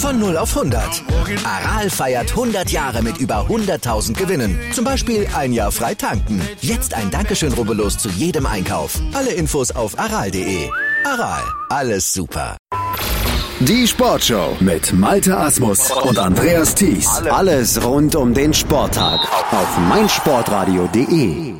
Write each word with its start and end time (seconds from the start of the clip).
Von 0.00 0.18
0 0.18 0.38
auf 0.38 0.56
100. 0.56 1.02
Aral 1.44 1.90
feiert 1.90 2.30
100 2.30 2.70
Jahre 2.70 3.02
mit 3.02 3.18
über 3.18 3.46
100.000 3.48 4.14
Gewinnen. 4.14 4.58
Zum 4.72 4.82
Beispiel 4.82 5.28
ein 5.36 5.52
Jahr 5.52 5.70
frei 5.70 5.94
tanken. 5.94 6.40
Jetzt 6.62 6.94
ein 6.94 7.10
Dankeschön, 7.10 7.52
rubbellos 7.52 7.98
zu 7.98 8.08
jedem 8.08 8.46
Einkauf. 8.46 8.98
Alle 9.12 9.30
Infos 9.30 9.70
auf 9.70 9.98
aral.de. 9.98 10.70
Aral, 11.04 11.42
alles 11.68 12.12
super. 12.14 12.56
Die 13.60 13.86
Sportshow 13.86 14.56
mit 14.60 14.94
Malte 14.94 15.36
Asmus 15.36 15.90
und 15.90 16.18
Andreas 16.18 16.74
Thies. 16.74 17.06
Alles 17.30 17.84
rund 17.84 18.16
um 18.16 18.32
den 18.32 18.54
Sporttag 18.54 19.20
auf 19.52 19.78
meinsportradio.de. 19.86 21.52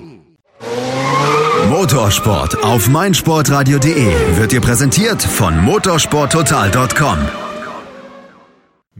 Motorsport 1.68 2.64
auf 2.64 2.88
meinsportradio.de 2.88 4.38
wird 4.38 4.52
dir 4.52 4.62
präsentiert 4.62 5.22
von 5.22 5.62
motorsporttotal.com. 5.62 7.49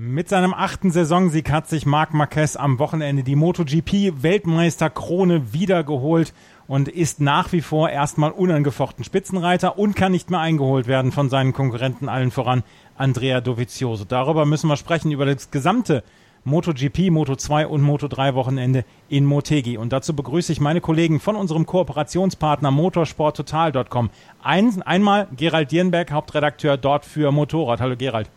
Mit 0.03 0.31
seinem 0.31 0.55
achten 0.55 0.91
Saisonsieg 0.91 1.51
hat 1.51 1.69
sich 1.69 1.85
Marc 1.85 2.15
Marquez 2.15 2.57
am 2.57 2.79
Wochenende 2.79 3.23
die 3.23 3.37
MotoGP-Weltmeisterkrone 3.37 5.53
wiedergeholt 5.53 6.33
und 6.67 6.89
ist 6.89 7.21
nach 7.21 7.53
wie 7.53 7.61
vor 7.61 7.91
erstmal 7.91 8.31
unangefochten 8.31 9.05
Spitzenreiter 9.05 9.79
und 9.79 9.95
kann 9.95 10.13
nicht 10.13 10.31
mehr 10.31 10.41
eingeholt 10.41 10.87
werden 10.87 11.13
von 11.13 11.29
seinen 11.29 11.53
Konkurrenten, 11.53 12.09
allen 12.09 12.31
voran 12.31 12.63
Andrea 12.97 13.43
Dovizioso. 13.43 14.07
Darüber 14.07 14.47
müssen 14.47 14.69
wir 14.69 14.79
sprechen, 14.79 15.13
über 15.13 15.27
das 15.27 15.51
gesamte 15.51 16.03
MotoGP, 16.45 17.11
Moto2 17.11 17.67
und 17.67 17.85
Moto3 17.85 18.33
Wochenende 18.33 18.87
in 19.11 19.27
Motegi. 19.27 19.77
Und 19.77 19.93
dazu 19.93 20.17
begrüße 20.17 20.51
ich 20.51 20.63
meine 20.63 20.81
Kollegen 20.81 21.21
von 21.21 21.37
unserem 21.37 21.67
Kooperationspartner 21.67 22.71
motorsporttotal.com. 22.71 24.09
Ein, 24.43 24.81
einmal 24.81 25.29
Gerald 25.37 25.71
Dierenberg, 25.71 26.11
Hauptredakteur 26.11 26.79
dort 26.79 27.05
für 27.05 27.33
Motorrad. 27.33 27.83
Hallo 27.83 27.97
Gerald. 27.99 28.31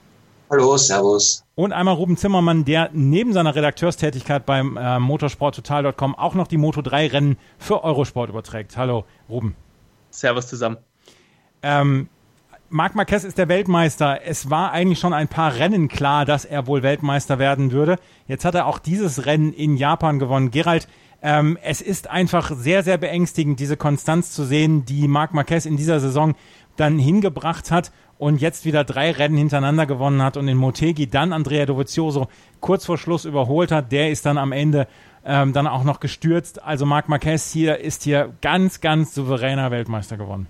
Hallo, 0.49 0.77
Servus. 0.77 1.43
Und 1.55 1.71
einmal 1.71 1.95
Ruben 1.95 2.17
Zimmermann, 2.17 2.65
der 2.65 2.89
neben 2.93 3.33
seiner 3.33 3.55
Redakteurstätigkeit 3.55 4.45
beim 4.45 4.77
äh, 4.77 4.99
motorsporttotal.com 4.99 6.15
auch 6.15 6.35
noch 6.35 6.47
die 6.47 6.57
Moto3-Rennen 6.57 7.37
für 7.57 7.83
Eurosport 7.83 8.29
überträgt. 8.29 8.77
Hallo, 8.77 9.05
Ruben. 9.29 9.55
Servus 10.09 10.47
zusammen. 10.47 10.77
Ähm, 11.61 12.09
Marc 12.69 12.95
Marquez 12.95 13.23
ist 13.23 13.37
der 13.37 13.49
Weltmeister. 13.49 14.21
Es 14.25 14.49
war 14.49 14.71
eigentlich 14.71 14.99
schon 14.99 15.13
ein 15.13 15.27
paar 15.27 15.55
Rennen 15.55 15.87
klar, 15.87 16.25
dass 16.25 16.43
er 16.43 16.67
wohl 16.67 16.83
Weltmeister 16.83 17.39
werden 17.39 17.71
würde. 17.71 17.97
Jetzt 18.27 18.45
hat 18.45 18.55
er 18.55 18.65
auch 18.65 18.79
dieses 18.79 19.25
Rennen 19.25 19.53
in 19.53 19.77
Japan 19.77 20.19
gewonnen. 20.19 20.51
Gerald, 20.51 20.87
ähm, 21.21 21.57
es 21.63 21.81
ist 21.81 22.09
einfach 22.09 22.51
sehr, 22.55 22.83
sehr 22.83 22.97
beängstigend, 22.97 23.59
diese 23.59 23.77
Konstanz 23.77 24.31
zu 24.31 24.43
sehen, 24.43 24.85
die 24.85 25.07
Marc 25.07 25.33
Marquez 25.33 25.65
in 25.65 25.77
dieser 25.77 25.99
Saison 25.99 26.35
dann 26.75 26.97
hingebracht 26.99 27.71
hat 27.71 27.91
und 28.23 28.39
jetzt 28.39 28.63
wieder 28.63 28.85
drei 28.85 29.11
Rennen 29.11 29.35
hintereinander 29.35 29.85
gewonnen 29.85 30.23
hat 30.23 30.37
und 30.37 30.47
in 30.47 30.55
Motegi 30.55 31.09
dann 31.09 31.33
Andrea 31.33 31.65
Dovizioso 31.65 32.29
kurz 32.61 32.85
vor 32.85 32.97
Schluss 32.97 33.25
überholt 33.25 33.69
hat. 33.69 33.91
Der 33.91 34.11
ist 34.11 34.25
dann 34.25 34.37
am 34.37 34.53
Ende 34.53 34.87
ähm, 35.25 35.51
dann 35.51 35.67
auch 35.67 35.83
noch 35.83 35.99
gestürzt. 35.99 36.63
Also 36.63 36.85
Marc 36.85 37.09
Marquez 37.09 37.51
hier 37.51 37.79
ist 37.79 38.03
hier 38.03 38.33
ganz, 38.39 38.79
ganz 38.79 39.13
souveräner 39.13 39.71
Weltmeister 39.71 40.15
geworden. 40.15 40.47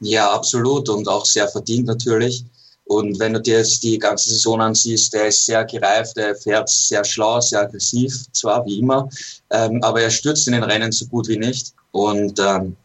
Ja, 0.00 0.30
absolut 0.30 0.90
und 0.90 1.08
auch 1.08 1.24
sehr 1.24 1.48
verdient 1.48 1.86
natürlich. 1.86 2.44
Und 2.84 3.18
wenn 3.18 3.32
du 3.32 3.40
dir 3.40 3.58
jetzt 3.58 3.82
die 3.82 3.98
ganze 3.98 4.28
Saison 4.28 4.60
ansiehst, 4.60 5.14
der 5.14 5.28
ist 5.28 5.46
sehr 5.46 5.64
gereift, 5.64 6.18
der 6.18 6.36
fährt 6.36 6.68
sehr 6.68 7.02
schlau, 7.02 7.40
sehr 7.40 7.62
aggressiv, 7.62 8.12
zwar 8.32 8.66
wie 8.66 8.80
immer, 8.80 9.08
ähm, 9.48 9.82
aber 9.82 10.02
er 10.02 10.10
stürzt 10.10 10.46
in 10.48 10.52
den 10.52 10.64
Rennen 10.64 10.92
so 10.92 11.06
gut 11.06 11.28
wie 11.28 11.38
nicht. 11.38 11.72
Und 11.92 12.38
ähm, 12.38 12.76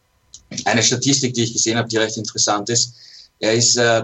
eine 0.63 0.83
Statistik, 0.83 1.33
die 1.33 1.43
ich 1.43 1.51
gesehen 1.51 1.77
habe, 1.77 1.89
die 1.89 1.97
recht 1.97 2.15
interessant 2.15 2.69
ist, 2.69 2.93
er 3.39 3.53
ist 3.53 3.77
äh, 3.77 4.03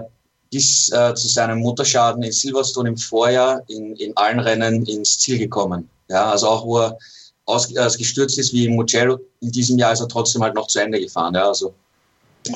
bis 0.50 0.90
äh, 0.90 1.14
zu 1.14 1.28
seinem 1.28 1.58
Motorschaden 1.60 2.22
in 2.22 2.32
Silverstone 2.32 2.90
im 2.90 2.96
Vorjahr 2.96 3.62
in, 3.68 3.94
in 3.96 4.16
allen 4.16 4.40
Rennen 4.40 4.84
ins 4.86 5.18
Ziel 5.18 5.38
gekommen. 5.38 5.88
Ja, 6.08 6.30
also 6.30 6.48
auch 6.48 6.66
wo 6.66 6.78
er 6.78 6.98
ausgestürzt 7.46 8.38
ist 8.38 8.52
wie 8.52 8.66
im 8.66 8.74
Mugello 8.74 9.18
in 9.40 9.52
diesem 9.52 9.78
Jahr 9.78 9.92
ist 9.92 10.00
er 10.00 10.08
trotzdem 10.08 10.42
halt 10.42 10.54
noch 10.54 10.66
zu 10.66 10.80
Ende 10.80 11.00
gefahren. 11.00 11.34
Ja, 11.34 11.48
also 11.48 11.74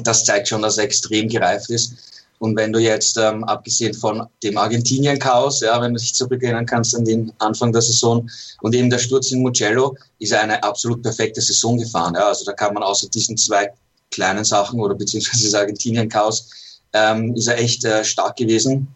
das 0.03 0.25
zeigt 0.25 0.49
schon, 0.49 0.63
dass 0.63 0.79
er 0.79 0.85
extrem 0.85 1.29
gereift 1.29 1.71
ist. 1.71 1.95
Und 2.39 2.57
wenn 2.57 2.73
du 2.73 2.79
jetzt, 2.79 3.19
ähm, 3.19 3.45
abgesehen 3.45 3.93
von 3.93 4.27
dem 4.43 4.57
Argentinien-Chaos, 4.57 5.61
ja, 5.61 5.81
wenn 5.83 5.93
du 5.93 6.01
dich 6.01 6.15
zurückerinnern 6.15 6.65
kannst 6.65 6.97
an 6.97 7.05
den 7.05 7.31
Anfang 7.39 7.71
der 7.71 7.83
Saison 7.83 8.29
und 8.63 8.75
eben 8.75 8.89
der 8.89 8.99
Sturz 8.99 9.31
in 9.31 9.43
Mugello, 9.43 9.95
ist 10.21 10.33
er 10.33 10.41
eine 10.41 10.63
absolut 10.63 11.03
perfekte 11.03 11.43
Saison 11.43 11.77
gefahren. 11.77 12.15
Ja. 12.15 12.29
Also 12.29 12.47
da 12.47 12.53
kann 12.53 12.73
man 12.73 12.83
außer 12.83 13.09
diesen 13.11 13.37
zwei 13.37 13.71
kleinen 14.11 14.45
Sachen 14.45 14.81
oder 14.81 14.95
beziehungsweise 14.95 15.45
das 15.45 15.55
Argentinien-Chaos 15.55 16.49
ähm, 16.93 17.35
ist 17.35 17.49
er 17.49 17.59
echt 17.59 17.85
äh, 17.85 18.05
stark 18.05 18.37
gewesen. 18.37 18.89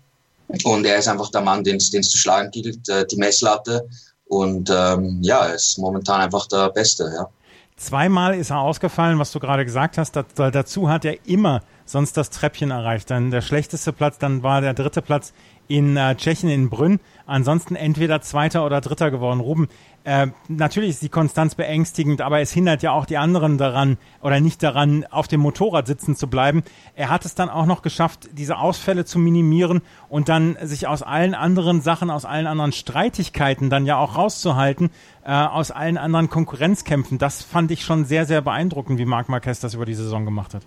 Und 0.64 0.84
er 0.84 0.98
ist 0.98 1.08
einfach 1.08 1.30
der 1.30 1.40
Mann, 1.40 1.64
den 1.64 1.76
es 1.76 1.90
zu 1.90 2.18
schlagen 2.18 2.50
gilt, 2.50 2.88
äh, 2.88 3.06
die 3.06 3.16
Messlatte. 3.16 3.88
Und 4.26 4.70
ähm, 4.70 5.18
ja, 5.22 5.46
er 5.46 5.54
ist 5.54 5.78
momentan 5.78 6.20
einfach 6.20 6.46
der 6.46 6.70
Beste, 6.70 7.10
ja. 7.14 7.28
Zweimal 7.76 8.36
ist 8.36 8.50
er 8.50 8.60
ausgefallen, 8.60 9.18
was 9.18 9.32
du 9.32 9.40
gerade 9.40 9.64
gesagt 9.64 9.98
hast. 9.98 10.14
dazu 10.14 10.88
hat 10.88 11.04
er 11.04 11.26
immer 11.26 11.60
sonst 11.84 12.16
das 12.16 12.30
Treppchen 12.30 12.70
erreicht. 12.70 13.10
Dann 13.10 13.32
der 13.32 13.42
schlechteste 13.42 13.92
Platz, 13.92 14.18
dann 14.18 14.44
war 14.44 14.60
der 14.60 14.74
dritte 14.74 15.02
Platz 15.02 15.32
in 15.68 15.96
äh, 15.96 16.14
Tschechien 16.16 16.50
in 16.50 16.70
Brünn. 16.70 17.00
Ansonsten 17.26 17.74
entweder 17.74 18.20
Zweiter 18.20 18.66
oder 18.66 18.80
Dritter 18.80 19.10
geworden. 19.10 19.40
Ruben, 19.40 19.68
äh, 20.04 20.26
natürlich 20.48 20.90
ist 20.90 21.02
die 21.02 21.08
Konstanz 21.08 21.54
beängstigend, 21.54 22.20
aber 22.20 22.40
es 22.40 22.52
hindert 22.52 22.82
ja 22.82 22.92
auch 22.92 23.06
die 23.06 23.16
anderen 23.16 23.56
daran 23.56 23.96
oder 24.20 24.40
nicht 24.40 24.62
daran, 24.62 25.06
auf 25.10 25.28
dem 25.28 25.40
Motorrad 25.40 25.86
sitzen 25.86 26.14
zu 26.14 26.28
bleiben. 26.28 26.62
Er 26.94 27.08
hat 27.08 27.24
es 27.24 27.34
dann 27.34 27.48
auch 27.48 27.64
noch 27.64 27.80
geschafft, 27.80 28.28
diese 28.32 28.58
Ausfälle 28.58 29.06
zu 29.06 29.18
minimieren 29.18 29.80
und 30.10 30.28
dann 30.28 30.58
sich 30.62 30.86
aus 30.86 31.02
allen 31.02 31.34
anderen 31.34 31.80
Sachen, 31.80 32.10
aus 32.10 32.26
allen 32.26 32.46
anderen 32.46 32.72
Streitigkeiten 32.72 33.70
dann 33.70 33.86
ja 33.86 33.96
auch 33.96 34.18
rauszuhalten, 34.18 34.90
äh, 35.24 35.32
aus 35.32 35.70
allen 35.70 35.96
anderen 35.96 36.28
Konkurrenzkämpfen. 36.28 37.16
Das 37.16 37.42
fand 37.42 37.70
ich 37.70 37.84
schon 37.84 38.04
sehr, 38.04 38.26
sehr 38.26 38.42
beeindruckend, 38.42 38.98
wie 38.98 39.06
Marc 39.06 39.30
Marquez 39.30 39.60
das 39.60 39.72
über 39.72 39.86
die 39.86 39.94
Saison 39.94 40.26
gemacht 40.26 40.52
hat 40.52 40.62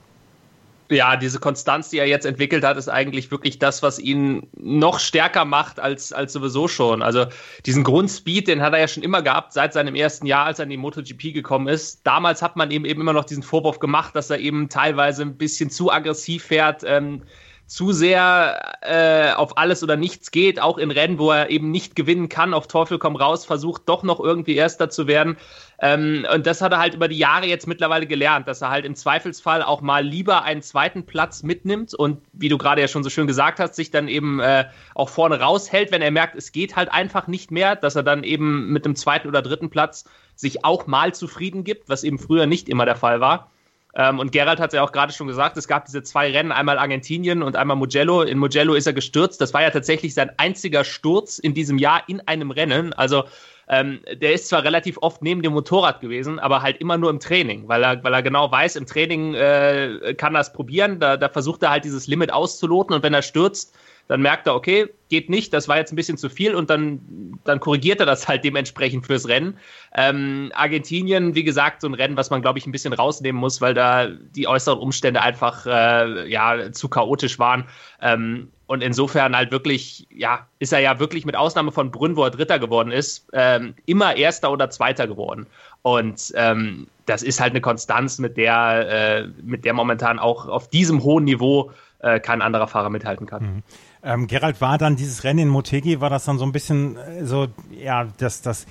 ja, 0.89 1.15
diese 1.15 1.39
Konstanz, 1.39 1.89
die 1.89 1.97
er 1.97 2.07
jetzt 2.07 2.25
entwickelt 2.25 2.63
hat, 2.63 2.77
ist 2.77 2.89
eigentlich 2.89 3.31
wirklich 3.31 3.59
das, 3.59 3.83
was 3.83 3.99
ihn 3.99 4.47
noch 4.57 4.99
stärker 4.99 5.45
macht 5.45 5.79
als, 5.79 6.13
als 6.13 6.33
sowieso 6.33 6.67
schon. 6.67 7.01
Also 7.01 7.25
diesen 7.65 7.83
Grundspeed, 7.83 8.47
den 8.47 8.61
hat 8.61 8.73
er 8.73 8.79
ja 8.79 8.87
schon 8.87 9.03
immer 9.03 9.21
gehabt, 9.21 9.53
seit 9.53 9.73
seinem 9.73 9.95
ersten 9.95 10.25
Jahr, 10.25 10.45
als 10.45 10.59
er 10.59 10.63
in 10.63 10.69
die 10.69 10.77
MotoGP 10.77 11.33
gekommen 11.33 11.67
ist. 11.67 12.05
Damals 12.05 12.41
hat 12.41 12.55
man 12.55 12.71
ihm 12.71 12.85
eben 12.85 13.01
immer 13.01 13.13
noch 13.13 13.25
diesen 13.25 13.43
Vorwurf 13.43 13.79
gemacht, 13.79 14.15
dass 14.15 14.29
er 14.29 14.39
eben 14.39 14.69
teilweise 14.69 15.23
ein 15.23 15.37
bisschen 15.37 15.69
zu 15.69 15.91
aggressiv 15.91 16.43
fährt. 16.43 16.83
Ähm, 16.85 17.23
zu 17.67 17.91
sehr 17.91 18.77
äh, 18.81 19.33
auf 19.33 19.57
alles 19.57 19.83
oder 19.83 19.97
nichts 19.97 20.31
geht, 20.31 20.59
auch 20.59 20.77
in 20.77 20.89
Rennen, 20.89 21.19
wo 21.19 21.31
er 21.31 21.49
eben 21.49 21.69
nicht 21.69 21.97
gewinnen 21.97 22.29
kann, 22.29 22.53
auf 22.53 22.67
Teufel 22.67 22.97
komm 22.97 23.17
raus, 23.17 23.45
versucht 23.45 23.83
doch 23.87 24.03
noch 24.03 24.21
irgendwie 24.21 24.55
Erster 24.55 24.89
zu 24.89 25.05
werden. 25.05 25.35
Ähm, 25.79 26.25
und 26.33 26.47
das 26.47 26.61
hat 26.61 26.71
er 26.71 26.79
halt 26.79 26.95
über 26.95 27.07
die 27.07 27.17
Jahre 27.17 27.45
jetzt 27.45 27.67
mittlerweile 27.67 28.07
gelernt, 28.07 28.47
dass 28.47 28.61
er 28.61 28.71
halt 28.71 28.83
im 28.83 28.95
Zweifelsfall 28.95 29.61
auch 29.61 29.81
mal 29.81 30.03
lieber 30.03 30.41
einen 30.41 30.63
zweiten 30.63 31.05
Platz 31.05 31.43
mitnimmt 31.43 31.93
und 31.93 32.19
wie 32.33 32.49
du 32.49 32.57
gerade 32.57 32.81
ja 32.81 32.87
schon 32.87 33.03
so 33.03 33.11
schön 33.11 33.27
gesagt 33.27 33.59
hast, 33.59 33.75
sich 33.75 33.91
dann 33.91 34.07
eben 34.07 34.39
äh, 34.39 34.65
auch 34.95 35.09
vorne 35.09 35.39
raushält, 35.39 35.91
wenn 35.91 36.01
er 36.01 36.09
merkt, 36.09 36.35
es 36.35 36.51
geht 36.51 36.75
halt 36.75 36.91
einfach 36.91 37.27
nicht 37.27 37.51
mehr, 37.51 37.75
dass 37.75 37.95
er 37.95 38.01
dann 38.01 38.23
eben 38.23 38.71
mit 38.73 38.85
dem 38.85 38.95
zweiten 38.95 39.27
oder 39.27 39.43
dritten 39.43 39.69
Platz 39.69 40.05
sich 40.35 40.65
auch 40.65 40.87
mal 40.87 41.13
zufrieden 41.13 41.63
gibt, 41.63 41.89
was 41.89 42.03
eben 42.03 42.17
früher 42.17 42.47
nicht 42.47 42.69
immer 42.69 42.85
der 42.85 42.95
Fall 42.95 43.19
war. 43.19 43.51
Ähm, 43.93 44.17
und 44.17 44.31
Gerald 44.31 44.59
hat 44.59 44.71
es 44.71 44.75
ja 44.75 44.83
auch 44.83 44.91
gerade 44.91 45.13
schon 45.13 45.27
gesagt, 45.27 45.57
es 45.57 45.67
gab 45.67 45.85
diese 45.85 46.01
zwei 46.01 46.31
Rennen, 46.31 46.51
einmal 46.51 46.79
Argentinien 46.79 47.43
und 47.43 47.55
einmal 47.55 47.77
Mugello. 47.77 48.23
In 48.23 48.39
Mugello 48.39 48.73
ist 48.73 48.87
er 48.87 48.93
gestürzt. 48.93 49.41
Das 49.41 49.53
war 49.53 49.61
ja 49.61 49.69
tatsächlich 49.69 50.13
sein 50.13 50.31
einziger 50.37 50.83
Sturz 50.83 51.39
in 51.39 51.53
diesem 51.53 51.77
Jahr 51.77 52.03
in 52.07 52.21
einem 52.21 52.51
Rennen. 52.51 52.93
Also 52.93 53.25
ähm, 53.69 53.99
der 54.21 54.33
ist 54.33 54.47
zwar 54.47 54.63
relativ 54.63 54.97
oft 55.01 55.21
neben 55.21 55.41
dem 55.41 55.53
Motorrad 55.53 55.99
gewesen, 55.99 56.39
aber 56.39 56.61
halt 56.61 56.77
immer 56.77 56.97
nur 56.97 57.09
im 57.09 57.19
Training, 57.19 57.67
weil 57.67 57.83
er, 57.83 58.03
weil 58.03 58.13
er 58.13 58.23
genau 58.23 58.51
weiß, 58.51 58.75
im 58.77 58.85
Training 58.85 59.33
äh, 59.33 60.15
kann 60.17 60.35
er 60.35 60.41
es 60.41 60.53
probieren. 60.53 60.99
Da, 60.99 61.17
da 61.17 61.27
versucht 61.29 61.63
er 61.63 61.71
halt 61.71 61.83
dieses 61.83 62.07
Limit 62.07 62.31
auszuloten 62.31 62.95
und 62.95 63.03
wenn 63.03 63.13
er 63.13 63.21
stürzt, 63.21 63.75
dann 64.07 64.21
merkt 64.21 64.47
er, 64.47 64.55
okay, 64.55 64.87
geht 65.09 65.29
nicht, 65.29 65.53
das 65.53 65.67
war 65.67 65.77
jetzt 65.77 65.91
ein 65.91 65.97
bisschen 65.97 66.17
zu 66.17 66.29
viel 66.29 66.55
und 66.55 66.69
dann, 66.69 67.39
dann 67.43 67.59
korrigiert 67.59 67.99
er 67.99 68.05
das 68.05 68.27
halt 68.27 68.43
dementsprechend 68.43 69.05
fürs 69.05 69.27
Rennen. 69.27 69.57
Ähm, 69.93 70.51
Argentinien, 70.55 71.35
wie 71.35 71.43
gesagt, 71.43 71.81
so 71.81 71.87
ein 71.87 71.93
Rennen, 71.93 72.15
was 72.15 72.29
man, 72.29 72.41
glaube 72.41 72.57
ich, 72.57 72.65
ein 72.65 72.71
bisschen 72.71 72.93
rausnehmen 72.93 73.39
muss, 73.39 73.59
weil 73.59 73.73
da 73.73 74.07
die 74.07 74.47
äußeren 74.47 74.79
Umstände 74.79 75.21
einfach 75.21 75.65
äh, 75.65 76.29
ja, 76.29 76.71
zu 76.71 76.87
chaotisch 76.87 77.37
waren. 77.37 77.65
Ähm, 78.01 78.49
und 78.67 78.83
insofern 78.83 79.35
halt 79.35 79.51
wirklich, 79.51 80.07
ja, 80.11 80.45
ist 80.59 80.73
er 80.73 80.79
ja 80.79 80.99
wirklich 80.99 81.25
mit 81.25 81.35
Ausnahme 81.35 81.71
von 81.71 81.89
Brünn, 81.89 82.15
wo 82.15 82.23
er 82.23 82.31
Dritter 82.31 82.59
geworden 82.59 82.91
ist, 82.91 83.27
ähm, 83.33 83.73
immer 83.85 84.15
Erster 84.15 84.51
oder 84.51 84.69
Zweiter 84.69 85.07
geworden. 85.07 85.47
Und 85.81 86.33
ähm, 86.35 86.87
das 87.05 87.23
ist 87.23 87.39
halt 87.39 87.51
eine 87.51 87.61
Konstanz, 87.61 88.19
mit 88.19 88.35
der, 88.35 88.89
äh, 88.89 89.27
mit 89.41 89.63
der 89.63 89.73
momentan 89.73 90.19
auch 90.19 90.47
auf 90.49 90.69
diesem 90.69 91.03
hohen 91.03 91.23
Niveau 91.23 91.71
äh, 91.99 92.19
kein 92.19 92.41
anderer 92.41 92.67
Fahrer 92.67 92.89
mithalten 92.89 93.25
kann. 93.25 93.41
Mhm. 93.41 93.63
Ähm, 94.03 94.27
Gerald, 94.27 94.61
war 94.61 94.77
dann 94.77 94.97
dieses 94.97 95.23
Rennen 95.23 95.39
in 95.39 95.47
Motegi, 95.49 96.01
war 96.01 96.09
das 96.09 96.25
dann 96.25 96.37
so 96.37 96.45
ein 96.45 96.51
bisschen 96.51 96.97
äh, 96.97 97.25
so, 97.25 97.47
ja, 97.71 98.07
das, 98.17 98.41
das 98.41 98.67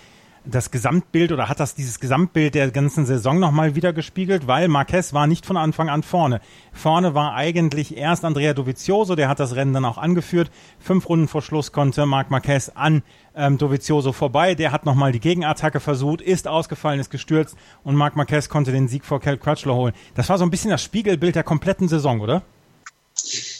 das 0.48 0.70
Gesamtbild 0.70 1.32
oder 1.32 1.48
hat 1.48 1.60
das 1.60 1.74
dieses 1.74 2.00
Gesamtbild 2.00 2.54
der 2.54 2.70
ganzen 2.70 3.06
Saison 3.06 3.38
nochmal 3.38 3.74
wieder 3.74 3.92
gespiegelt, 3.92 4.46
weil 4.46 4.68
Marquez 4.68 5.12
war 5.12 5.26
nicht 5.26 5.44
von 5.44 5.56
Anfang 5.56 5.88
an 5.88 6.02
vorne. 6.02 6.40
Vorne 6.72 7.14
war 7.14 7.34
eigentlich 7.34 7.96
erst 7.96 8.24
Andrea 8.24 8.54
Dovizioso, 8.54 9.16
der 9.16 9.28
hat 9.28 9.40
das 9.40 9.56
Rennen 9.56 9.72
dann 9.74 9.84
auch 9.84 9.98
angeführt. 9.98 10.50
Fünf 10.78 11.08
Runden 11.08 11.28
vor 11.28 11.42
Schluss 11.42 11.72
konnte 11.72 12.06
Marc 12.06 12.30
Marquez 12.30 12.70
an 12.74 13.02
ähm, 13.34 13.58
Dovizioso 13.58 14.12
vorbei. 14.12 14.54
Der 14.54 14.72
hat 14.72 14.86
nochmal 14.86 15.12
die 15.12 15.20
Gegenattacke 15.20 15.80
versucht, 15.80 16.20
ist 16.20 16.48
ausgefallen, 16.48 17.00
ist 17.00 17.10
gestürzt 17.10 17.56
und 17.82 17.96
Marc 17.96 18.16
Marquez 18.16 18.48
konnte 18.48 18.72
den 18.72 18.88
Sieg 18.88 19.04
vor 19.04 19.20
Kel 19.20 19.38
Crutchlow 19.38 19.74
holen. 19.74 19.94
Das 20.14 20.28
war 20.28 20.38
so 20.38 20.44
ein 20.44 20.50
bisschen 20.50 20.70
das 20.70 20.82
Spiegelbild 20.82 21.34
der 21.34 21.44
kompletten 21.44 21.88
Saison, 21.88 22.20
oder? 22.20 22.42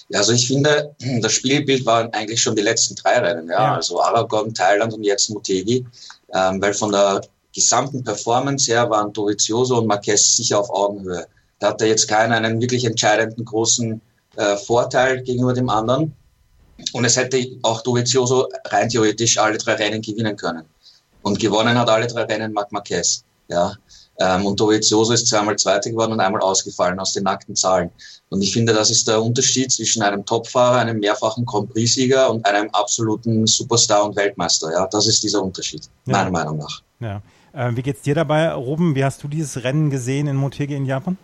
Ja, 0.09 0.21
also 0.21 0.33
ich 0.33 0.47
finde, 0.47 0.95
das 1.21 1.33
Spielbild 1.33 1.85
waren 1.87 2.13
eigentlich 2.13 2.41
schon 2.41 2.57
die 2.57 2.63
letzten 2.63 2.95
drei 2.95 3.19
Rennen, 3.19 3.49
ja. 3.49 3.55
ja. 3.55 3.75
Also 3.75 4.01
Aragon, 4.01 4.55
Thailand 4.55 4.95
und 4.95 5.05
jetzt 5.05 5.31
Motegi 5.31 5.85
ähm, 6.35 6.61
weil 6.61 6.75
von 6.75 6.93
der 6.93 7.21
gesamten 7.55 8.05
Performance 8.05 8.71
her 8.71 8.89
waren 8.91 9.13
Dovizioso 9.13 9.79
und 9.79 9.87
Marquez 9.87 10.37
sicher 10.37 10.61
auf 10.61 10.71
Augenhöhe. 10.71 11.27
Da 11.59 11.69
hatte 11.69 11.87
jetzt 11.87 12.07
keiner 12.09 12.37
einen 12.37 12.61
wirklich 12.61 12.85
entscheidenden 12.85 13.45
großen 13.45 14.01
äh, 14.37 14.57
Vorteil 14.57 15.23
gegenüber 15.23 15.55
dem 15.55 15.71
anderen. 15.71 16.15
Und 16.93 17.05
es 17.07 17.17
hätte 17.17 17.43
auch 17.63 17.81
Dovizioso 17.81 18.49
rein 18.67 18.91
theoretisch 18.91 19.39
alle 19.39 19.57
drei 19.57 19.75
Rennen 19.75 20.03
gewinnen 20.03 20.37
können. 20.37 20.65
Und 21.23 21.39
gewonnen 21.41 21.79
hat 21.79 21.89
alle 21.89 22.07
drei 22.07 22.25
Rennen 22.25 22.53
Marc 22.53 22.71
Marquez. 22.73 23.25
Ja. 23.49 23.73
Ähm, 24.19 24.47
und 24.47 24.59
Dovizioso 24.59 25.13
ist 25.13 25.29
zweimal 25.29 25.57
Zweiter 25.57 25.91
geworden 25.91 26.13
und 26.13 26.21
einmal 26.21 26.41
ausgefallen 26.41 26.99
aus 26.99 27.13
den 27.13 27.25
nackten 27.25 27.55
Zahlen. 27.55 27.91
Und 28.31 28.43
ich 28.43 28.53
finde, 28.53 28.73
das 28.73 28.91
ist 28.91 29.07
der 29.07 29.23
Unterschied 29.23 29.71
zwischen 29.71 30.03
einem 30.03 30.25
Topfahrer, 30.25 30.79
einem 30.79 30.99
mehrfachen 30.99 31.45
Grand 31.45 31.73
Prix-Sieger 31.73 32.31
und 32.31 32.45
einem 32.47 32.71
absoluten 32.71 33.47
Superstar 33.47 34.05
und 34.05 34.17
Weltmeister. 34.17 34.73
Ja, 34.73 34.87
das 34.87 35.07
ist 35.07 35.23
dieser 35.23 35.43
Unterschied, 35.43 35.89
ja. 36.07 36.13
meiner 36.13 36.31
Meinung 36.31 36.59
nach. 36.59 36.83
Ja. 37.01 37.23
Äh, 37.53 37.77
wie 37.77 37.83
geht's 37.83 38.03
dir 38.03 38.15
dabei, 38.15 38.53
Ruben? 38.53 38.95
Wie 38.95 39.05
hast 39.05 39.23
du 39.23 39.29
dieses 39.29 39.65
Rennen 39.65 39.91
gesehen 39.91 40.27
in 40.27 40.37
Motegi 40.37 40.75
in 40.75 40.87
Japan? 40.87 41.19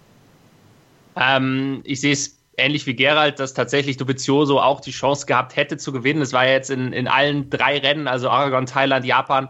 Ähm, 1.17 1.81
ich 1.85 2.01
sehe 2.01 2.13
es 2.13 2.37
ähnlich 2.57 2.87
wie 2.87 2.95
Gerald, 2.95 3.39
dass 3.39 3.55
tatsächlich 3.55 3.97
Dovizioso 3.97 4.61
auch 4.61 4.81
die 4.81 4.91
Chance 4.91 5.27
gehabt 5.27 5.57
hätte 5.57 5.77
zu 5.77 5.93
gewinnen. 5.93 6.23
Es 6.23 6.33
war 6.33 6.47
ja 6.47 6.53
jetzt 6.53 6.71
in, 6.71 6.93
in 6.93 7.09
allen 7.09 7.51
drei 7.51 7.79
Rennen, 7.79 8.09
also 8.09 8.31
Aragon, 8.31 8.67
Thailand, 8.67 9.05
Japan, 9.05 9.49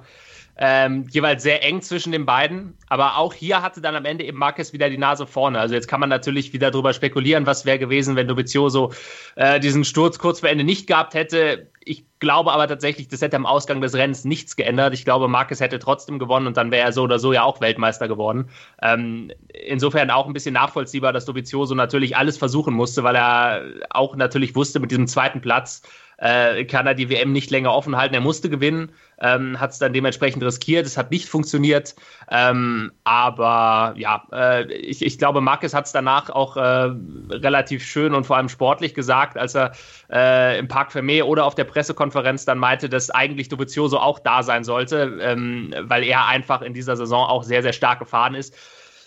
ähm, 0.57 1.07
jeweils 1.11 1.43
sehr 1.43 1.65
eng 1.65 1.81
zwischen 1.81 2.13
den 2.13 2.27
beiden. 2.27 2.75
Aber 2.89 3.17
auch 3.17 3.33
hier 3.33 3.63
hatte 3.63 3.81
dann 3.81 3.97
am 3.97 4.05
Ende 4.05 4.25
eben 4.25 4.39
Marquez 4.39 4.73
wieder 4.73 4.91
die 4.91 4.99
Nase 4.99 5.27
vorne. 5.27 5.59
Also 5.59 5.75
jetzt 5.75 5.89
kann 5.89 6.01
man 6.01 6.11
natürlich 6.11 6.53
wieder 6.53 6.71
darüber 6.71 6.93
spekulieren, 6.93 7.47
was 7.47 7.65
wäre 7.65 7.79
gewesen, 7.79 8.17
wenn 8.17 8.29
Dovizioso 8.29 8.93
äh, 9.37 9.61
diesen 9.61 9.85
Sturz 9.85 10.19
kurz 10.19 10.41
vor 10.41 10.51
Ende 10.51 10.65
nicht 10.65 10.87
gehabt 10.87 11.15
hätte. 11.15 11.71
Ich 11.85 12.05
glaube 12.21 12.53
aber 12.53 12.69
tatsächlich, 12.69 13.09
das 13.09 13.23
hätte 13.23 13.37
am 13.37 13.47
Ausgang 13.47 13.81
des 13.81 13.95
Rennens 13.95 14.25
nichts 14.25 14.55
geändert. 14.55 14.93
Ich 14.93 15.05
glaube, 15.05 15.27
Marquez 15.27 15.61
hätte 15.61 15.79
trotzdem 15.79 16.19
gewonnen 16.19 16.47
und 16.47 16.57
dann 16.57 16.71
wäre 16.71 16.87
er 16.87 16.93
so 16.93 17.03
oder 17.03 17.19
so 17.19 17.33
ja 17.33 17.43
auch 17.45 17.61
Weltmeister 17.61 18.07
geworden. 18.07 18.51
Ähm, 18.83 19.33
insofern 19.49 20.11
auch 20.11 20.27
ein 20.27 20.33
bisschen 20.35 20.55
nachvollziehbar, 20.55 21.15
dass 21.15 21.25
Dovizioso 21.25 21.75
natürlich 21.75 22.17
alles 22.17 22.37
versuchen 22.37 22.75
musste, 22.75 23.03
weil 23.03 23.17
er 23.17 23.63
auch 23.91 24.17
natürlich 24.17 24.55
wusste, 24.55 24.81
mit 24.81 24.91
diesem 24.91 25.07
zweiten 25.07 25.41
Platz 25.41 25.83
äh, 26.19 26.65
kann 26.67 26.87
er 26.87 26.95
die 26.95 27.11
WM 27.11 27.33
nicht 27.33 27.51
länger 27.51 27.75
offen 27.75 27.97
halten. 27.97 28.15
Er 28.15 28.21
musste 28.21 28.49
gewinnen, 28.49 28.93
ähm, 29.23 29.59
hat 29.59 29.71
es 29.71 29.79
dann 29.79 29.93
dementsprechend 29.93 30.43
riskiert. 30.43 30.85
Es 30.85 30.99
hat 30.99 31.11
nicht 31.11 31.29
funktioniert. 31.29 31.95
Ähm, 32.31 32.93
aber 33.05 33.95
ja, 33.97 34.25
äh, 34.33 34.71
ich, 34.73 35.03
ich 35.03 35.17
glaube, 35.19 35.41
Marquez 35.41 35.73
hat 35.73 35.87
es 35.87 35.93
danach 35.93 36.29
auch 36.29 36.57
äh, 36.57 36.91
relativ 37.31 37.85
schön 37.85 38.15
und 38.15 38.27
vor 38.27 38.37
allem 38.37 38.49
sportlich 38.49 38.95
gesagt, 38.95 39.39
als 39.39 39.55
er 39.55 39.73
äh, 40.11 40.59
im 40.59 40.69
Park 40.69 40.91
Fermé 40.91 41.23
oder 41.23 41.45
auf 41.45 41.55
der 41.55 41.65
Pressekonferenz 41.65 42.45
dann 42.45 42.59
meinte, 42.59 42.89
dass 42.89 43.11
eigentlich 43.11 43.49
Dovizioso 43.49 43.99
auch 43.99 44.19
da 44.19 44.43
sein 44.43 44.65
sollte, 44.65 45.19
ähm, 45.21 45.73
weil 45.81 46.03
er 46.03 46.27
einfach 46.27 46.61
in 46.61 46.75
dieser 46.75 46.97
Saison 46.97 47.27
auch 47.27 47.45
sehr, 47.45 47.63
sehr 47.63 47.73
stark 47.73 48.01
gefahren 48.01 48.35
ist. 48.35 48.55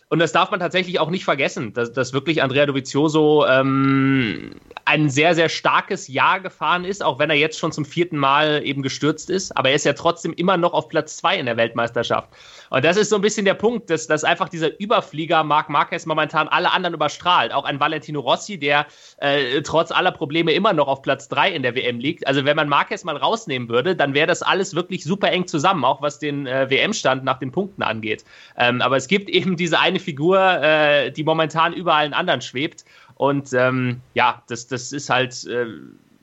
Und 0.10 0.20
das 0.20 0.32
darf 0.32 0.52
man 0.52 0.60
tatsächlich 0.60 1.00
auch 1.00 1.10
nicht 1.10 1.26
vergessen, 1.26 1.74
dass, 1.74 1.92
dass 1.92 2.14
wirklich 2.14 2.44
Andrea 2.44 2.68
Dovizioso 2.68 3.46
ähm, 3.48 4.52
ein 4.86 5.10
sehr, 5.10 5.34
sehr 5.34 5.50
starkes 5.50 6.08
Jahr 6.08 6.40
gefahren 6.40 6.86
ist, 6.86 7.04
auch 7.04 7.18
wenn 7.18 7.32
er 7.32 7.36
jetzt 7.36 7.58
schon 7.58 7.72
zum 7.72 7.86
vierten 7.86 8.18
Mal 8.18 8.62
eben 8.64 8.84
gestürzt 8.84 9.32
ist. 9.32 9.58
Aber 9.58 9.70
er 9.70 9.76
ist 9.76 9.86
ja 9.86 9.94
trotzdem 9.94 10.34
immer 10.34 10.58
noch 10.58 10.74
auf 10.74 10.90
Platz 10.90 11.18
zwei 11.18 11.38
in 11.38 11.48
der 11.48 11.58
Weltmeisterschaft. 11.58 12.30
Und 12.70 12.86
das 12.86 12.98
ist 12.98 13.10
so 13.10 13.16
ein 13.16 13.22
bisschen 13.22 13.46
der 13.46 13.54
Punkt, 13.54 13.90
dass, 13.90 14.08
dass 14.08 14.24
einfach 14.24 14.50
dieser 14.50 14.80
Überflieger 14.80 15.44
Marc 15.44 15.70
Marquez 15.70 16.06
momentan 16.06 16.48
alle 16.48 16.72
anderen 16.72 16.94
überstrahlt. 16.94 17.54
Auch 17.54 17.66
ein 17.66 17.80
Valentino 17.80 18.20
Rossi, 18.20 18.58
der 18.58 18.86
äh, 19.18 19.62
trotz 19.62 19.92
aller 19.92 20.12
Probleme 20.12 20.52
immer 20.54 20.74
noch 20.74 20.88
auf 20.88 21.02
Platz 21.02 21.28
3 21.30 21.52
in 21.52 21.64
der 21.64 21.76
WM 21.76 22.00
liegt. 22.00 22.28
Also 22.28 22.46
wenn 22.46 22.56
man 22.56 22.70
Marquez 22.70 23.04
mal 23.04 23.18
rausnehmen 23.18 23.70
würde, 23.70 23.96
dann 23.96 24.14
wäre 24.14 24.28
das 24.28 24.42
alles 24.42 24.76
wirklich 24.76 25.04
super 25.04 25.32
eng 25.32 25.48
zusammen, 25.48 25.84
auch 25.86 26.02
was 26.02 26.20
den 26.20 26.48
äh, 26.48 26.70
WM-Stand 26.70 27.24
nach 27.24 27.40
den 27.40 27.52
Punkten 27.52 27.84
angeht. 27.84 28.26
Ähm, 28.58 28.82
aber 28.82 28.98
es 28.98 29.08
gibt 29.08 29.30
eben 29.30 29.56
diese 29.56 29.80
eine 29.80 30.00
Figur, 30.00 30.40
äh, 30.40 31.12
die 31.12 31.24
momentan 31.24 31.74
über 31.74 31.96
allen 31.96 32.14
anderen 32.14 32.42
schwebt. 32.42 32.86
Und 33.16 33.54
ähm, 33.54 34.02
ja, 34.14 34.44
das, 34.48 34.68
das 34.68 34.92
ist 34.92 35.10
halt 35.10 35.46
äh, 35.46 35.66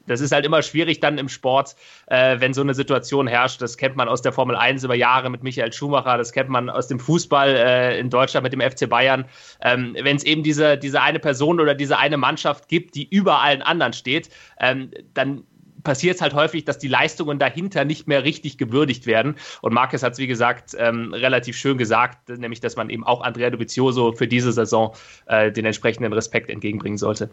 das 0.06 0.20
ist 0.20 0.32
halt 0.32 0.44
immer 0.44 0.62
schwierig 0.62 1.00
dann 1.00 1.18
im 1.18 1.28
Sport, 1.28 1.76
äh, 2.06 2.40
wenn 2.40 2.54
so 2.54 2.60
eine 2.60 2.74
Situation 2.74 3.26
herrscht. 3.26 3.62
Das 3.62 3.76
kennt 3.76 3.96
man 3.96 4.08
aus 4.08 4.22
der 4.22 4.32
Formel 4.32 4.56
1 4.56 4.84
über 4.84 4.94
Jahre 4.94 5.30
mit 5.30 5.42
Michael 5.42 5.72
Schumacher, 5.72 6.18
das 6.18 6.32
kennt 6.32 6.48
man 6.48 6.70
aus 6.70 6.88
dem 6.88 6.98
Fußball 6.98 7.48
äh, 7.54 7.98
in 7.98 8.10
Deutschland 8.10 8.44
mit 8.44 8.52
dem 8.52 8.60
FC 8.60 8.88
Bayern. 8.88 9.24
Ähm, 9.60 9.96
wenn 10.00 10.16
es 10.16 10.24
eben 10.24 10.42
diese, 10.42 10.76
diese 10.78 11.02
eine 11.02 11.18
Person 11.18 11.60
oder 11.60 11.74
diese 11.74 11.98
eine 11.98 12.16
Mannschaft 12.16 12.68
gibt, 12.68 12.94
die 12.94 13.08
über 13.08 13.40
allen 13.40 13.62
anderen 13.62 13.92
steht, 13.92 14.30
ähm, 14.58 14.90
dann 15.14 15.44
passiert 15.82 16.16
es 16.16 16.22
halt 16.22 16.34
häufig, 16.34 16.64
dass 16.64 16.78
die 16.78 16.88
Leistungen 16.88 17.38
dahinter 17.38 17.84
nicht 17.84 18.06
mehr 18.06 18.24
richtig 18.24 18.58
gewürdigt 18.58 19.06
werden. 19.06 19.36
Und 19.60 19.72
Marquez 19.72 20.02
hat 20.02 20.14
es, 20.14 20.18
wie 20.18 20.26
gesagt, 20.26 20.76
ähm, 20.78 21.12
relativ 21.12 21.56
schön 21.56 21.78
gesagt, 21.78 22.28
nämlich, 22.28 22.60
dass 22.60 22.76
man 22.76 22.90
eben 22.90 23.04
auch 23.04 23.20
Andrea 23.20 23.50
Dovizioso 23.50 24.12
für 24.12 24.28
diese 24.28 24.52
Saison 24.52 24.94
äh, 25.26 25.50
den 25.50 25.64
entsprechenden 25.64 26.12
Respekt 26.12 26.50
entgegenbringen 26.50 26.98
sollte. 26.98 27.30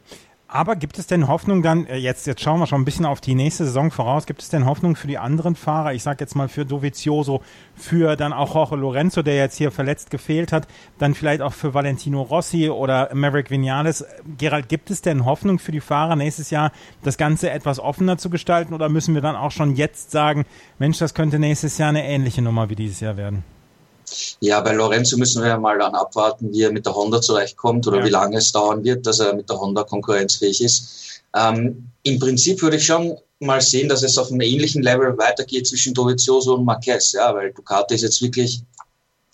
Aber 0.52 0.76
gibt 0.76 0.98
es 0.98 1.06
denn 1.06 1.28
Hoffnung 1.28 1.62
dann, 1.62 1.86
äh, 1.86 1.98
jetzt, 1.98 2.26
jetzt 2.26 2.42
schauen 2.42 2.60
wir 2.60 2.66
schon 2.66 2.82
ein 2.82 2.86
bisschen 2.86 3.06
auf 3.06 3.22
die 3.22 3.36
nächste 3.36 3.66
Saison 3.66 3.92
voraus, 3.92 4.26
gibt 4.26 4.42
es 4.42 4.50
denn 4.50 4.66
Hoffnung 4.66 4.96
für 4.96 5.06
die 5.06 5.20
anderen 5.20 5.56
Fahrer? 5.56 5.94
Ich 5.94 6.02
sage 6.02 6.18
jetzt 6.22 6.36
mal 6.36 6.48
für 6.48 6.66
Dovizioso, 6.66 7.44
für 7.76 8.16
dann 8.16 8.34
auch 8.34 8.56
Jorge 8.56 8.76
Lorenzo, 8.76 9.22
der 9.22 9.36
jetzt 9.36 9.58
hier 9.58 9.70
verletzt 9.70 10.10
gefehlt 10.10 10.52
hat, 10.52 10.68
dann 10.98 11.14
vielleicht 11.14 11.44
auch 11.44 11.54
für 11.54 11.76
Valentino 11.76 12.24
Rossi 12.24 12.68
oder 12.68 13.14
Maverick 13.14 13.52
Vinales. 13.52 14.04
Gerald, 14.40 14.70
gibt 14.70 14.90
es 14.90 15.04
denn 15.04 15.24
Hoffnung 15.24 15.60
für 15.60 15.72
die 15.72 15.82
Fahrer 15.82 16.16
nächstes 16.16 16.50
Jahr, 16.50 16.72
das 17.04 17.18
Ganze 17.18 17.52
etwas 17.52 17.80
offener 17.80 18.18
zu 18.18 18.32
gestalten 18.32 18.74
oder 18.74 18.90
müssen 18.90 19.14
wir 19.14 19.22
dann 19.22 19.36
auch 19.36 19.52
schon 19.52 19.76
jetzt 19.76 20.10
sagen, 20.10 20.46
Mensch, 20.80 20.98
das 20.98 21.14
könnte 21.14 21.38
nächstes 21.38 21.78
Jahr 21.78 21.90
eine 21.90 22.04
ähnliche 22.04 22.42
Nummer 22.42 22.72
wie 22.72 22.76
dieses 22.76 23.02
Jahr 23.02 23.18
werden? 23.18 23.44
Ja, 24.40 24.62
bei 24.62 24.74
Lorenzo 24.74 25.18
müssen 25.18 25.42
wir 25.42 25.50
ja 25.50 25.58
mal 25.58 25.78
dann 25.78 25.96
abwarten, 25.96 26.52
wie 26.52 26.64
er 26.64 26.72
mit 26.72 26.86
der 26.86 26.96
Honda 26.96 27.22
zurechtkommt 27.22 27.88
oder 27.88 28.00
ja. 28.00 28.06
wie 28.06 28.10
lange 28.10 28.38
es 28.38 28.52
dauern 28.52 28.84
wird, 28.84 29.06
dass 29.06 29.20
er 29.20 29.36
mit 29.36 29.50
der 29.50 29.60
Honda 29.60 29.84
konkurrenzfähig 29.84 30.62
ist. 30.62 31.22
Ähm, 31.36 31.90
Im 32.04 32.20
Prinzip 32.20 32.62
würde 32.62 32.78
ich 32.78 32.86
schon 32.86 33.18
mal 33.40 33.62
sehen, 33.62 33.90
dass 33.90 34.04
es 34.04 34.18
auf 34.18 34.32
einem 34.32 34.42
ähnlichen 34.42 34.84
Level 34.84 35.18
weitergeht 35.18 35.68
zwischen 35.68 35.94
Dovizioso 35.94 36.56
und 36.56 36.66
Marquez, 36.66 37.14
ja, 37.14 37.34
weil 37.34 37.54
Ducati 37.54 37.96
ist 37.96 38.02
jetzt 38.02 38.22
wirklich 38.22 38.62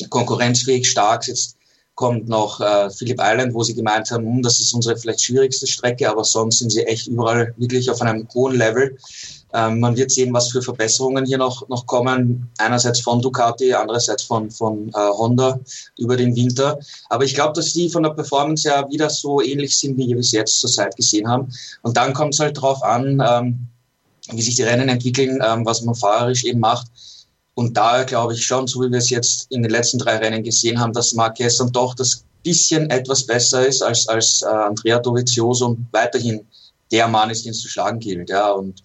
konkurrenzfähig, 0.09 0.89
stark. 0.89 1.27
Jetzt 1.27 1.57
kommt 1.95 2.27
noch 2.27 2.59
äh, 2.59 2.89
Phillip 2.89 3.19
Island, 3.21 3.53
wo 3.53 3.63
sie 3.63 3.73
gemeint 3.73 4.11
haben, 4.11 4.25
hm, 4.25 4.41
das 4.43 4.59
ist 4.59 4.73
unsere 4.73 4.97
vielleicht 4.97 5.21
schwierigste 5.21 5.65
Strecke, 5.65 6.09
aber 6.09 6.23
sonst 6.23 6.59
sind 6.59 6.71
sie 6.71 6.83
echt 6.83 7.07
überall 7.07 7.53
wirklich 7.57 7.89
auf 7.89 8.01
einem 8.01 8.27
hohen 8.33 8.55
Level. 8.55 8.97
Ähm, 9.55 9.79
man 9.79 9.95
wird 9.95 10.11
sehen, 10.11 10.33
was 10.33 10.51
für 10.51 10.61
Verbesserungen 10.61 11.25
hier 11.25 11.37
noch, 11.37 11.67
noch 11.69 11.85
kommen. 11.85 12.49
Einerseits 12.57 12.99
von 12.99 13.21
Ducati, 13.21 13.73
andererseits 13.73 14.23
von, 14.23 14.51
von 14.51 14.89
äh, 14.89 14.93
Honda 14.93 15.59
über 15.97 16.17
den 16.17 16.35
Winter. 16.35 16.77
Aber 17.09 17.23
ich 17.23 17.33
glaube, 17.33 17.53
dass 17.53 17.71
die 17.71 17.89
von 17.89 18.03
der 18.03 18.09
Performance 18.09 18.69
her 18.69 18.85
wieder 18.91 19.09
so 19.09 19.41
ähnlich 19.41 19.77
sind, 19.77 19.97
wie 19.97 20.09
wir 20.09 20.17
es 20.17 20.31
jetzt 20.31 20.59
zur 20.59 20.69
Zeit 20.69 20.95
gesehen 20.97 21.27
haben. 21.29 21.51
Und 21.83 21.95
dann 21.95 22.13
kommt 22.13 22.33
es 22.33 22.39
halt 22.39 22.57
darauf 22.57 22.83
an, 22.83 23.23
ähm, 23.25 23.67
wie 24.31 24.41
sich 24.41 24.55
die 24.55 24.63
Rennen 24.63 24.89
entwickeln, 24.89 25.39
ähm, 25.41 25.65
was 25.65 25.81
man 25.83 25.95
fahrerisch 25.95 26.43
eben 26.43 26.59
macht. 26.59 26.87
Und 27.53 27.77
da 27.77 28.03
glaube 28.03 28.33
ich 28.33 28.45
schon, 28.45 28.67
so 28.67 28.81
wie 28.81 28.91
wir 28.91 28.97
es 28.97 29.09
jetzt 29.09 29.47
in 29.49 29.63
den 29.63 29.71
letzten 29.71 29.99
drei 29.99 30.17
Rennen 30.17 30.43
gesehen 30.43 30.79
haben, 30.79 30.91
dass 30.91 31.13
Marquez 31.13 31.57
dann 31.57 31.71
doch 31.71 31.95
das 31.95 32.25
bisschen 32.43 32.89
etwas 32.91 33.25
besser 33.25 33.65
ist 33.65 33.81
als, 33.81 34.07
als 34.07 34.41
äh, 34.41 34.45
Andrea 34.45 34.99
Dovizioso 34.99 35.67
und 35.67 35.87
weiterhin 35.91 36.45
der 36.91 37.07
Mann 37.07 37.29
ist, 37.29 37.45
den 37.45 37.51
es 37.51 37.59
zu 37.59 37.67
schlagen 37.67 37.99
gilt. 37.99 38.29
Ja, 38.29 38.51
und 38.51 38.83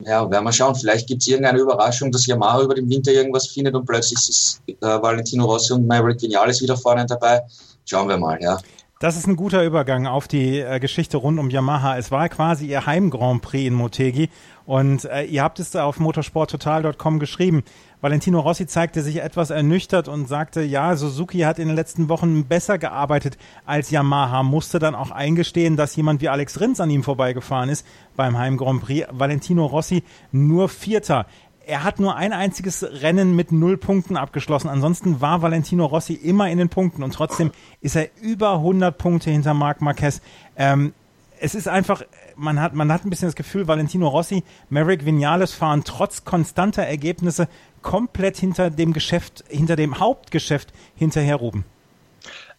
ja, 0.00 0.30
werden 0.30 0.44
wir 0.44 0.52
schauen. 0.52 0.74
Vielleicht 0.74 1.08
gibt 1.08 1.22
es 1.22 1.28
irgendeine 1.28 1.58
Überraschung, 1.58 2.12
dass 2.12 2.26
Yamaha 2.26 2.62
über 2.62 2.74
den 2.74 2.88
Winter 2.88 3.12
irgendwas 3.12 3.48
findet 3.48 3.74
und 3.74 3.86
plötzlich 3.86 4.28
ist 4.28 4.60
äh, 4.66 4.74
Valentino 4.80 5.44
Rossi 5.44 5.72
und 5.72 5.86
Maverick 5.86 6.20
Vinales 6.20 6.60
wieder 6.60 6.76
vorne 6.76 7.06
dabei. 7.06 7.40
Schauen 7.84 8.08
wir 8.08 8.18
mal, 8.18 8.38
ja. 8.42 8.58
Das 8.98 9.18
ist 9.18 9.26
ein 9.26 9.36
guter 9.36 9.62
Übergang 9.62 10.06
auf 10.06 10.26
die 10.26 10.58
äh, 10.58 10.80
Geschichte 10.80 11.18
rund 11.18 11.38
um 11.38 11.50
Yamaha. 11.50 11.98
Es 11.98 12.10
war 12.10 12.30
quasi 12.30 12.66
ihr 12.66 12.86
Heim 12.86 13.10
Grand 13.10 13.42
Prix 13.42 13.66
in 13.66 13.74
Motegi 13.74 14.30
und 14.64 15.04
äh, 15.04 15.24
ihr 15.24 15.42
habt 15.42 15.60
es 15.60 15.70
da 15.70 15.84
auf 15.84 16.00
motorsporttotal.com 16.00 17.18
geschrieben. 17.18 17.62
Valentino 18.00 18.40
Rossi 18.40 18.66
zeigte 18.66 19.02
sich 19.02 19.18
etwas 19.18 19.50
ernüchtert 19.50 20.08
und 20.08 20.28
sagte, 20.28 20.62
ja, 20.62 20.96
Suzuki 20.96 21.40
hat 21.40 21.58
in 21.58 21.68
den 21.68 21.76
letzten 21.76 22.08
Wochen 22.08 22.46
besser 22.46 22.78
gearbeitet 22.78 23.36
als 23.66 23.90
Yamaha, 23.90 24.42
musste 24.42 24.78
dann 24.78 24.94
auch 24.94 25.10
eingestehen, 25.10 25.76
dass 25.76 25.94
jemand 25.94 26.22
wie 26.22 26.30
Alex 26.30 26.58
Rins 26.58 26.80
an 26.80 26.88
ihm 26.88 27.02
vorbeigefahren 27.02 27.68
ist 27.68 27.86
beim 28.16 28.38
Heim 28.38 28.56
Grand 28.56 28.80
Prix. 28.80 29.06
Valentino 29.10 29.66
Rossi 29.66 30.04
nur 30.32 30.70
Vierter 30.70 31.26
er 31.66 31.82
hat 31.82 31.98
nur 31.98 32.14
ein 32.14 32.32
einziges 32.32 32.84
Rennen 32.84 33.34
mit 33.34 33.50
null 33.50 33.76
Punkten 33.76 34.16
abgeschlossen. 34.16 34.68
Ansonsten 34.68 35.20
war 35.20 35.42
Valentino 35.42 35.84
Rossi 35.84 36.14
immer 36.14 36.48
in 36.48 36.58
den 36.58 36.68
Punkten 36.68 37.02
und 37.02 37.12
trotzdem 37.12 37.50
ist 37.80 37.96
er 37.96 38.08
über 38.22 38.54
100 38.54 38.96
Punkte 38.96 39.30
hinter 39.30 39.52
Marc 39.52 39.80
Marquez. 39.80 40.22
Ähm, 40.56 40.94
es 41.40 41.54
ist 41.54 41.66
einfach, 41.66 42.02
man 42.36 42.60
hat, 42.60 42.74
man 42.74 42.92
hat 42.92 43.04
ein 43.04 43.10
bisschen 43.10 43.28
das 43.28 43.34
Gefühl, 43.34 43.66
Valentino 43.66 44.06
Rossi, 44.08 44.44
Merrick 44.70 45.04
Vinales 45.04 45.52
fahren 45.52 45.82
trotz 45.84 46.24
konstanter 46.24 46.82
Ergebnisse 46.82 47.48
komplett 47.82 48.36
hinter 48.36 48.70
dem 48.70 48.92
Geschäft, 48.92 49.44
hinter 49.48 49.74
dem 49.74 49.98
Hauptgeschäft 49.98 50.72
hinterher, 50.94 51.36
Ruben. 51.36 51.64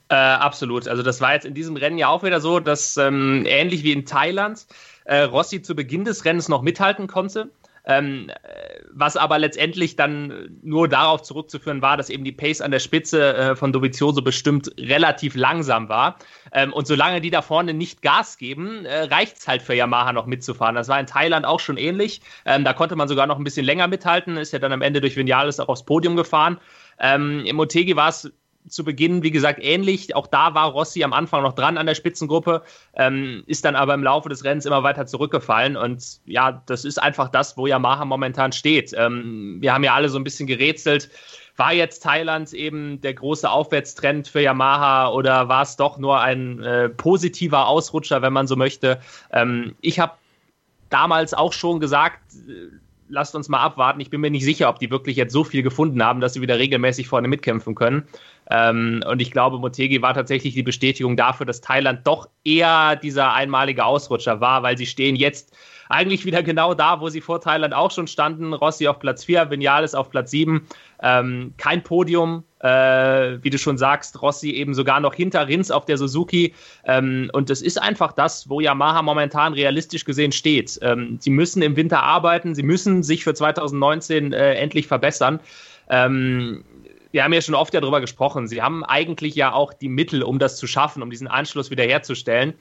Äh, 0.09 0.15
absolut. 0.15 0.87
Also 0.87 1.01
das 1.01 1.21
war 1.21 1.33
jetzt 1.33 1.45
in 1.45 1.53
diesem 1.53 1.77
Rennen 1.77 1.97
ja 1.97 2.09
auch 2.09 2.23
wieder 2.23 2.41
so, 2.41 2.59
dass 2.59 2.97
ähm, 2.97 3.45
ähnlich 3.45 3.83
wie 3.83 3.93
in 3.93 4.05
Thailand 4.05 4.65
äh, 5.05 5.21
Rossi 5.21 5.61
zu 5.61 5.75
Beginn 5.75 6.03
des 6.03 6.25
Rennens 6.25 6.49
noch 6.49 6.61
mithalten 6.61 7.07
konnte. 7.07 7.49
Ähm, 7.85 8.29
was 8.99 9.15
aber 9.15 9.37
letztendlich 9.37 9.95
dann 9.95 10.57
nur 10.61 10.87
darauf 10.87 11.21
zurückzuführen 11.21 11.81
war, 11.81 11.97
dass 11.97 12.09
eben 12.09 12.23
die 12.23 12.31
Pace 12.31 12.61
an 12.61 12.71
der 12.71 12.79
Spitze 12.79 13.35
äh, 13.35 13.55
von 13.55 13.71
Dovizioso 13.71 14.21
bestimmt 14.21 14.71
relativ 14.79 15.35
langsam 15.35 15.87
war. 15.89 16.17
Ähm, 16.51 16.73
und 16.73 16.87
solange 16.87 17.21
die 17.21 17.29
da 17.29 17.41
vorne 17.41 17.73
nicht 17.73 18.01
Gas 18.01 18.37
geben, 18.37 18.85
äh, 18.85 19.03
reicht 19.03 19.37
es 19.37 19.47
halt 19.47 19.61
für 19.61 19.75
Yamaha 19.75 20.13
noch 20.13 20.25
mitzufahren. 20.25 20.75
Das 20.75 20.87
war 20.87 20.99
in 20.99 21.05
Thailand 21.05 21.45
auch 21.45 21.59
schon 21.59 21.77
ähnlich. 21.77 22.21
Ähm, 22.45 22.63
da 22.63 22.73
konnte 22.73 22.95
man 22.95 23.07
sogar 23.07 23.27
noch 23.27 23.37
ein 23.37 23.43
bisschen 23.43 23.65
länger 23.65 23.87
mithalten, 23.87 24.37
ist 24.37 24.53
ja 24.53 24.59
dann 24.59 24.71
am 24.71 24.81
Ende 24.81 25.01
durch 25.01 25.15
Vinales 25.15 25.59
auch 25.59 25.69
aufs 25.69 25.85
Podium 25.85 26.15
gefahren. 26.15 26.59
Ähm, 26.99 27.45
Im 27.45 27.55
Motegi 27.55 27.95
war 27.95 28.09
es 28.09 28.31
zu 28.69 28.83
Beginn, 28.83 29.23
wie 29.23 29.31
gesagt, 29.31 29.59
ähnlich. 29.61 30.15
Auch 30.15 30.27
da 30.27 30.53
war 30.53 30.71
Rossi 30.71 31.03
am 31.03 31.13
Anfang 31.13 31.43
noch 31.43 31.53
dran 31.53 31.77
an 31.77 31.85
der 31.85 31.95
Spitzengruppe, 31.95 32.63
ähm, 32.95 33.43
ist 33.47 33.65
dann 33.65 33.75
aber 33.75 33.93
im 33.93 34.03
Laufe 34.03 34.29
des 34.29 34.43
Rennens 34.43 34.65
immer 34.65 34.83
weiter 34.83 35.05
zurückgefallen. 35.05 35.77
Und 35.77 36.19
ja, 36.25 36.61
das 36.65 36.85
ist 36.85 37.01
einfach 37.01 37.29
das, 37.29 37.57
wo 37.57 37.67
Yamaha 37.67 38.05
momentan 38.05 38.51
steht. 38.51 38.93
Ähm, 38.97 39.57
wir 39.59 39.73
haben 39.73 39.83
ja 39.83 39.93
alle 39.93 40.09
so 40.09 40.17
ein 40.17 40.23
bisschen 40.23 40.47
gerätselt. 40.47 41.09
War 41.55 41.73
jetzt 41.73 42.03
Thailand 42.03 42.53
eben 42.53 43.01
der 43.01 43.15
große 43.15 43.49
Aufwärtstrend 43.49 44.27
für 44.27 44.41
Yamaha 44.41 45.09
oder 45.09 45.49
war 45.49 45.63
es 45.63 45.75
doch 45.75 45.97
nur 45.97 46.19
ein 46.19 46.61
äh, 46.61 46.89
positiver 46.89 47.67
Ausrutscher, 47.67 48.21
wenn 48.21 48.33
man 48.33 48.45
so 48.45 48.55
möchte? 48.55 48.99
Ähm, 49.31 49.75
ich 49.81 49.99
habe 49.99 50.13
damals 50.89 51.33
auch 51.33 51.53
schon 51.53 51.79
gesagt, 51.79 52.21
äh, 52.47 52.77
lasst 53.09 53.35
uns 53.35 53.49
mal 53.49 53.59
abwarten. 53.59 53.99
Ich 53.99 54.09
bin 54.09 54.21
mir 54.21 54.31
nicht 54.31 54.43
sicher, 54.43 54.69
ob 54.69 54.79
die 54.79 54.91
wirklich 54.91 55.17
jetzt 55.17 55.33
so 55.33 55.43
viel 55.43 55.63
gefunden 55.63 56.03
haben, 56.03 56.21
dass 56.21 56.33
sie 56.33 56.41
wieder 56.41 56.59
regelmäßig 56.59 57.07
vorne 57.07 57.27
mitkämpfen 57.27 57.75
können. 57.75 58.07
Ähm, 58.49 59.03
und 59.07 59.21
ich 59.21 59.31
glaube, 59.31 59.59
Motegi 59.59 60.01
war 60.01 60.13
tatsächlich 60.13 60.53
die 60.53 60.63
Bestätigung 60.63 61.17
dafür, 61.17 61.45
dass 61.45 61.61
Thailand 61.61 62.05
doch 62.05 62.29
eher 62.43 62.95
dieser 62.95 63.33
einmalige 63.33 63.85
Ausrutscher 63.85 64.41
war, 64.41 64.63
weil 64.63 64.77
sie 64.77 64.85
stehen 64.85 65.15
jetzt 65.15 65.55
eigentlich 65.89 66.25
wieder 66.25 66.43
genau 66.43 66.73
da, 66.73 66.99
wo 66.99 67.09
sie 67.09 67.21
vor 67.21 67.41
Thailand 67.41 67.73
auch 67.73 67.91
schon 67.91 68.07
standen. 68.07 68.53
Rossi 68.53 68.87
auf 68.87 68.99
Platz 68.99 69.23
4, 69.23 69.49
Vinales 69.49 69.95
auf 69.95 70.09
Platz 70.09 70.31
7. 70.31 70.67
Ähm, 71.01 71.53
kein 71.57 71.83
Podium, 71.83 72.43
äh, 72.59 73.37
wie 73.41 73.49
du 73.49 73.57
schon 73.57 73.77
sagst, 73.77 74.21
Rossi 74.21 74.51
eben 74.51 74.73
sogar 74.73 74.99
noch 74.99 75.13
hinter 75.13 75.47
Rins 75.47 75.69
auf 75.69 75.85
der 75.85 75.97
Suzuki. 75.97 76.53
Ähm, 76.85 77.29
und 77.33 77.49
das 77.49 77.61
ist 77.61 77.81
einfach 77.81 78.13
das, 78.13 78.49
wo 78.49 78.59
Yamaha 78.59 79.01
momentan 79.01 79.53
realistisch 79.53 80.05
gesehen 80.05 80.31
steht. 80.31 80.79
Ähm, 80.81 81.17
sie 81.19 81.29
müssen 81.29 81.61
im 81.61 81.75
Winter 81.75 82.01
arbeiten, 82.01 82.55
sie 82.55 82.63
müssen 82.63 83.03
sich 83.03 83.23
für 83.23 83.33
2019 83.33 84.33
äh, 84.33 84.55
endlich 84.55 84.87
verbessern. 84.87 85.39
Ähm, 85.89 86.63
wir 87.11 87.23
haben 87.23 87.33
ja 87.33 87.41
schon 87.41 87.55
oft 87.55 87.73
darüber 87.73 88.01
gesprochen. 88.01 88.47
Sie 88.47 88.61
haben 88.61 88.83
eigentlich 88.83 89.35
ja 89.35 89.53
auch 89.53 89.73
die 89.73 89.89
Mittel, 89.89 90.23
um 90.23 90.39
das 90.39 90.57
zu 90.57 90.67
schaffen, 90.67 91.01
um 91.01 91.09
diesen 91.09 91.27
Anschluss 91.27 91.71
wiederherzustellen. 91.71 92.53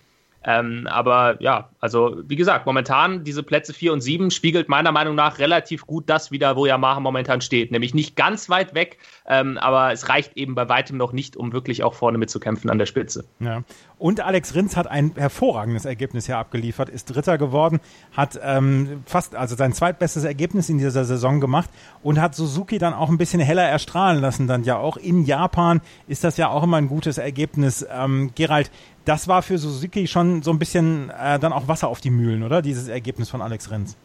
Ähm, 0.45 0.87
aber 0.89 1.43
ja, 1.43 1.71
also 1.81 2.17
wie 2.27 2.37
gesagt, 2.37 2.67
momentan 2.67 3.25
diese 3.25 3.43
Plätze 3.43 3.75
4 3.75 3.93
und 3.93 4.01
7 4.01 4.31
spiegelt 4.31 4.69
meiner 4.69 4.93
Meinung 4.93 5.17
nach 5.17 5.39
relativ 5.39 5.87
gut 5.87 6.09
das 6.09 6.31
wieder, 6.31 6.57
wo 6.57 6.67
Yamaha 6.67 7.01
momentan 7.01 7.41
steht. 7.41 7.73
Nämlich 7.73 7.95
nicht 7.95 8.15
ganz 8.15 8.49
weit 8.49 8.75
weg, 8.75 8.99
ähm, 9.27 9.59
aber 9.59 9.93
es 9.93 10.09
reicht 10.09 10.37
eben 10.37 10.55
bei 10.55 10.69
weitem 10.69 10.97
noch 10.97 11.13
nicht, 11.13 11.37
um 11.37 11.53
wirklich 11.53 11.83
auch 11.83 11.95
vorne 11.95 12.19
mitzukämpfen 12.19 12.71
an 12.71 12.79
der 12.79 12.87
Spitze. 12.87 13.25
Ja. 13.41 13.65
Und 13.99 14.21
Alex 14.21 14.55
Rins 14.55 14.77
hat 14.77 14.87
ein 14.87 15.13
hervorragendes 15.17 15.85
Ergebnis 15.85 16.27
hier 16.27 16.37
abgeliefert, 16.37 16.91
ist 16.91 17.07
Dritter 17.07 17.39
geworden, 17.39 17.81
hat 18.13 18.39
ähm, 18.43 19.03
fast, 19.07 19.35
also 19.35 19.57
sein 19.57 19.73
zweitbestes 19.73 20.25
Ergebnis 20.25 20.69
in 20.69 20.79
dieser 20.79 21.05
Saison 21.05 21.41
gemacht 21.41 21.71
und 22.03 22.21
hat 22.21 22.35
Suzuki 22.35 22.79
dann 22.79 22.93
auch 22.93 23.09
ein 23.09 23.19
bisschen 23.19 23.41
heller 23.41 23.65
erstrahlen 23.65 24.21
lassen. 24.21 24.47
Dann 24.47 24.65
ja 24.65 24.77
auch 24.77 24.97
in 24.97 25.25
Japan 25.25 25.81
ist 26.09 26.25
das 26.25 26.37
ja 26.37 26.51
auch 26.51 26.63
immer 26.63 26.77
ein 26.77 26.89
gutes 26.89 27.17
Ergebnis. 27.19 27.87
Ähm, 27.91 28.33
Gerald, 28.35 28.71
das 29.07 29.29
war 29.29 29.41
für 29.41 29.57
Suzuki 29.57 30.07
schon 30.07 30.43
so 30.43 30.51
ein 30.51 30.59
bisschen 30.59 31.11
äh, 31.11 31.39
dann 31.39 31.53
auch 31.53 31.69
Wasser 31.69 31.89
auf 31.89 32.01
die 32.01 32.11
Mühlen, 32.11 32.43
oder? 32.43 32.61
Dieses 32.61 32.89
Ergebnis 32.89 33.31
von 33.31 33.41
Alex 33.41 33.71
Renz. 33.71 33.97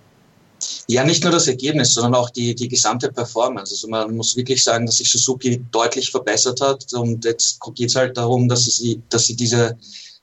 Ja, 0.88 1.04
nicht 1.04 1.24
nur 1.24 1.32
das 1.32 1.48
Ergebnis, 1.48 1.96
sondern 1.96 2.14
auch 2.14 2.30
die, 2.30 2.54
die 2.54 2.68
gesamte 2.68 3.12
Performance. 3.12 3.74
Also 3.74 3.88
man 3.88 4.16
muss 4.16 4.36
wirklich 4.36 4.64
sagen, 4.64 4.86
dass 4.86 4.98
sich 4.98 5.10
Suzuki 5.10 5.60
deutlich 5.72 6.12
verbessert 6.12 6.62
hat. 6.62 6.94
Und 6.94 7.26
jetzt 7.26 7.60
geht 7.74 7.90
es 7.90 7.96
halt 7.96 8.16
darum, 8.16 8.48
dass 8.48 8.66
sie, 8.66 9.02
dass 9.10 9.26
sie 9.26 9.36
diese 9.36 9.76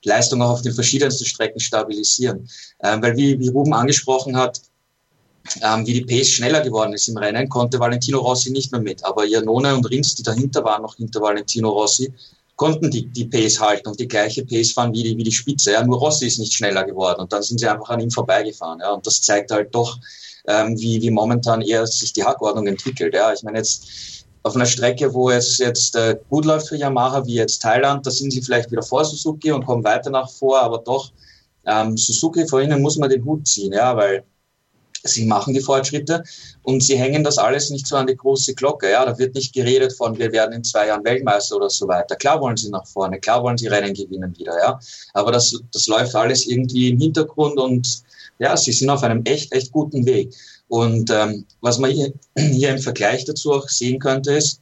Leistung 0.04 0.40
auch 0.42 0.50
auf 0.50 0.62
den 0.62 0.73
verschiedensten 0.73 1.25
Strecken 1.25 1.58
stabilisieren. 1.58 2.49
Ähm, 2.80 3.02
weil 3.02 3.16
wie, 3.16 3.37
wie 3.40 3.49
Ruben 3.49 3.75
angesprochen 3.75 4.37
hat, 4.37 4.61
ähm, 5.62 5.85
wie 5.87 5.94
die 5.94 6.04
Pace 6.04 6.28
schneller 6.28 6.61
geworden 6.61 6.92
ist 6.92 7.08
im 7.08 7.16
Rennen, 7.16 7.49
konnte 7.49 7.80
Valentino 7.80 8.20
Rossi 8.20 8.50
nicht 8.50 8.70
mehr 8.70 8.80
mit. 8.80 9.04
Aber 9.04 9.25
Janone 9.25 9.75
und 9.75 9.90
Rins, 9.90 10.14
die 10.14 10.23
dahinter 10.23 10.62
waren, 10.62 10.82
noch 10.82 10.94
hinter 10.94 11.20
Valentino 11.20 11.70
Rossi, 11.70 12.12
konnten 12.58 12.90
die, 12.90 13.06
die 13.06 13.24
Pace 13.24 13.60
halten 13.60 13.88
und 13.88 14.00
die 14.00 14.08
gleiche 14.08 14.44
Pace 14.44 14.72
fahren 14.72 14.92
wie 14.92 15.04
die, 15.04 15.16
wie 15.16 15.22
die 15.22 15.32
Spitze. 15.32 15.72
Ja. 15.72 15.84
Nur 15.84 15.98
Rossi 15.98 16.26
ist 16.26 16.38
nicht 16.38 16.52
schneller 16.52 16.84
geworden 16.84 17.20
und 17.20 17.32
dann 17.32 17.42
sind 17.42 17.58
sie 17.60 17.68
einfach 17.68 17.88
an 17.88 18.00
ihm 18.00 18.10
vorbeigefahren. 18.10 18.80
Ja. 18.80 18.92
Und 18.92 19.06
das 19.06 19.22
zeigt 19.22 19.52
halt 19.52 19.72
doch, 19.72 19.96
ähm, 20.48 20.76
wie, 20.76 21.00
wie 21.00 21.10
momentan 21.10 21.62
eher 21.62 21.86
sich 21.86 22.12
die 22.12 22.24
Hackordnung 22.24 22.66
entwickelt. 22.66 23.14
Ja. 23.14 23.32
Ich 23.32 23.44
meine 23.44 23.58
jetzt 23.58 23.86
auf 24.42 24.56
einer 24.56 24.66
Strecke, 24.66 25.14
wo 25.14 25.30
es 25.30 25.58
jetzt 25.58 25.94
äh, 25.94 26.18
gut 26.28 26.44
läuft 26.44 26.68
für 26.68 26.76
Yamaha, 26.76 27.24
wie 27.26 27.34
jetzt 27.34 27.62
Thailand, 27.62 28.04
da 28.04 28.10
sind 28.10 28.32
sie 28.32 28.42
vielleicht 28.42 28.72
wieder 28.72 28.82
vor 28.82 29.04
Suzuki 29.04 29.52
und 29.52 29.64
kommen 29.64 29.84
weiter 29.84 30.10
nach 30.10 30.28
vor, 30.28 30.60
aber 30.60 30.78
doch 30.78 31.12
ähm, 31.64 31.96
Suzuki 31.96 32.46
vor 32.48 32.60
ihnen 32.60 32.82
muss 32.82 32.96
man 32.96 33.08
den 33.08 33.24
Hut 33.24 33.46
ziehen, 33.46 33.72
ja, 33.72 33.96
weil 33.96 34.24
Sie 35.08 35.24
machen 35.24 35.54
die 35.54 35.60
Fortschritte 35.60 36.22
und 36.62 36.82
sie 36.82 36.96
hängen 36.96 37.24
das 37.24 37.38
alles 37.38 37.70
nicht 37.70 37.86
so 37.86 37.96
an 37.96 38.06
die 38.06 38.16
große 38.16 38.54
Glocke. 38.54 38.90
Ja, 38.90 39.04
da 39.04 39.18
wird 39.18 39.34
nicht 39.34 39.52
geredet 39.52 39.92
von, 39.92 40.18
wir 40.18 40.32
werden 40.32 40.52
in 40.52 40.64
zwei 40.64 40.88
Jahren 40.88 41.04
Weltmeister 41.04 41.56
oder 41.56 41.70
so 41.70 41.88
weiter. 41.88 42.16
Klar 42.16 42.40
wollen 42.40 42.56
sie 42.56 42.70
nach 42.70 42.86
vorne, 42.86 43.18
klar 43.18 43.42
wollen 43.42 43.58
sie 43.58 43.68
Rennen 43.68 43.94
gewinnen 43.94 44.36
wieder. 44.38 44.56
Ja, 44.58 44.78
aber 45.14 45.32
das, 45.32 45.58
das 45.72 45.86
läuft 45.86 46.14
alles 46.14 46.46
irgendwie 46.46 46.90
im 46.90 46.98
Hintergrund 46.98 47.58
und 47.58 48.02
ja, 48.38 48.56
sie 48.56 48.72
sind 48.72 48.90
auf 48.90 49.02
einem 49.02 49.22
echt, 49.24 49.52
echt 49.52 49.72
guten 49.72 50.06
Weg. 50.06 50.32
Und 50.68 51.10
ähm, 51.10 51.44
was 51.60 51.78
man 51.78 51.90
hier, 51.90 52.12
hier 52.38 52.70
im 52.70 52.78
Vergleich 52.78 53.24
dazu 53.24 53.52
auch 53.52 53.68
sehen 53.68 53.98
könnte, 53.98 54.32
ist, 54.34 54.60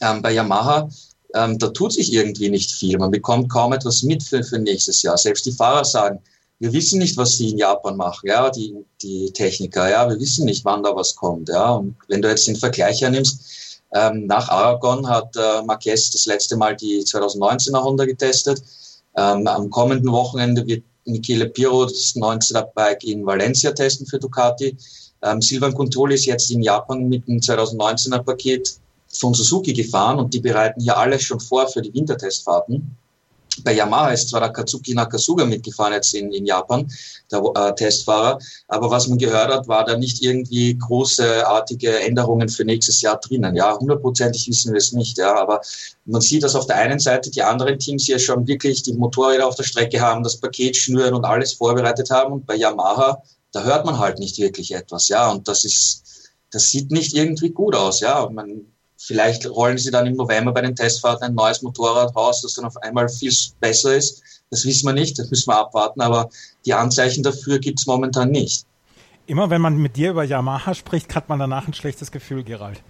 ähm, 0.00 0.22
bei 0.22 0.32
Yamaha, 0.32 0.88
ähm, 1.34 1.58
da 1.58 1.68
tut 1.68 1.92
sich 1.92 2.12
irgendwie 2.12 2.48
nicht 2.48 2.72
viel. 2.72 2.98
Man 2.98 3.10
bekommt 3.10 3.50
kaum 3.50 3.72
etwas 3.72 4.02
mit 4.02 4.22
für, 4.22 4.42
für 4.42 4.58
nächstes 4.58 5.02
Jahr. 5.02 5.18
Selbst 5.18 5.46
die 5.46 5.52
Fahrer 5.52 5.84
sagen, 5.84 6.20
wir 6.58 6.72
wissen 6.72 6.98
nicht, 6.98 7.16
was 7.16 7.36
sie 7.36 7.50
in 7.50 7.58
Japan 7.58 7.96
machen, 7.96 8.28
ja, 8.28 8.50
die, 8.50 8.74
die 9.02 9.30
Techniker, 9.32 9.90
ja, 9.90 10.08
wir 10.08 10.18
wissen 10.18 10.46
nicht, 10.46 10.64
wann 10.64 10.82
da 10.82 10.94
was 10.94 11.14
kommt, 11.14 11.48
ja. 11.48 11.74
Und 11.74 11.96
wenn 12.08 12.22
du 12.22 12.28
jetzt 12.28 12.46
den 12.46 12.56
Vergleich 12.56 13.02
hernimmst, 13.02 13.82
ähm, 13.92 14.26
nach 14.26 14.48
Aragon 14.48 15.06
hat 15.08 15.36
äh, 15.36 15.62
Marquez 15.62 16.10
das 16.10 16.26
letzte 16.26 16.56
Mal 16.56 16.76
die 16.76 17.02
2019er 17.02 17.82
Honda 17.82 18.04
getestet. 18.04 18.62
Ähm, 19.16 19.46
am 19.46 19.70
kommenden 19.70 20.10
Wochenende 20.10 20.66
wird 20.66 20.82
Michele 21.04 21.48
Piro 21.48 21.84
das 21.84 22.14
19er 22.16 22.66
Bike 22.74 23.04
in 23.04 23.24
Valencia 23.24 23.72
testen 23.72 24.06
für 24.06 24.18
Ducati. 24.18 24.76
Ähm, 25.22 25.40
Silvan 25.40 25.74
Controlli 25.74 26.14
ist 26.14 26.26
jetzt 26.26 26.50
in 26.50 26.62
Japan 26.62 27.08
mit 27.08 27.26
dem 27.28 27.38
2019er 27.38 28.22
Paket 28.22 28.76
von 29.08 29.32
Suzuki 29.34 29.72
gefahren 29.72 30.18
und 30.18 30.34
die 30.34 30.40
bereiten 30.40 30.80
hier 30.80 30.98
alles 30.98 31.22
schon 31.22 31.40
vor 31.40 31.68
für 31.68 31.80
die 31.80 31.94
Wintertestfahrten 31.94 32.96
bei 33.64 33.74
Yamaha 33.74 34.10
ist 34.10 34.30
zwar 34.30 34.40
der 34.40 34.50
Katsuki 34.50 34.94
Nakasuga 34.94 35.44
mitgefahren 35.44 35.92
jetzt 35.92 36.14
in, 36.14 36.32
in 36.32 36.46
Japan, 36.46 36.90
der 37.30 37.42
äh, 37.54 37.74
Testfahrer, 37.74 38.38
aber 38.68 38.90
was 38.90 39.08
man 39.08 39.18
gehört 39.18 39.52
hat, 39.52 39.68
war 39.68 39.84
da 39.84 39.96
nicht 39.96 40.22
irgendwie 40.22 40.76
großartige 40.78 42.00
Änderungen 42.00 42.48
für 42.48 42.64
nächstes 42.64 43.00
Jahr 43.00 43.18
drinnen. 43.18 43.56
Ja, 43.56 43.78
hundertprozentig 43.78 44.48
wissen 44.48 44.72
wir 44.72 44.78
es 44.78 44.92
nicht, 44.92 45.18
ja, 45.18 45.34
aber 45.34 45.60
man 46.04 46.20
sieht, 46.20 46.42
dass 46.42 46.54
auf 46.54 46.66
der 46.66 46.76
einen 46.76 46.98
Seite 46.98 47.30
die 47.30 47.42
anderen 47.42 47.78
Teams 47.78 48.04
hier 48.04 48.18
schon 48.18 48.46
wirklich 48.46 48.82
die 48.82 48.92
Motorräder 48.92 49.46
auf 49.46 49.56
der 49.56 49.64
Strecke 49.64 50.00
haben, 50.00 50.22
das 50.22 50.36
Paket 50.36 50.76
schnüren 50.76 51.14
und 51.14 51.24
alles 51.24 51.52
vorbereitet 51.52 52.10
haben 52.10 52.32
und 52.32 52.46
bei 52.46 52.56
Yamaha, 52.56 53.22
da 53.52 53.62
hört 53.64 53.86
man 53.86 53.98
halt 53.98 54.18
nicht 54.18 54.38
wirklich 54.38 54.72
etwas, 54.74 55.08
ja, 55.08 55.30
und 55.30 55.48
das 55.48 55.64
ist, 55.64 56.02
das 56.50 56.70
sieht 56.70 56.90
nicht 56.90 57.14
irgendwie 57.14 57.50
gut 57.50 57.74
aus, 57.74 58.00
ja, 58.00 58.28
man, 58.30 58.66
vielleicht 58.96 59.46
rollen 59.48 59.78
sie 59.78 59.90
dann 59.90 60.06
im 60.06 60.14
November 60.14 60.52
bei 60.52 60.62
den 60.62 60.74
Testfahrten 60.74 61.24
ein 61.24 61.34
neues 61.34 61.62
Motorrad 61.62 62.14
raus, 62.16 62.42
das 62.42 62.54
dann 62.54 62.64
auf 62.64 62.76
einmal 62.78 63.08
viel 63.08 63.32
besser 63.60 63.96
ist. 63.96 64.22
Das 64.50 64.64
wissen 64.64 64.86
wir 64.86 64.92
nicht, 64.92 65.18
das 65.18 65.30
müssen 65.30 65.50
wir 65.50 65.58
abwarten, 65.58 66.00
aber 66.00 66.28
die 66.64 66.74
Anzeichen 66.74 67.22
dafür 67.22 67.58
gibt 67.58 67.80
es 67.80 67.86
momentan 67.86 68.30
nicht. 68.30 68.66
Immer 69.26 69.50
wenn 69.50 69.60
man 69.60 69.76
mit 69.76 69.96
dir 69.96 70.10
über 70.10 70.24
Yamaha 70.24 70.74
spricht, 70.74 71.14
hat 71.14 71.28
man 71.28 71.38
danach 71.38 71.66
ein 71.66 71.74
schlechtes 71.74 72.12
Gefühl, 72.12 72.44
Gerald. 72.44 72.80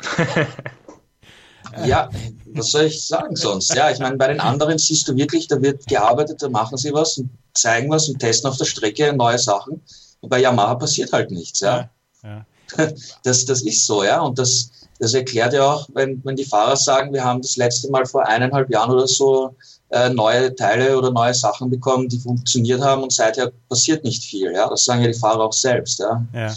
ja, 1.86 2.10
was 2.52 2.70
soll 2.70 2.84
ich 2.84 3.06
sagen 3.06 3.36
sonst? 3.36 3.72
Ja, 3.74 3.90
ich 3.90 4.00
meine, 4.00 4.16
bei 4.16 4.28
den 4.28 4.40
anderen 4.40 4.78
siehst 4.78 5.08
du 5.08 5.16
wirklich, 5.16 5.46
da 5.46 5.62
wird 5.62 5.86
gearbeitet, 5.86 6.42
da 6.42 6.48
machen 6.48 6.76
sie 6.76 6.92
was 6.92 7.18
und 7.18 7.30
zeigen 7.54 7.88
was 7.90 8.08
und 8.08 8.18
testen 8.18 8.50
auf 8.50 8.56
der 8.56 8.64
Strecke 8.64 9.12
neue 9.12 9.38
Sachen. 9.38 9.80
Und 10.20 10.28
bei 10.28 10.40
Yamaha 10.40 10.74
passiert 10.74 11.12
halt 11.12 11.30
nichts, 11.30 11.60
ja. 11.60 11.88
ja, 12.22 12.28
ja. 12.28 12.46
Das, 13.22 13.44
das 13.44 13.62
ist 13.62 13.86
so, 13.86 14.02
ja. 14.02 14.20
Und 14.20 14.38
das, 14.38 14.70
das 14.98 15.14
erklärt 15.14 15.52
ja 15.52 15.72
auch, 15.72 15.88
wenn, 15.94 16.24
wenn 16.24 16.36
die 16.36 16.44
Fahrer 16.44 16.76
sagen, 16.76 17.12
wir 17.12 17.24
haben 17.24 17.42
das 17.42 17.56
letzte 17.56 17.90
Mal 17.90 18.06
vor 18.06 18.26
eineinhalb 18.26 18.70
Jahren 18.70 18.90
oder 18.90 19.06
so 19.06 19.54
äh, 19.90 20.08
neue 20.08 20.54
Teile 20.54 20.96
oder 20.96 21.10
neue 21.10 21.34
Sachen 21.34 21.70
bekommen, 21.70 22.08
die 22.08 22.18
funktioniert 22.18 22.80
haben 22.80 23.02
und 23.02 23.12
seither 23.12 23.52
passiert 23.68 24.04
nicht 24.04 24.24
viel. 24.24 24.52
Ja, 24.52 24.68
das 24.68 24.84
sagen 24.84 25.02
ja 25.02 25.08
die 25.08 25.18
Fahrer 25.18 25.44
auch 25.44 25.52
selbst. 25.52 25.98
Ja. 25.98 26.24
ja 26.32 26.54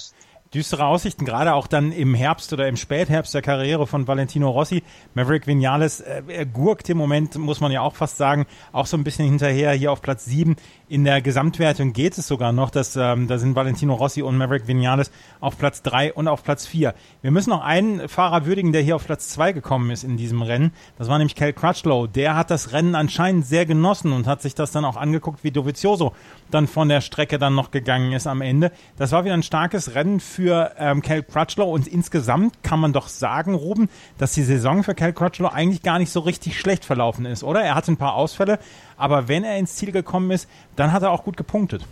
düstere 0.53 0.85
Aussichten, 0.85 1.25
gerade 1.25 1.53
auch 1.53 1.67
dann 1.67 1.91
im 1.91 2.13
Herbst 2.13 2.53
oder 2.53 2.67
im 2.67 2.77
Spätherbst 2.77 3.33
der 3.33 3.41
Karriere 3.41 3.87
von 3.87 4.07
Valentino 4.07 4.49
Rossi. 4.49 4.83
Maverick 5.13 5.47
Vinales 5.47 6.01
äh, 6.01 6.45
gurkt 6.51 6.89
im 6.89 6.97
Moment, 6.97 7.37
muss 7.37 7.59
man 7.59 7.71
ja 7.71 7.81
auch 7.81 7.95
fast 7.95 8.17
sagen, 8.17 8.45
auch 8.71 8.85
so 8.85 8.97
ein 8.97 9.03
bisschen 9.03 9.25
hinterher 9.25 9.71
hier 9.73 9.91
auf 9.91 10.01
Platz 10.01 10.25
7. 10.25 10.55
In 10.89 11.03
der 11.03 11.21
Gesamtwertung 11.21 11.91
geht 11.91 12.17
es 12.17 12.27
sogar 12.27 12.53
noch, 12.53 12.69
dass 12.69 12.95
ähm, 12.95 13.27
da 13.27 13.37
sind 13.37 13.55
Valentino 13.55 13.93
Rossi 13.93 14.21
und 14.21 14.37
Maverick 14.37 14.67
Vinales 14.67 15.11
auf 15.41 15.57
Platz 15.57 15.81
3 15.81 16.13
und 16.13 16.29
auf 16.29 16.43
Platz 16.43 16.65
4. 16.65 16.93
Wir 17.21 17.31
müssen 17.31 17.49
noch 17.49 17.63
einen 17.63 18.07
Fahrer 18.07 18.45
würdigen, 18.45 18.71
der 18.71 18.81
hier 18.81 18.95
auf 18.95 19.05
Platz 19.05 19.27
2 19.29 19.51
gekommen 19.51 19.91
ist 19.91 20.05
in 20.05 20.15
diesem 20.15 20.41
Rennen. 20.41 20.71
Das 20.97 21.09
war 21.09 21.17
nämlich 21.17 21.35
Cal 21.35 21.51
Crutchlow. 21.51 22.07
Der 22.07 22.35
hat 22.35 22.51
das 22.51 22.71
Rennen 22.71 22.95
anscheinend 22.95 23.45
sehr 23.45 23.65
genossen 23.65 24.13
und 24.13 24.27
hat 24.27 24.41
sich 24.41 24.55
das 24.55 24.71
dann 24.71 24.85
auch 24.85 24.95
angeguckt, 24.95 25.43
wie 25.43 25.51
Dovizioso 25.51 26.13
dann 26.51 26.67
von 26.67 26.87
der 26.87 27.01
Strecke 27.01 27.37
dann 27.37 27.55
noch 27.55 27.71
gegangen 27.71 28.13
ist 28.13 28.27
am 28.27 28.41
Ende. 28.41 28.71
Das 28.95 29.11
war 29.11 29.25
wieder 29.25 29.33
ein 29.33 29.43
starkes 29.43 29.93
Rennen 29.93 30.21
für 30.21 30.36
ähm, 30.39 31.01
Cal 31.01 31.23
Crutchlow 31.23 31.71
und 31.71 31.87
insgesamt 31.87 32.63
kann 32.63 32.79
man 32.79 32.93
doch 32.93 33.07
sagen, 33.07 33.55
Ruben, 33.55 33.89
dass 34.17 34.33
die 34.33 34.43
Saison 34.43 34.83
für 34.83 34.95
Cal 34.95 35.13
Crutchlow 35.13 35.49
eigentlich 35.49 35.83
gar 35.83 35.99
nicht 35.99 36.11
so 36.11 36.19
richtig 36.19 36.59
schlecht 36.59 36.85
verlaufen 36.85 37.25
ist, 37.25 37.43
oder? 37.43 37.61
Er 37.61 37.75
hatte 37.75 37.91
ein 37.91 37.97
paar 37.97 38.15
Ausfälle, 38.15 38.59
aber 38.97 39.27
wenn 39.27 39.43
er 39.43 39.57
ins 39.57 39.75
Ziel 39.75 39.91
gekommen 39.91 40.31
ist, 40.31 40.47
dann 40.75 40.91
hat 40.91 41.03
er 41.03 41.11
auch 41.11 41.23
gut 41.23 41.37
gepunktet. 41.37 41.85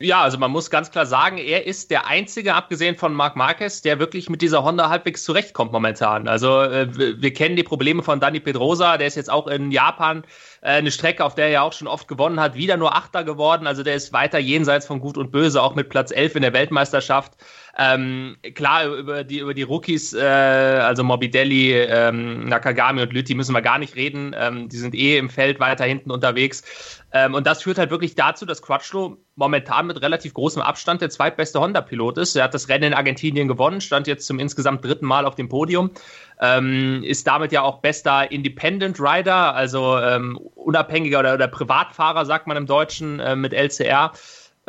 Ja, 0.00 0.22
also 0.22 0.38
man 0.38 0.52
muss 0.52 0.70
ganz 0.70 0.92
klar 0.92 1.06
sagen, 1.06 1.38
er 1.38 1.66
ist 1.66 1.90
der 1.90 2.06
einzige, 2.06 2.54
abgesehen 2.54 2.94
von 2.94 3.12
Marc 3.12 3.34
Marquez, 3.34 3.82
der 3.82 3.98
wirklich 3.98 4.30
mit 4.30 4.42
dieser 4.42 4.62
Honda 4.62 4.90
halbwegs 4.90 5.24
zurechtkommt 5.24 5.72
momentan. 5.72 6.28
Also 6.28 6.62
äh, 6.62 6.86
wir 7.20 7.32
kennen 7.32 7.56
die 7.56 7.64
Probleme 7.64 8.04
von 8.04 8.20
Dani 8.20 8.38
Pedrosa, 8.38 8.96
der 8.96 9.08
ist 9.08 9.16
jetzt 9.16 9.30
auch 9.30 9.48
in 9.48 9.72
Japan 9.72 10.22
äh, 10.60 10.68
eine 10.68 10.92
Strecke, 10.92 11.24
auf 11.24 11.34
der 11.34 11.46
er 11.46 11.50
ja 11.50 11.62
auch 11.62 11.72
schon 11.72 11.88
oft 11.88 12.06
gewonnen 12.06 12.38
hat, 12.38 12.54
wieder 12.54 12.76
nur 12.76 12.94
Achter 12.94 13.24
geworden. 13.24 13.66
Also 13.66 13.82
der 13.82 13.96
ist 13.96 14.12
weiter 14.12 14.38
jenseits 14.38 14.86
von 14.86 15.00
Gut 15.00 15.18
und 15.18 15.32
Böse, 15.32 15.60
auch 15.60 15.74
mit 15.74 15.88
Platz 15.88 16.12
11 16.12 16.36
in 16.36 16.42
der 16.42 16.52
Weltmeisterschaft. 16.52 17.32
Ähm, 17.80 18.36
klar, 18.54 18.86
über 18.88 19.22
die, 19.22 19.38
über 19.38 19.54
die 19.54 19.62
Rookies, 19.62 20.12
äh, 20.12 20.20
also 20.20 21.04
Morbidelli, 21.04 21.74
ähm, 21.74 22.46
Nakagami 22.48 23.02
und 23.02 23.12
Lüthi 23.12 23.36
müssen 23.36 23.54
wir 23.54 23.62
gar 23.62 23.78
nicht 23.78 23.94
reden. 23.94 24.34
Ähm, 24.36 24.68
die 24.68 24.78
sind 24.78 24.96
eh 24.96 25.16
im 25.16 25.30
Feld 25.30 25.60
weiter 25.60 25.84
hinten 25.84 26.10
unterwegs. 26.10 26.64
Ähm, 27.12 27.34
und 27.34 27.46
das 27.46 27.62
führt 27.62 27.78
halt 27.78 27.90
wirklich 27.90 28.16
dazu, 28.16 28.44
dass 28.46 28.62
Crutchlow 28.62 29.16
momentan 29.36 29.86
mit 29.86 30.02
relativ 30.02 30.34
großem 30.34 30.60
Abstand 30.60 31.02
der 31.02 31.10
zweitbeste 31.10 31.60
Honda-Pilot 31.60 32.18
ist. 32.18 32.34
Er 32.34 32.44
hat 32.44 32.54
das 32.54 32.68
Rennen 32.68 32.84
in 32.84 32.94
Argentinien 32.94 33.46
gewonnen, 33.46 33.80
stand 33.80 34.08
jetzt 34.08 34.26
zum 34.26 34.40
insgesamt 34.40 34.84
dritten 34.84 35.06
Mal 35.06 35.24
auf 35.24 35.36
dem 35.36 35.48
Podium. 35.48 35.92
Ähm, 36.40 37.04
ist 37.04 37.28
damit 37.28 37.52
ja 37.52 37.62
auch 37.62 37.80
bester 37.80 38.30
Independent 38.32 38.98
Rider, 38.98 39.54
also 39.54 39.98
ähm, 39.98 40.36
unabhängiger 40.36 41.20
oder, 41.20 41.34
oder, 41.34 41.46
Privatfahrer, 41.46 42.26
sagt 42.26 42.48
man 42.48 42.56
im 42.56 42.66
Deutschen, 42.66 43.20
äh, 43.20 43.36
mit 43.36 43.52
LCR. 43.52 44.12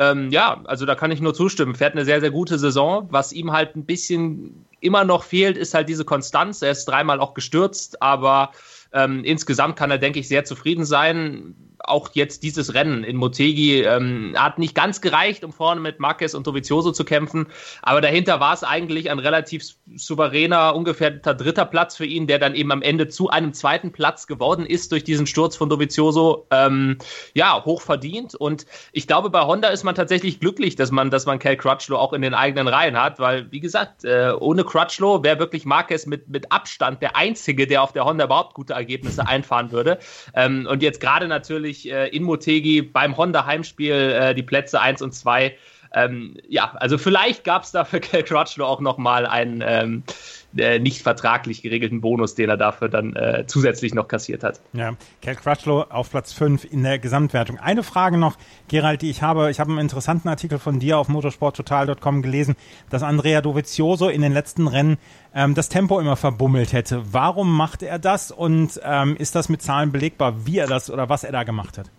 Ähm, 0.00 0.30
ja, 0.30 0.62
also 0.64 0.86
da 0.86 0.94
kann 0.94 1.10
ich 1.10 1.20
nur 1.20 1.34
zustimmen. 1.34 1.74
Fährt 1.74 1.92
eine 1.92 2.06
sehr, 2.06 2.20
sehr 2.20 2.30
gute 2.30 2.58
Saison. 2.58 3.06
Was 3.10 3.32
ihm 3.32 3.52
halt 3.52 3.76
ein 3.76 3.84
bisschen 3.84 4.64
immer 4.80 5.04
noch 5.04 5.22
fehlt, 5.22 5.58
ist 5.58 5.74
halt 5.74 5.90
diese 5.90 6.06
Konstanz. 6.06 6.62
Er 6.62 6.70
ist 6.70 6.86
dreimal 6.86 7.20
auch 7.20 7.34
gestürzt, 7.34 8.00
aber 8.00 8.50
ähm, 8.94 9.22
insgesamt 9.24 9.76
kann 9.76 9.90
er, 9.90 9.98
denke 9.98 10.18
ich, 10.18 10.26
sehr 10.26 10.44
zufrieden 10.46 10.86
sein 10.86 11.54
auch 11.84 12.10
jetzt 12.14 12.42
dieses 12.42 12.74
Rennen 12.74 13.04
in 13.04 13.16
Motegi 13.16 13.82
ähm, 13.82 14.34
hat 14.36 14.58
nicht 14.58 14.74
ganz 14.74 15.00
gereicht, 15.00 15.44
um 15.44 15.52
vorne 15.52 15.80
mit 15.80 16.00
Marquez 16.00 16.34
und 16.34 16.46
Dovizioso 16.46 16.92
zu 16.92 17.04
kämpfen, 17.04 17.46
aber 17.82 18.00
dahinter 18.00 18.40
war 18.40 18.54
es 18.54 18.64
eigentlich 18.64 19.10
ein 19.10 19.18
relativ 19.18 19.64
souveräner, 19.94 20.74
ungefährdeter 20.74 21.34
dritter 21.34 21.64
Platz 21.64 21.96
für 21.96 22.06
ihn, 22.06 22.26
der 22.26 22.38
dann 22.38 22.54
eben 22.54 22.72
am 22.72 22.82
Ende 22.82 23.08
zu 23.08 23.30
einem 23.30 23.52
zweiten 23.52 23.92
Platz 23.92 24.26
geworden 24.26 24.66
ist 24.66 24.92
durch 24.92 25.04
diesen 25.04 25.26
Sturz 25.26 25.56
von 25.56 25.68
Dovizioso. 25.68 26.46
Ähm, 26.50 26.98
ja, 27.34 27.64
hoch 27.64 27.80
verdient 27.80 28.34
und 28.34 28.66
ich 28.92 29.06
glaube, 29.06 29.30
bei 29.30 29.42
Honda 29.42 29.68
ist 29.68 29.84
man 29.84 29.94
tatsächlich 29.94 30.40
glücklich, 30.40 30.76
dass 30.76 30.90
man, 30.90 31.10
dass 31.10 31.26
man 31.26 31.38
Cal 31.38 31.56
Crutchlow 31.56 31.96
auch 31.96 32.12
in 32.12 32.22
den 32.22 32.34
eigenen 32.34 32.68
Reihen 32.68 33.00
hat, 33.00 33.18
weil, 33.18 33.50
wie 33.50 33.60
gesagt, 33.60 34.04
äh, 34.04 34.32
ohne 34.38 34.64
Crutchlow 34.64 35.22
wäre 35.22 35.38
wirklich 35.38 35.64
Marquez 35.64 36.06
mit, 36.06 36.28
mit 36.28 36.52
Abstand 36.52 37.02
der 37.02 37.16
Einzige, 37.16 37.66
der 37.66 37.82
auf 37.82 37.92
der 37.92 38.04
Honda 38.04 38.24
überhaupt 38.24 38.54
gute 38.54 38.74
Ergebnisse 38.74 39.26
einfahren 39.26 39.72
würde. 39.72 39.98
Ähm, 40.34 40.66
und 40.68 40.82
jetzt 40.82 41.00
gerade 41.00 41.28
natürlich 41.28 41.69
natürlich 41.70 41.90
äh, 41.90 42.08
in 42.08 42.24
Motegi 42.24 42.82
beim 42.82 43.16
Honda 43.16 43.46
Heimspiel 43.46 43.94
äh, 43.94 44.34
die 44.34 44.42
Plätze 44.42 44.80
1 44.80 45.02
und 45.02 45.12
2. 45.12 45.56
Ähm, 45.92 46.36
ja, 46.48 46.72
also 46.76 46.98
vielleicht 46.98 47.44
gab 47.44 47.64
es 47.64 47.72
da 47.72 47.84
für 47.84 48.00
Cal 48.00 48.22
Crutchlow 48.22 48.64
auch 48.64 48.80
nochmal 48.80 49.26
einen 49.26 49.62
ähm, 49.66 50.02
äh, 50.56 50.78
nicht 50.78 51.02
vertraglich 51.02 51.62
geregelten 51.62 52.00
Bonus, 52.00 52.34
den 52.34 52.48
er 52.50 52.56
dafür 52.56 52.88
dann 52.88 53.14
äh, 53.14 53.44
zusätzlich 53.46 53.94
noch 53.94 54.08
kassiert 54.08 54.42
hat. 54.42 54.60
Ja, 54.72 54.94
Cal 55.22 55.36
Crutchlow 55.36 55.86
auf 55.90 56.10
Platz 56.10 56.32
5 56.32 56.64
in 56.64 56.82
der 56.82 56.98
Gesamtwertung. 56.98 57.58
Eine 57.58 57.82
Frage 57.82 58.18
noch, 58.18 58.36
Gerald, 58.68 59.02
die 59.02 59.10
ich 59.10 59.22
habe. 59.22 59.50
Ich 59.50 59.60
habe 59.60 59.70
einen 59.70 59.80
interessanten 59.80 60.28
Artikel 60.28 60.58
von 60.58 60.80
dir 60.80 60.98
auf 60.98 61.08
motorsporttotal.com 61.08 62.22
gelesen, 62.22 62.56
dass 62.88 63.02
Andrea 63.02 63.40
Dovizioso 63.40 64.08
in 64.08 64.22
den 64.22 64.32
letzten 64.32 64.66
Rennen 64.66 64.98
ähm, 65.34 65.54
das 65.54 65.68
Tempo 65.68 66.00
immer 66.00 66.16
verbummelt 66.16 66.72
hätte. 66.72 67.02
Warum 67.12 67.54
macht 67.56 67.82
er 67.82 67.98
das 67.98 68.30
und 68.30 68.80
ähm, 68.82 69.16
ist 69.16 69.34
das 69.34 69.48
mit 69.48 69.62
Zahlen 69.62 69.92
belegbar, 69.92 70.46
wie 70.46 70.58
er 70.58 70.66
das 70.66 70.90
oder 70.90 71.08
was 71.08 71.24
er 71.24 71.32
da 71.32 71.44
gemacht 71.44 71.78
hat? 71.78 71.90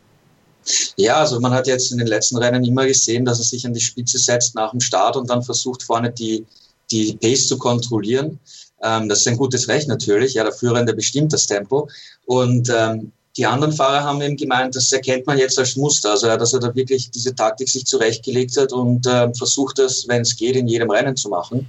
Ja, 0.96 1.16
also 1.16 1.40
man 1.40 1.54
hat 1.54 1.68
jetzt 1.68 1.92
in 1.92 1.98
den 1.98 2.08
letzten 2.08 2.38
Rennen 2.38 2.64
immer 2.64 2.86
gesehen, 2.86 3.26
dass 3.26 3.40
er 3.40 3.46
sich 3.46 3.66
an 3.66 3.74
die 3.74 3.82
Spitze 3.82 4.20
setzt 4.20 4.56
nach 4.56 4.72
dem 4.72 4.80
Start 4.80 5.16
und 5.16 5.30
dann 5.30 5.42
versucht 5.42 5.84
vorne 5.84 6.12
die, 6.12 6.46
die 6.92 7.14
Pace 7.14 7.48
zu 7.48 7.58
kontrollieren. 7.58 8.40
Ähm, 8.84 9.10
das 9.10 9.20
ist 9.20 9.28
ein 9.28 9.38
gutes 9.38 9.68
Recht 9.68 9.88
natürlich. 9.88 10.34
Ja, 10.34 10.44
der 10.44 10.54
Führende 10.54 10.94
bestimmt 10.94 11.34
das 11.34 11.48
Tempo. 11.48 11.88
Und 12.26 12.70
ähm, 12.70 13.12
die 13.38 13.46
anderen 13.46 13.74
Fahrer 13.74 14.04
haben 14.04 14.22
eben 14.22 14.36
gemeint, 14.36 14.76
das 14.76 14.92
erkennt 14.92 15.26
man 15.26 15.38
jetzt 15.38 15.58
als 15.58 15.76
Muster. 15.76 16.12
Also, 16.12 16.28
dass 16.28 16.54
er 16.54 16.60
da 16.60 16.76
wirklich 16.76 17.10
diese 17.12 17.34
Taktik 17.34 17.70
sich 17.70 17.86
zurechtgelegt 17.86 18.58
hat 18.58 18.74
und 18.74 19.06
äh, 19.08 19.34
versucht 19.34 19.80
das, 19.80 20.08
wenn 20.08 20.22
es 20.22 20.36
geht, 20.36 20.56
in 20.56 20.68
jedem 20.68 20.92
Rennen 20.92 21.16
zu 21.16 21.30
machen. 21.30 21.68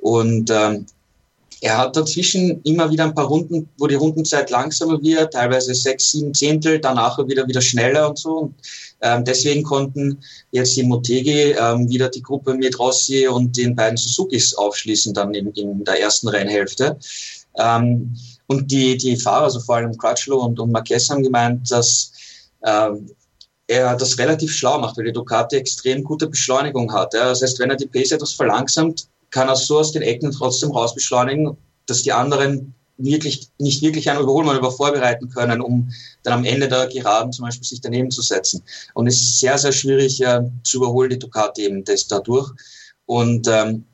Und 0.00 0.50
ähm, 0.50 0.86
er 1.62 1.78
hat 1.78 1.96
dazwischen 1.96 2.60
immer 2.64 2.90
wieder 2.90 3.04
ein 3.04 3.14
paar 3.14 3.26
Runden, 3.26 3.68
wo 3.78 3.86
die 3.86 3.94
Rundenzeit 3.94 4.50
langsamer 4.50 5.00
wird, 5.00 5.32
teilweise 5.32 5.72
sechs, 5.74 6.10
sieben 6.10 6.34
Zehntel, 6.34 6.80
danach 6.80 7.18
wieder 7.28 7.46
wieder 7.46 7.62
schneller 7.62 8.08
und 8.08 8.18
so. 8.18 8.38
Und, 8.38 8.54
ähm, 9.00 9.24
deswegen 9.24 9.62
konnten 9.62 10.18
jetzt 10.50 10.76
die 10.76 10.82
Motegi 10.82 11.52
ähm, 11.52 11.88
wieder 11.88 12.08
die 12.08 12.20
Gruppe 12.20 12.54
mit 12.54 12.76
Rossi 12.80 13.28
und 13.28 13.56
den 13.56 13.76
beiden 13.76 13.96
Suzukis 13.96 14.54
aufschließen 14.54 15.14
dann 15.14 15.34
in, 15.34 15.52
in 15.52 15.84
der 15.84 16.00
ersten 16.00 16.26
Rennhälfte. 16.26 16.98
Ähm, 17.56 18.12
und 18.48 18.68
die, 18.72 18.96
die 18.96 19.16
Fahrer, 19.16 19.44
also 19.44 19.60
vor 19.60 19.76
allem 19.76 19.96
Crutchlow 19.96 20.42
und, 20.42 20.58
und 20.58 20.72
Marquez 20.72 21.08
haben 21.10 21.22
gemeint, 21.22 21.70
dass 21.70 22.10
ähm, 22.66 23.08
er 23.68 23.96
das 23.96 24.18
relativ 24.18 24.52
schlau 24.52 24.80
macht, 24.80 24.96
weil 24.96 25.04
die 25.04 25.12
Ducati 25.12 25.54
extrem 25.54 26.02
gute 26.02 26.26
Beschleunigung 26.26 26.92
hat. 26.92 27.14
Ja. 27.14 27.28
Das 27.28 27.40
heißt, 27.40 27.60
wenn 27.60 27.70
er 27.70 27.76
die 27.76 27.86
Pace 27.86 28.10
etwas 28.10 28.32
verlangsamt, 28.32 29.06
kann 29.32 29.48
er 29.48 29.56
so 29.56 29.78
aus 29.78 29.90
den 29.90 30.02
Ecken 30.02 30.30
trotzdem 30.30 30.70
rausbeschleunigen, 30.70 31.56
dass 31.86 32.02
die 32.02 32.12
anderen 32.12 32.74
wirklich, 32.98 33.48
nicht 33.58 33.82
wirklich 33.82 34.08
ein 34.10 34.20
Überholmanöver 34.20 34.70
vorbereiten 34.70 35.28
können, 35.28 35.60
um 35.60 35.90
dann 36.22 36.34
am 36.34 36.44
Ende 36.44 36.68
der 36.68 36.86
Geraden 36.86 37.32
zum 37.32 37.46
Beispiel 37.46 37.66
sich 37.66 37.80
daneben 37.80 38.10
zu 38.10 38.22
setzen. 38.22 38.62
Und 38.94 39.08
es 39.08 39.16
ist 39.16 39.40
sehr, 39.40 39.58
sehr 39.58 39.72
schwierig 39.72 40.20
äh, 40.22 40.42
zu 40.62 40.76
überholen, 40.76 41.10
die 41.10 41.18
Ducati 41.18 41.64
eben 41.64 41.82
das 41.84 42.06
dadurch. 42.06 42.50
Und 43.06 43.48
ähm, 43.48 43.84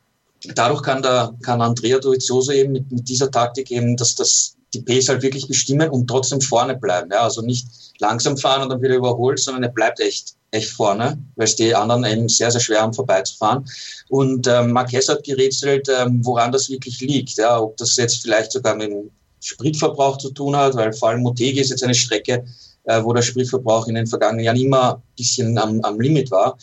dadurch 0.55 0.83
kann 0.83 1.03
der, 1.03 1.35
kann 1.43 1.63
Andrea 1.63 1.99
Dovizioso 1.99 2.53
eben 2.53 2.73
mit, 2.73 2.91
mit 2.91 3.09
dieser 3.09 3.31
Taktik 3.31 3.71
eben, 3.71 3.97
dass 3.97 4.15
das 4.15 4.58
die 4.75 4.83
Pace 4.83 5.09
halt 5.09 5.23
wirklich 5.23 5.47
bestimmen 5.49 5.89
und 5.89 6.07
trotzdem 6.07 6.41
vorne 6.41 6.77
bleiben. 6.77 7.11
Ja, 7.11 7.23
also 7.23 7.43
nicht 7.43 7.67
langsam 7.99 8.37
fahren 8.37 8.63
und 8.63 8.69
dann 8.71 8.83
wieder 8.83 8.97
überholt, 8.97 9.39
sondern 9.39 9.63
er 9.63 9.71
bleibt 9.71 10.01
echt, 10.01 10.35
echt 10.51 10.71
vorne, 10.71 11.19
weil 11.37 11.47
es 11.47 11.57
die 11.57 11.75
anderen 11.75 12.05
eben 12.05 12.29
sehr, 12.29 12.51
sehr 12.51 12.61
schwer 12.61 12.83
haben 12.83 12.93
vorbeizufahren. 12.93 13.65
Und 14.09 14.47
ähm, 14.47 14.73
Marquez 14.73 15.09
hat 15.09 15.25
gerätselt, 15.25 15.89
ähm, 15.89 16.21
woran 16.25 16.53
das 16.53 16.69
wirklich 16.69 17.01
liegt. 17.01 17.37
Ja, 17.39 17.61
ob 17.61 17.77
das 17.77 17.97
jetzt 17.97 18.23
vielleicht 18.23 18.53
sogar 18.53 18.75
mit 18.77 18.91
dem 18.91 19.11
Spritverbrauch 19.41 20.19
zu 20.19 20.31
tun 20.31 20.57
hat, 20.57 20.75
weil 20.75 20.93
vor 20.93 21.11
allem 21.11 21.23
Motegi 21.23 21.61
ist 21.61 21.71
jetzt 21.71 21.85
eine 21.85 21.95
Strecke, 21.95 22.45
äh, 22.85 23.03
wo 23.03 23.13
der 23.13 23.23
Spritverbrauch 23.23 23.87
in 23.89 23.95
den 23.95 24.07
vergangenen 24.07 24.45
Jahren 24.45 24.57
immer 24.57 24.95
ein 24.95 25.03
bisschen 25.17 25.57
am, 25.59 25.81
am 25.83 26.01
Limit 26.01 26.31
war. 26.31 26.59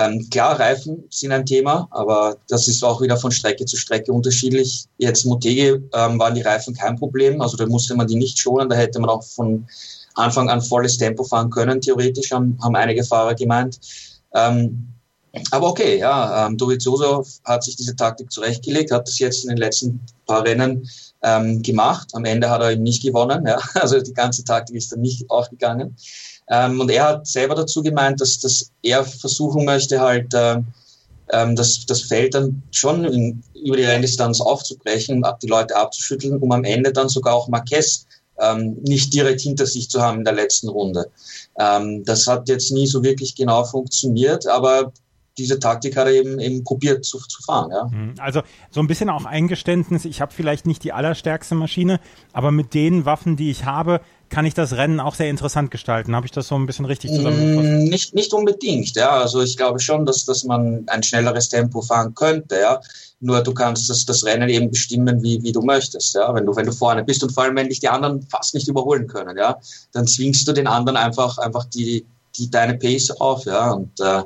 Ähm, 0.00 0.28
klar, 0.30 0.58
Reifen 0.58 1.04
sind 1.10 1.32
ein 1.32 1.44
Thema, 1.44 1.86
aber 1.90 2.36
das 2.48 2.68
ist 2.68 2.82
auch 2.82 3.02
wieder 3.02 3.18
von 3.18 3.30
Strecke 3.30 3.66
zu 3.66 3.76
Strecke 3.76 4.12
unterschiedlich. 4.12 4.86
Jetzt 4.98 5.26
Motegi 5.26 5.68
ähm, 5.92 6.18
waren 6.18 6.34
die 6.34 6.40
Reifen 6.40 6.74
kein 6.74 6.96
Problem, 6.96 7.40
also 7.40 7.56
da 7.56 7.66
musste 7.66 7.94
man 7.94 8.06
die 8.06 8.16
nicht 8.16 8.38
schonen, 8.38 8.68
da 8.68 8.76
hätte 8.76 8.98
man 8.98 9.10
auch 9.10 9.22
von 9.22 9.66
Anfang 10.14 10.48
an 10.48 10.62
volles 10.62 10.96
Tempo 10.96 11.24
fahren 11.24 11.50
können, 11.50 11.80
theoretisch, 11.80 12.32
haben, 12.32 12.58
haben 12.62 12.76
einige 12.76 13.04
Fahrer 13.04 13.34
gemeint. 13.34 13.78
Ähm, 14.34 14.86
aber 15.50 15.68
okay, 15.68 15.98
ja, 15.98 16.46
ähm, 16.46 16.56
Dovizioso 16.56 17.24
hat 17.44 17.62
sich 17.62 17.76
diese 17.76 17.94
Taktik 17.94 18.32
zurechtgelegt, 18.32 18.90
hat 18.90 19.06
das 19.06 19.18
jetzt 19.18 19.44
in 19.44 19.50
den 19.50 19.58
letzten 19.58 20.00
paar 20.26 20.44
Rennen 20.44 20.88
ähm, 21.22 21.62
gemacht. 21.62 22.08
Am 22.14 22.24
Ende 22.24 22.48
hat 22.48 22.62
er 22.62 22.72
eben 22.72 22.82
nicht 22.82 23.02
gewonnen, 23.02 23.46
ja, 23.46 23.58
also 23.74 24.00
die 24.00 24.14
ganze 24.14 24.44
Taktik 24.44 24.76
ist 24.76 24.92
dann 24.92 25.00
nicht 25.00 25.28
aufgegangen. 25.30 25.96
Ähm, 26.50 26.80
und 26.80 26.90
er 26.90 27.08
hat 27.08 27.26
selber 27.26 27.54
dazu 27.54 27.82
gemeint, 27.82 28.20
dass, 28.20 28.38
dass 28.40 28.70
er 28.82 29.04
versuchen 29.04 29.64
möchte, 29.64 30.00
halt 30.00 30.34
äh, 30.34 30.56
ähm, 31.32 31.56
das, 31.56 31.86
das 31.86 32.02
Feld 32.02 32.34
dann 32.34 32.62
schon 32.72 33.04
in, 33.04 33.42
über 33.54 33.76
die 33.76 33.84
Renndistanz 33.84 34.40
aufzubrechen, 34.40 35.24
die 35.42 35.46
Leute 35.46 35.76
abzuschütteln, 35.76 36.38
um 36.38 36.50
am 36.52 36.64
Ende 36.64 36.92
dann 36.92 37.08
sogar 37.08 37.34
auch 37.34 37.48
Marquez 37.48 38.06
ähm, 38.40 38.76
nicht 38.82 39.12
direkt 39.14 39.40
hinter 39.42 39.66
sich 39.66 39.88
zu 39.88 40.00
haben 40.00 40.18
in 40.18 40.24
der 40.24 40.34
letzten 40.34 40.68
Runde. 40.68 41.10
Ähm, 41.58 42.04
das 42.04 42.26
hat 42.26 42.48
jetzt 42.48 42.72
nie 42.72 42.86
so 42.86 43.02
wirklich 43.02 43.34
genau 43.34 43.64
funktioniert, 43.64 44.46
aber 44.46 44.92
diese 45.40 45.58
Taktik 45.58 45.96
hat 45.96 46.06
er 46.06 46.12
eben, 46.12 46.38
eben 46.38 46.62
probiert 46.62 47.04
zu, 47.04 47.18
zu 47.18 47.42
fahren. 47.42 47.70
Ja. 47.72 47.84
Mhm. 47.84 48.14
Also 48.18 48.42
so 48.70 48.80
ein 48.80 48.86
bisschen 48.86 49.08
auch 49.08 49.24
Eingeständnis, 49.24 50.04
ich 50.04 50.20
habe 50.20 50.32
vielleicht 50.32 50.66
nicht 50.66 50.84
die 50.84 50.92
allerstärkste 50.92 51.54
Maschine, 51.54 52.00
aber 52.32 52.52
mit 52.52 52.74
den 52.74 53.06
Waffen, 53.06 53.36
die 53.36 53.50
ich 53.50 53.64
habe, 53.64 54.00
kann 54.28 54.46
ich 54.46 54.54
das 54.54 54.74
Rennen 54.74 55.00
auch 55.00 55.14
sehr 55.14 55.28
interessant 55.28 55.70
gestalten. 55.70 56.14
Habe 56.14 56.24
ich 56.26 56.32
das 56.32 56.46
so 56.46 56.54
ein 56.54 56.64
bisschen 56.64 56.84
richtig 56.84 57.10
zusammengefasst? 57.10 57.68
Mm, 57.68 57.84
nicht, 57.84 58.14
nicht 58.14 58.32
unbedingt, 58.32 58.94
ja. 58.94 59.10
Also 59.10 59.42
ich 59.42 59.56
glaube 59.56 59.80
schon, 59.80 60.06
dass, 60.06 60.24
dass 60.24 60.44
man 60.44 60.84
ein 60.86 61.02
schnelleres 61.02 61.48
Tempo 61.48 61.82
fahren 61.82 62.14
könnte, 62.14 62.60
ja. 62.60 62.80
Nur 63.18 63.42
du 63.42 63.52
kannst 63.52 63.90
das, 63.90 64.06
das 64.06 64.24
Rennen 64.24 64.48
eben 64.48 64.70
bestimmen, 64.70 65.22
wie, 65.22 65.42
wie 65.42 65.52
du 65.52 65.62
möchtest, 65.62 66.14
ja. 66.14 66.32
Wenn 66.32 66.46
du, 66.46 66.54
wenn 66.54 66.66
du 66.66 66.72
vorne 66.72 67.02
bist 67.02 67.24
und 67.24 67.32
vor 67.32 67.42
allem, 67.42 67.56
wenn 67.56 67.68
dich 67.68 67.80
die 67.80 67.88
anderen 67.88 68.22
fast 68.22 68.54
nicht 68.54 68.68
überholen 68.68 69.08
können, 69.08 69.36
ja, 69.36 69.58
dann 69.92 70.06
zwingst 70.06 70.46
du 70.46 70.52
den 70.52 70.68
anderen 70.68 70.96
einfach, 70.96 71.38
einfach 71.38 71.64
die, 71.64 72.06
die, 72.36 72.50
deine 72.50 72.78
Pace 72.78 73.10
auf, 73.10 73.44
ja. 73.46 73.72
Und 73.72 73.98
äh, 73.98 74.22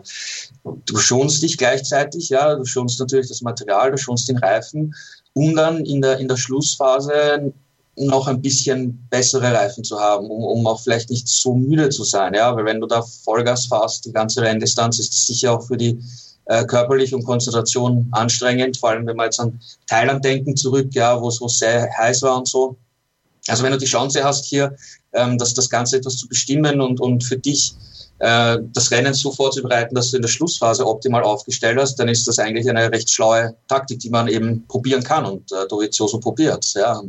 du 0.65 0.97
schonst 0.97 1.43
dich 1.43 1.59
gleichzeitig, 1.59 2.29
ja. 2.29 2.55
Du 2.55 2.65
schonst 2.65 2.99
natürlich 3.01 3.29
das 3.29 3.43
Material, 3.43 3.91
du 3.91 3.99
schonst 3.99 4.29
den 4.29 4.39
Reifen, 4.39 4.95
um 5.35 5.55
dann 5.55 5.85
in 5.85 6.01
der, 6.01 6.19
in 6.19 6.29
der 6.29 6.37
Schlussphase 6.37 7.53
noch 7.97 8.27
ein 8.27 8.43
bisschen 8.43 9.07
bessere 9.09 9.53
Reifen 9.53 9.85
zu 9.85 10.01
haben, 10.01 10.29
um, 10.29 10.43
um 10.43 10.67
auch 10.67 10.81
vielleicht 10.81 11.11
nicht 11.11 11.29
so 11.29 11.55
müde 11.55 11.91
zu 11.91 12.03
sein. 12.03 12.35
Ja, 12.35 12.55
weil 12.57 12.65
wenn 12.65 12.81
du 12.81 12.87
da 12.87 13.03
Vollgas 13.03 13.67
fährst, 13.67 14.05
die 14.05 14.13
ganze 14.13 14.43
Renndistanz, 14.43 14.99
ist 14.99 15.13
das 15.13 15.27
sicher 15.27 15.53
auch 15.53 15.63
für 15.67 15.77
die 15.77 15.99
äh, 16.47 16.65
körperliche 16.65 17.15
und 17.15 17.25
Konzentration 17.25 18.09
anstrengend, 18.11 18.77
vor 18.77 18.91
allem 18.91 19.07
wenn 19.07 19.17
wir 19.17 19.25
jetzt 19.25 19.41
an 19.41 19.61
Thailand 19.87 20.25
denken 20.25 20.57
zurück, 20.57 20.89
ja, 20.93 21.21
wo 21.21 21.29
es 21.29 21.39
sehr 21.59 21.89
heiß 21.97 22.23
war 22.23 22.39
und 22.39 22.49
so. 22.49 22.77
Also 23.47 23.63
wenn 23.63 23.73
du 23.73 23.79
die 23.79 23.87
Chance 23.87 24.25
hast 24.25 24.47
hier, 24.47 24.75
ähm, 25.13 25.39
dass 25.39 25.55
das 25.55 25.71
Ganze 25.71 25.99
etwas 25.99 26.17
zu 26.17 26.29
bestimmen 26.29 26.81
und, 26.81 27.01
und 27.01 27.23
für 27.23 27.37
dich 27.37 27.75
äh, 28.19 28.59
das 28.73 28.91
Rennen 28.91 29.15
so 29.15 29.33
vorzubereiten, 29.33 29.95
dass 29.95 30.11
du 30.11 30.17
in 30.17 30.23
der 30.23 30.29
Schlussphase 30.29 30.87
optimal 30.87 31.23
aufgestellt 31.23 31.79
hast, 31.81 31.97
dann 31.97 32.09
ist 32.09 32.27
das 32.27 32.39
eigentlich 32.39 32.69
eine 32.69 32.91
recht 32.91 33.11
schlaue 33.11 33.55
Taktik, 33.69 33.99
die 34.01 34.11
man 34.11 34.29
eben 34.29 34.67
probieren 34.69 35.03
kann 35.03 35.25
und 35.25 35.51
äh, 35.53 35.67
Dovizioso 35.69 36.19
probiert. 36.19 36.73
Ja. 36.75 37.03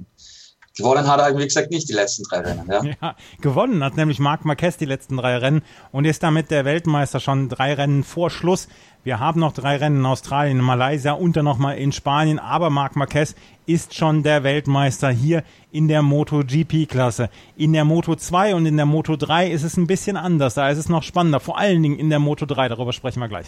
Gewonnen 0.77 1.07
hat 1.07 1.21
er, 1.21 1.37
wie 1.37 1.43
gesagt, 1.43 1.71
nicht 1.71 1.87
die 1.87 1.93
letzten 1.93 2.23
drei 2.23 2.39
Rennen. 2.41 2.69
Ja. 2.69 2.83
ja, 3.01 3.15
gewonnen 3.39 3.81
hat 3.81 3.95
nämlich 3.95 4.19
Marc 4.19 4.43
Marquez 4.43 4.75
die 4.75 4.85
letzten 4.85 5.15
drei 5.15 5.37
Rennen 5.37 5.61
und 5.93 6.03
ist 6.03 6.21
damit 6.21 6.51
der 6.51 6.65
Weltmeister 6.65 7.21
schon 7.21 7.47
drei 7.47 7.73
Rennen 7.73 8.03
vor 8.03 8.29
Schluss. 8.29 8.67
Wir 9.05 9.19
haben 9.19 9.39
noch 9.39 9.53
drei 9.53 9.77
Rennen 9.77 9.99
in 9.99 10.05
Australien, 10.05 10.57
in 10.59 10.63
Malaysia 10.65 11.13
und 11.13 11.37
dann 11.37 11.45
nochmal 11.45 11.77
in 11.77 11.93
Spanien, 11.93 12.39
aber 12.39 12.69
Marc 12.69 12.97
Marquez 12.97 13.35
ist 13.65 13.93
schon 13.93 14.23
der 14.23 14.43
Weltmeister 14.43 15.09
hier 15.11 15.43
in 15.71 15.87
der 15.87 16.01
MotoGP-Klasse. 16.01 17.29
In 17.55 17.71
der 17.71 17.85
Moto 17.85 18.15
2 18.15 18.55
und 18.55 18.65
in 18.65 18.75
der 18.75 18.85
Moto 18.85 19.15
3 19.15 19.51
ist 19.51 19.63
es 19.63 19.77
ein 19.77 19.87
bisschen 19.87 20.17
anders, 20.17 20.55
da 20.55 20.69
ist 20.69 20.77
es 20.77 20.89
noch 20.89 21.03
spannender, 21.03 21.39
vor 21.39 21.57
allen 21.57 21.83
Dingen 21.83 21.99
in 21.99 22.09
der 22.09 22.19
Moto 22.19 22.45
3, 22.45 22.67
darüber 22.67 22.91
sprechen 22.91 23.21
wir 23.21 23.29
gleich. 23.29 23.47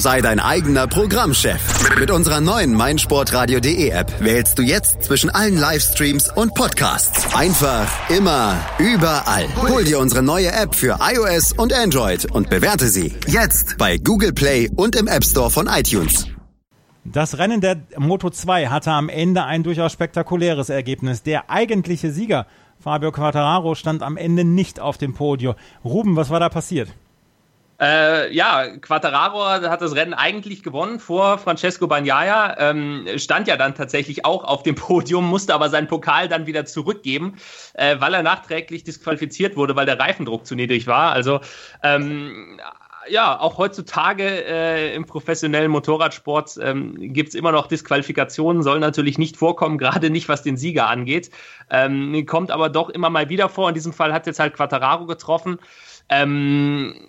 Sei 0.00 0.22
dein 0.22 0.40
eigener 0.40 0.86
Programmchef. 0.86 1.94
Mit 1.98 2.10
unserer 2.10 2.40
neuen 2.40 2.72
meinsportradio.de 2.72 3.90
App 3.90 4.10
wählst 4.20 4.58
du 4.58 4.62
jetzt 4.62 5.04
zwischen 5.04 5.28
allen 5.28 5.58
Livestreams 5.58 6.34
und 6.34 6.54
Podcasts. 6.54 7.34
Einfach, 7.34 7.86
immer, 8.08 8.56
überall. 8.78 9.44
Hol 9.60 9.84
dir 9.84 9.98
unsere 9.98 10.22
neue 10.22 10.50
App 10.52 10.74
für 10.74 11.00
iOS 11.02 11.52
und 11.52 11.74
Android 11.74 12.32
und 12.32 12.48
bewerte 12.48 12.88
sie 12.88 13.12
jetzt 13.26 13.76
bei 13.76 13.98
Google 13.98 14.32
Play 14.32 14.70
und 14.74 14.96
im 14.96 15.06
App 15.06 15.22
Store 15.22 15.50
von 15.50 15.66
iTunes. 15.66 16.28
Das 17.04 17.36
Rennen 17.36 17.60
der 17.60 17.82
Moto 17.98 18.30
2 18.30 18.68
hatte 18.68 18.92
am 18.92 19.10
Ende 19.10 19.44
ein 19.44 19.62
durchaus 19.62 19.92
spektakuläres 19.92 20.70
Ergebnis. 20.70 21.24
Der 21.24 21.50
eigentliche 21.50 22.10
Sieger, 22.10 22.46
Fabio 22.78 23.12
Quattararo, 23.12 23.74
stand 23.74 24.02
am 24.02 24.16
Ende 24.16 24.44
nicht 24.44 24.80
auf 24.80 24.96
dem 24.96 25.12
Podium. 25.12 25.56
Ruben, 25.84 26.16
was 26.16 26.30
war 26.30 26.40
da 26.40 26.48
passiert? 26.48 26.88
Äh, 27.80 28.32
ja, 28.34 28.76
Quattararo 28.76 29.42
hat 29.44 29.80
das 29.80 29.94
Rennen 29.94 30.12
eigentlich 30.12 30.62
gewonnen 30.62 31.00
vor 31.00 31.38
Francesco 31.38 31.86
Bagnaia, 31.86 32.56
ähm, 32.58 33.06
stand 33.16 33.48
ja 33.48 33.56
dann 33.56 33.74
tatsächlich 33.74 34.26
auch 34.26 34.44
auf 34.44 34.62
dem 34.62 34.74
Podium, 34.76 35.26
musste 35.26 35.54
aber 35.54 35.70
seinen 35.70 35.88
Pokal 35.88 36.28
dann 36.28 36.46
wieder 36.46 36.66
zurückgeben, 36.66 37.36
äh, 37.74 37.96
weil 37.98 38.12
er 38.12 38.22
nachträglich 38.22 38.84
disqualifiziert 38.84 39.56
wurde, 39.56 39.76
weil 39.76 39.86
der 39.86 39.98
Reifendruck 39.98 40.46
zu 40.46 40.54
niedrig 40.54 40.86
war. 40.86 41.12
Also 41.12 41.40
ähm, 41.82 42.60
ja, 43.08 43.38
auch 43.40 43.56
heutzutage 43.56 44.24
äh, 44.24 44.94
im 44.94 45.06
professionellen 45.06 45.70
Motorradsport 45.70 46.58
ähm, 46.62 46.96
gibt 46.98 47.30
es 47.30 47.34
immer 47.34 47.50
noch 47.50 47.66
Disqualifikationen, 47.66 48.62
soll 48.62 48.78
natürlich 48.78 49.16
nicht 49.16 49.38
vorkommen, 49.38 49.78
gerade 49.78 50.10
nicht 50.10 50.28
was 50.28 50.42
den 50.42 50.58
Sieger 50.58 50.86
angeht. 50.88 51.30
Ähm, 51.70 52.26
kommt 52.26 52.50
aber 52.50 52.68
doch 52.68 52.90
immer 52.90 53.08
mal 53.08 53.30
wieder 53.30 53.48
vor. 53.48 53.68
In 53.68 53.74
diesem 53.74 53.94
Fall 53.94 54.12
hat 54.12 54.26
jetzt 54.26 54.38
halt 54.38 54.54
Quattararo 54.54 55.06
getroffen. 55.06 55.58
Ähm, 56.10 57.08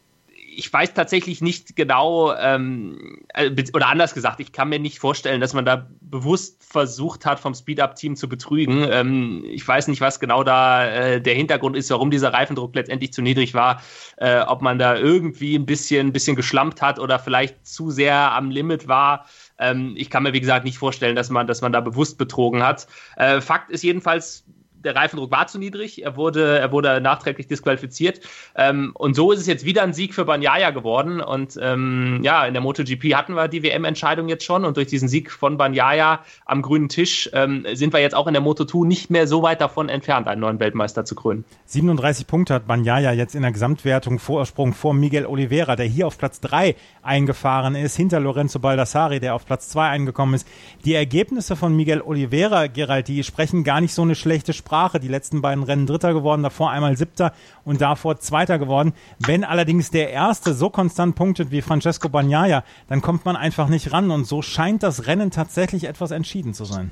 ich 0.53 0.71
weiß 0.71 0.93
tatsächlich 0.93 1.41
nicht 1.41 1.75
genau, 1.75 2.33
ähm, 2.35 3.19
äh, 3.33 3.51
oder 3.73 3.87
anders 3.87 4.13
gesagt, 4.13 4.39
ich 4.39 4.51
kann 4.51 4.69
mir 4.69 4.79
nicht 4.79 4.99
vorstellen, 4.99 5.41
dass 5.41 5.53
man 5.53 5.65
da 5.65 5.87
bewusst 6.01 6.63
versucht 6.63 7.25
hat, 7.25 7.39
vom 7.39 7.53
Speed-Up-Team 7.53 8.15
zu 8.15 8.27
betrügen. 8.27 8.85
Ähm, 8.89 9.45
ich 9.47 9.67
weiß 9.67 9.87
nicht, 9.87 10.01
was 10.01 10.19
genau 10.19 10.43
da 10.43 10.85
äh, 10.85 11.21
der 11.21 11.35
Hintergrund 11.35 11.75
ist, 11.75 11.89
warum 11.89 12.11
dieser 12.11 12.33
Reifendruck 12.33 12.75
letztendlich 12.75 13.13
zu 13.13 13.21
niedrig 13.21 13.53
war, 13.53 13.81
äh, 14.17 14.41
ob 14.41 14.61
man 14.61 14.77
da 14.77 14.95
irgendwie 14.95 15.55
ein 15.55 15.65
bisschen, 15.65 16.07
ein 16.07 16.13
bisschen 16.13 16.35
geschlampt 16.35 16.81
hat 16.81 16.99
oder 16.99 17.19
vielleicht 17.19 17.65
zu 17.65 17.89
sehr 17.89 18.33
am 18.33 18.51
Limit 18.51 18.87
war. 18.87 19.25
Ähm, 19.57 19.93
ich 19.95 20.09
kann 20.09 20.23
mir, 20.23 20.33
wie 20.33 20.41
gesagt, 20.41 20.65
nicht 20.65 20.77
vorstellen, 20.77 21.15
dass 21.15 21.29
man, 21.29 21.47
dass 21.47 21.61
man 21.61 21.71
da 21.71 21.81
bewusst 21.81 22.17
betrogen 22.17 22.63
hat. 22.63 22.87
Äh, 23.15 23.41
Fakt 23.41 23.71
ist 23.71 23.83
jedenfalls, 23.83 24.45
der 24.83 24.95
Reifendruck 24.95 25.31
war 25.31 25.47
zu 25.47 25.59
niedrig, 25.59 26.03
er 26.03 26.15
wurde, 26.15 26.59
er 26.59 26.71
wurde 26.71 27.01
nachträglich 27.01 27.47
disqualifiziert. 27.47 28.21
Ähm, 28.55 28.91
und 28.93 29.15
so 29.15 29.31
ist 29.31 29.39
es 29.39 29.47
jetzt 29.47 29.65
wieder 29.65 29.83
ein 29.83 29.93
Sieg 29.93 30.13
für 30.13 30.25
Banyaya 30.25 30.71
geworden. 30.71 31.21
Und 31.21 31.57
ähm, 31.61 32.19
ja, 32.23 32.45
in 32.45 32.53
der 32.53 32.61
MotoGP 32.61 33.13
hatten 33.15 33.33
wir 33.35 33.47
die 33.47 33.63
WM-Entscheidung 33.63 34.27
jetzt 34.27 34.43
schon. 34.43 34.65
Und 34.65 34.77
durch 34.77 34.87
diesen 34.87 35.07
Sieg 35.07 35.31
von 35.31 35.57
Banyaya 35.57 36.21
am 36.45 36.61
grünen 36.61 36.89
Tisch 36.89 37.29
ähm, 37.33 37.65
sind 37.73 37.93
wir 37.93 37.99
jetzt 37.99 38.15
auch 38.15 38.27
in 38.27 38.33
der 38.33 38.43
Moto2 38.43 38.85
nicht 38.85 39.09
mehr 39.09 39.27
so 39.27 39.43
weit 39.43 39.61
davon 39.61 39.89
entfernt, 39.89 40.27
einen 40.27 40.41
neuen 40.41 40.59
Weltmeister 40.59 41.05
zu 41.05 41.15
krönen. 41.15 41.45
37 41.65 42.27
Punkte 42.27 42.55
hat 42.55 42.67
Banyaya 42.67 43.13
jetzt 43.13 43.35
in 43.35 43.43
der 43.43 43.51
Gesamtwertung 43.51 44.19
Vorsprung 44.19 44.73
vor 44.73 44.93
Miguel 44.93 45.25
Oliveira, 45.25 45.75
der 45.75 45.85
hier 45.85 46.07
auf 46.07 46.17
Platz 46.17 46.39
3 46.41 46.75
eingefahren 47.01 47.75
ist, 47.75 47.95
hinter 47.95 48.19
Lorenzo 48.19 48.59
Baldassari, 48.59 49.19
der 49.19 49.35
auf 49.35 49.45
Platz 49.45 49.69
2 49.69 49.89
eingekommen 49.89 50.35
ist. 50.35 50.47
Die 50.85 50.93
Ergebnisse 50.93 51.55
von 51.55 51.75
Miguel 51.75 52.01
Oliveira, 52.01 52.67
Gerald, 52.67 53.07
die 53.07 53.23
sprechen 53.23 53.63
gar 53.63 53.81
nicht 53.81 53.93
so 53.93 54.01
eine 54.01 54.15
schlechte 54.15 54.53
Sprache 54.53 54.70
Sprache. 54.71 55.01
Die 55.01 55.09
letzten 55.09 55.41
beiden 55.41 55.65
Rennen 55.65 55.85
Dritter 55.85 56.13
geworden, 56.13 56.43
davor 56.43 56.71
einmal 56.71 56.95
Siebter 56.95 57.33
und 57.65 57.81
davor 57.81 58.21
Zweiter 58.21 58.57
geworden. 58.57 58.93
Wenn 59.19 59.43
allerdings 59.43 59.91
der 59.91 60.11
Erste 60.11 60.53
so 60.53 60.69
konstant 60.69 61.15
punktet 61.15 61.51
wie 61.51 61.61
Francesco 61.61 62.07
Bagnaia, 62.07 62.63
dann 62.87 63.01
kommt 63.01 63.25
man 63.25 63.35
einfach 63.35 63.67
nicht 63.67 63.91
ran 63.91 64.11
und 64.11 64.25
so 64.25 64.41
scheint 64.41 64.81
das 64.81 65.07
Rennen 65.07 65.29
tatsächlich 65.29 65.83
etwas 65.83 66.11
entschieden 66.11 66.53
zu 66.53 66.63
sein. 66.63 66.91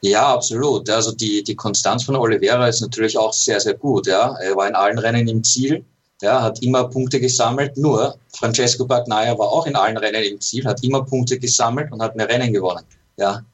Ja, 0.00 0.32
absolut. 0.32 0.88
Also 0.88 1.12
die, 1.12 1.44
die 1.44 1.54
Konstanz 1.54 2.04
von 2.04 2.16
Oliveira 2.16 2.66
ist 2.66 2.80
natürlich 2.80 3.18
auch 3.18 3.34
sehr, 3.34 3.60
sehr 3.60 3.74
gut. 3.74 4.06
Ja. 4.06 4.34
Er 4.40 4.56
war 4.56 4.66
in 4.66 4.74
allen 4.74 4.98
Rennen 4.98 5.28
im 5.28 5.44
Ziel, 5.44 5.84
ja, 6.22 6.40
hat 6.40 6.62
immer 6.62 6.88
Punkte 6.88 7.20
gesammelt. 7.20 7.76
Nur 7.76 8.16
Francesco 8.32 8.86
Bagnaia 8.86 9.38
war 9.38 9.48
auch 9.48 9.66
in 9.66 9.76
allen 9.76 9.98
Rennen 9.98 10.24
im 10.24 10.40
Ziel, 10.40 10.64
hat 10.64 10.82
immer 10.82 11.04
Punkte 11.04 11.38
gesammelt 11.38 11.92
und 11.92 12.00
hat 12.00 12.16
mehr 12.16 12.30
Rennen 12.30 12.50
gewonnen. 12.50 12.84
Ja. 13.22 13.44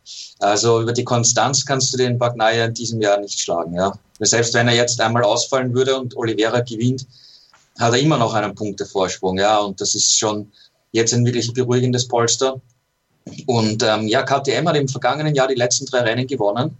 Also 0.40 0.82
über 0.82 0.92
die 0.92 1.04
Konstanz 1.04 1.64
kannst 1.64 1.92
du 1.92 1.98
den 1.98 2.18
Bagnaia 2.18 2.64
in 2.64 2.74
diesem 2.74 3.00
Jahr 3.00 3.20
nicht 3.20 3.38
schlagen. 3.38 3.74
Ja. 3.74 3.92
Selbst 4.20 4.54
wenn 4.54 4.68
er 4.68 4.74
jetzt 4.74 5.00
einmal 5.00 5.22
ausfallen 5.22 5.74
würde 5.74 5.98
und 5.98 6.16
Oliveira 6.16 6.60
gewinnt, 6.60 7.06
hat 7.78 7.92
er 7.92 8.00
immer 8.00 8.18
noch 8.18 8.34
einen 8.34 8.54
Punktevorsprung. 8.54 9.38
Ja. 9.38 9.58
Und 9.58 9.80
das 9.80 9.94
ist 9.94 10.18
schon 10.18 10.50
jetzt 10.92 11.12
ein 11.12 11.24
wirklich 11.24 11.52
beruhigendes 11.52 12.08
Polster. 12.08 12.60
Und 13.46 13.82
ähm, 13.82 14.08
ja, 14.08 14.22
KTM 14.22 14.66
hat 14.68 14.76
im 14.76 14.88
vergangenen 14.88 15.34
Jahr 15.34 15.48
die 15.48 15.54
letzten 15.54 15.86
drei 15.86 16.00
Rennen 16.00 16.26
gewonnen. 16.26 16.76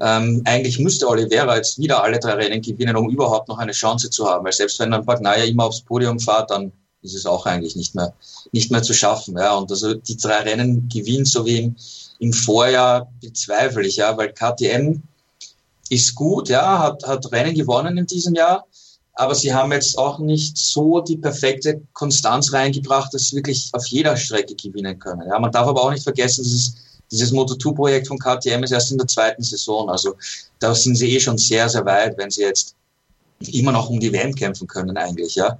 Ähm, 0.00 0.42
eigentlich 0.44 0.78
müsste 0.78 1.06
Oliveira 1.06 1.56
jetzt 1.56 1.78
wieder 1.78 2.02
alle 2.02 2.18
drei 2.18 2.32
Rennen 2.32 2.62
gewinnen, 2.62 2.96
um 2.96 3.10
überhaupt 3.10 3.48
noch 3.48 3.58
eine 3.58 3.72
Chance 3.72 4.10
zu 4.10 4.26
haben. 4.26 4.44
Weil 4.44 4.52
selbst 4.52 4.78
wenn 4.80 4.90
dann 4.90 5.04
Bagnaia 5.04 5.44
immer 5.44 5.66
aufs 5.66 5.82
Podium 5.82 6.18
fährt, 6.18 6.50
dann 6.50 6.72
ist 7.02 7.14
es 7.14 7.26
auch 7.26 7.46
eigentlich 7.46 7.76
nicht 7.76 7.94
mehr, 7.94 8.14
nicht 8.50 8.70
mehr 8.70 8.82
zu 8.82 8.94
schaffen. 8.94 9.36
Ja. 9.36 9.54
Und 9.54 9.70
also 9.70 9.94
die 9.94 10.16
drei 10.16 10.38
Rennen 10.38 10.88
gewinnt, 10.88 11.28
so 11.28 11.44
wie 11.46 11.58
im, 11.58 11.76
im 12.18 12.32
Vorjahr, 12.32 13.10
bezweifle 13.20 13.86
ich, 13.86 13.96
ja, 13.96 14.16
weil 14.16 14.32
KTM 14.32 15.02
ist 15.90 16.14
gut, 16.14 16.48
ja, 16.48 16.78
hat, 16.78 17.06
hat 17.06 17.30
Rennen 17.32 17.54
gewonnen 17.54 17.98
in 17.98 18.06
diesem 18.06 18.34
Jahr 18.34 18.64
aber 19.14 19.34
sie 19.34 19.54
haben 19.54 19.72
jetzt 19.72 19.96
auch 19.96 20.18
nicht 20.18 20.58
so 20.58 21.00
die 21.00 21.16
perfekte 21.16 21.80
Konstanz 21.92 22.52
reingebracht, 22.52 23.14
dass 23.14 23.28
sie 23.28 23.36
wirklich 23.36 23.70
auf 23.72 23.86
jeder 23.86 24.16
Strecke 24.16 24.54
gewinnen 24.56 24.98
können. 24.98 25.28
Ja, 25.28 25.38
man 25.38 25.52
darf 25.52 25.68
aber 25.68 25.82
auch 25.84 25.90
nicht 25.90 26.02
vergessen, 26.02 26.42
dass 26.42 26.52
es, 26.52 26.74
dieses 27.10 27.32
Moto2-Projekt 27.32 28.08
von 28.08 28.18
KTM 28.18 28.64
ist 28.64 28.72
erst 28.72 28.90
in 28.90 28.98
der 28.98 29.06
zweiten 29.06 29.42
Saison. 29.42 29.88
Also 29.88 30.16
da 30.58 30.74
sind 30.74 30.96
sie 30.96 31.14
eh 31.14 31.20
schon 31.20 31.38
sehr, 31.38 31.68
sehr 31.68 31.84
weit, 31.84 32.18
wenn 32.18 32.30
sie 32.30 32.42
jetzt 32.42 32.74
immer 33.38 33.70
noch 33.70 33.88
um 33.88 34.00
die 34.00 34.12
WM 34.12 34.34
kämpfen 34.34 34.66
können 34.66 34.96
eigentlich. 34.96 35.36
Ja, 35.36 35.58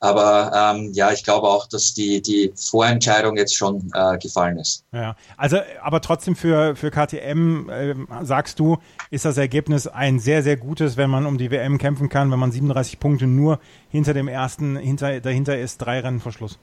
aber 0.00 0.50
ähm, 0.54 0.90
ja, 0.94 1.12
ich 1.12 1.22
glaube 1.22 1.46
auch, 1.46 1.66
dass 1.66 1.92
die, 1.92 2.22
die 2.22 2.50
Vorentscheidung 2.56 3.36
jetzt 3.36 3.54
schon 3.54 3.90
äh, 3.94 4.16
gefallen 4.16 4.58
ist. 4.58 4.82
Ja, 4.92 5.14
also 5.36 5.58
aber 5.82 6.00
trotzdem 6.00 6.36
für, 6.36 6.74
für 6.74 6.90
KTM, 6.90 7.68
äh, 7.68 7.94
sagst 8.22 8.58
du, 8.58 8.78
ist 9.10 9.26
das 9.26 9.36
Ergebnis 9.36 9.86
ein 9.86 10.18
sehr, 10.18 10.42
sehr 10.42 10.56
gutes, 10.56 10.96
wenn 10.96 11.10
man 11.10 11.26
um 11.26 11.36
die 11.36 11.50
WM 11.50 11.76
kämpfen 11.76 12.08
kann, 12.08 12.30
wenn 12.30 12.38
man 12.38 12.50
37 12.50 12.98
Punkte 12.98 13.26
nur 13.26 13.60
hinter 13.90 14.14
dem 14.14 14.26
ersten, 14.26 14.76
hinter, 14.76 15.20
dahinter 15.20 15.58
ist, 15.58 15.78
drei 15.78 16.00
Rennen 16.00 16.20
vor 16.20 16.32
Schluss. 16.32 16.58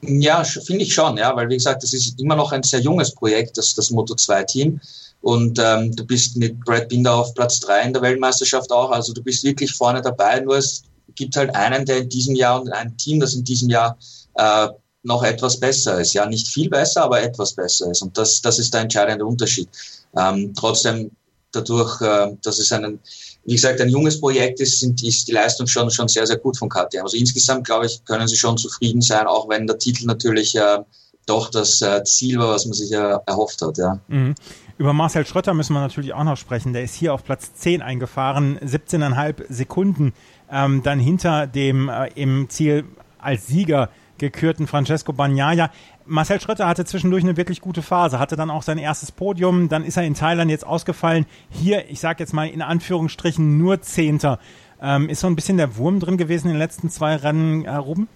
Ja, 0.00 0.42
finde 0.42 0.82
ich 0.82 0.92
schon, 0.92 1.16
ja, 1.16 1.34
weil 1.36 1.48
wie 1.48 1.54
gesagt, 1.54 1.84
das 1.84 1.92
ist 1.92 2.20
immer 2.20 2.34
noch 2.34 2.50
ein 2.50 2.64
sehr 2.64 2.80
junges 2.80 3.14
Projekt, 3.14 3.56
das, 3.56 3.76
das 3.76 3.92
Moto2-Team. 3.92 4.80
Und 5.20 5.60
ähm, 5.60 5.94
du 5.94 6.04
bist 6.04 6.36
mit 6.36 6.58
Brad 6.64 6.88
Binder 6.88 7.14
auf 7.14 7.32
Platz 7.34 7.60
drei 7.60 7.82
in 7.82 7.92
der 7.92 8.02
Weltmeisterschaft 8.02 8.72
auch. 8.72 8.90
Also 8.90 9.12
du 9.12 9.22
bist 9.22 9.44
wirklich 9.44 9.72
vorne 9.72 10.02
dabei. 10.02 10.40
Nur 10.40 10.56
es 10.56 10.82
gibt 11.14 11.36
halt 11.36 11.54
einen, 11.54 11.84
der 11.84 11.98
in 11.98 12.08
diesem 12.08 12.34
Jahr 12.34 12.60
und 12.60 12.70
ein 12.70 12.96
Team, 12.96 13.20
das 13.20 13.34
in 13.34 13.44
diesem 13.44 13.70
Jahr 13.70 13.96
äh, 14.34 14.68
noch 15.02 15.22
etwas 15.22 15.58
besser 15.58 16.00
ist. 16.00 16.14
Ja, 16.14 16.26
nicht 16.26 16.48
viel 16.48 16.68
besser, 16.68 17.04
aber 17.04 17.22
etwas 17.22 17.52
besser 17.52 17.90
ist. 17.90 18.02
Und 18.02 18.16
das, 18.16 18.40
das 18.40 18.58
ist 18.58 18.72
der 18.72 18.82
entscheidende 18.82 19.24
Unterschied. 19.24 19.68
Ähm, 20.16 20.52
trotzdem, 20.54 21.10
dadurch, 21.52 22.00
äh, 22.00 22.36
dass 22.42 22.58
es 22.58 22.72
ein, 22.72 23.00
wie 23.44 23.54
gesagt, 23.54 23.80
ein 23.80 23.88
junges 23.88 24.20
Projekt 24.20 24.60
ist, 24.60 24.80
sind, 24.80 25.02
ist 25.02 25.26
die 25.28 25.32
Leistung 25.32 25.66
schon, 25.66 25.90
schon 25.90 26.08
sehr, 26.08 26.26
sehr 26.26 26.38
gut 26.38 26.56
von 26.56 26.68
KTM. 26.68 27.02
Also 27.02 27.16
insgesamt, 27.16 27.66
glaube 27.66 27.86
ich, 27.86 28.04
können 28.04 28.28
sie 28.28 28.36
schon 28.36 28.56
zufrieden 28.56 29.00
sein, 29.00 29.26
auch 29.26 29.48
wenn 29.48 29.66
der 29.66 29.78
Titel 29.78 30.06
natürlich 30.06 30.54
äh, 30.54 30.78
doch 31.26 31.50
das 31.50 31.80
äh, 31.82 32.02
Ziel 32.04 32.38
war, 32.38 32.48
was 32.48 32.66
man 32.66 32.74
sich 32.74 32.92
äh, 32.92 33.16
erhofft 33.26 33.62
hat. 33.62 33.78
Ja. 33.78 33.98
Mhm. 34.08 34.34
Über 34.78 34.92
Marcel 34.92 35.26
Schröter 35.26 35.54
müssen 35.54 35.74
wir 35.74 35.80
natürlich 35.80 36.12
auch 36.12 36.24
noch 36.24 36.36
sprechen. 36.36 36.72
Der 36.72 36.82
ist 36.82 36.94
hier 36.94 37.14
auf 37.14 37.24
Platz 37.24 37.54
10 37.54 37.82
eingefahren, 37.82 38.58
17,5 38.58 39.44
Sekunden 39.48 40.12
ähm, 40.50 40.82
dann 40.82 40.98
hinter 40.98 41.46
dem 41.46 41.88
äh, 41.88 42.08
im 42.14 42.48
Ziel 42.48 42.84
als 43.18 43.46
Sieger 43.46 43.88
gekürten 44.18 44.66
Francesco 44.66 45.12
Bagnaia. 45.12 45.70
Marcel 46.04 46.40
Schröter 46.40 46.68
hatte 46.68 46.84
zwischendurch 46.84 47.24
eine 47.24 47.36
wirklich 47.36 47.60
gute 47.60 47.82
Phase, 47.82 48.18
hatte 48.18 48.36
dann 48.36 48.50
auch 48.50 48.62
sein 48.62 48.78
erstes 48.78 49.12
Podium, 49.12 49.68
dann 49.68 49.84
ist 49.84 49.96
er 49.96 50.04
in 50.04 50.14
Thailand 50.14 50.50
jetzt 50.50 50.66
ausgefallen. 50.66 51.26
Hier, 51.50 51.90
ich 51.90 52.00
sage 52.00 52.20
jetzt 52.20 52.32
mal 52.32 52.48
in 52.48 52.62
Anführungsstrichen, 52.62 53.58
nur 53.58 53.80
Zehnter. 53.82 54.38
Ähm, 54.80 55.08
ist 55.08 55.20
so 55.20 55.26
ein 55.28 55.36
bisschen 55.36 55.56
der 55.56 55.76
Wurm 55.76 56.00
drin 56.00 56.16
gewesen 56.16 56.48
in 56.48 56.54
den 56.54 56.58
letzten 56.58 56.90
zwei 56.90 57.16
Rennen, 57.16 57.64
äh, 57.64 57.74
Ruben? 57.74 58.08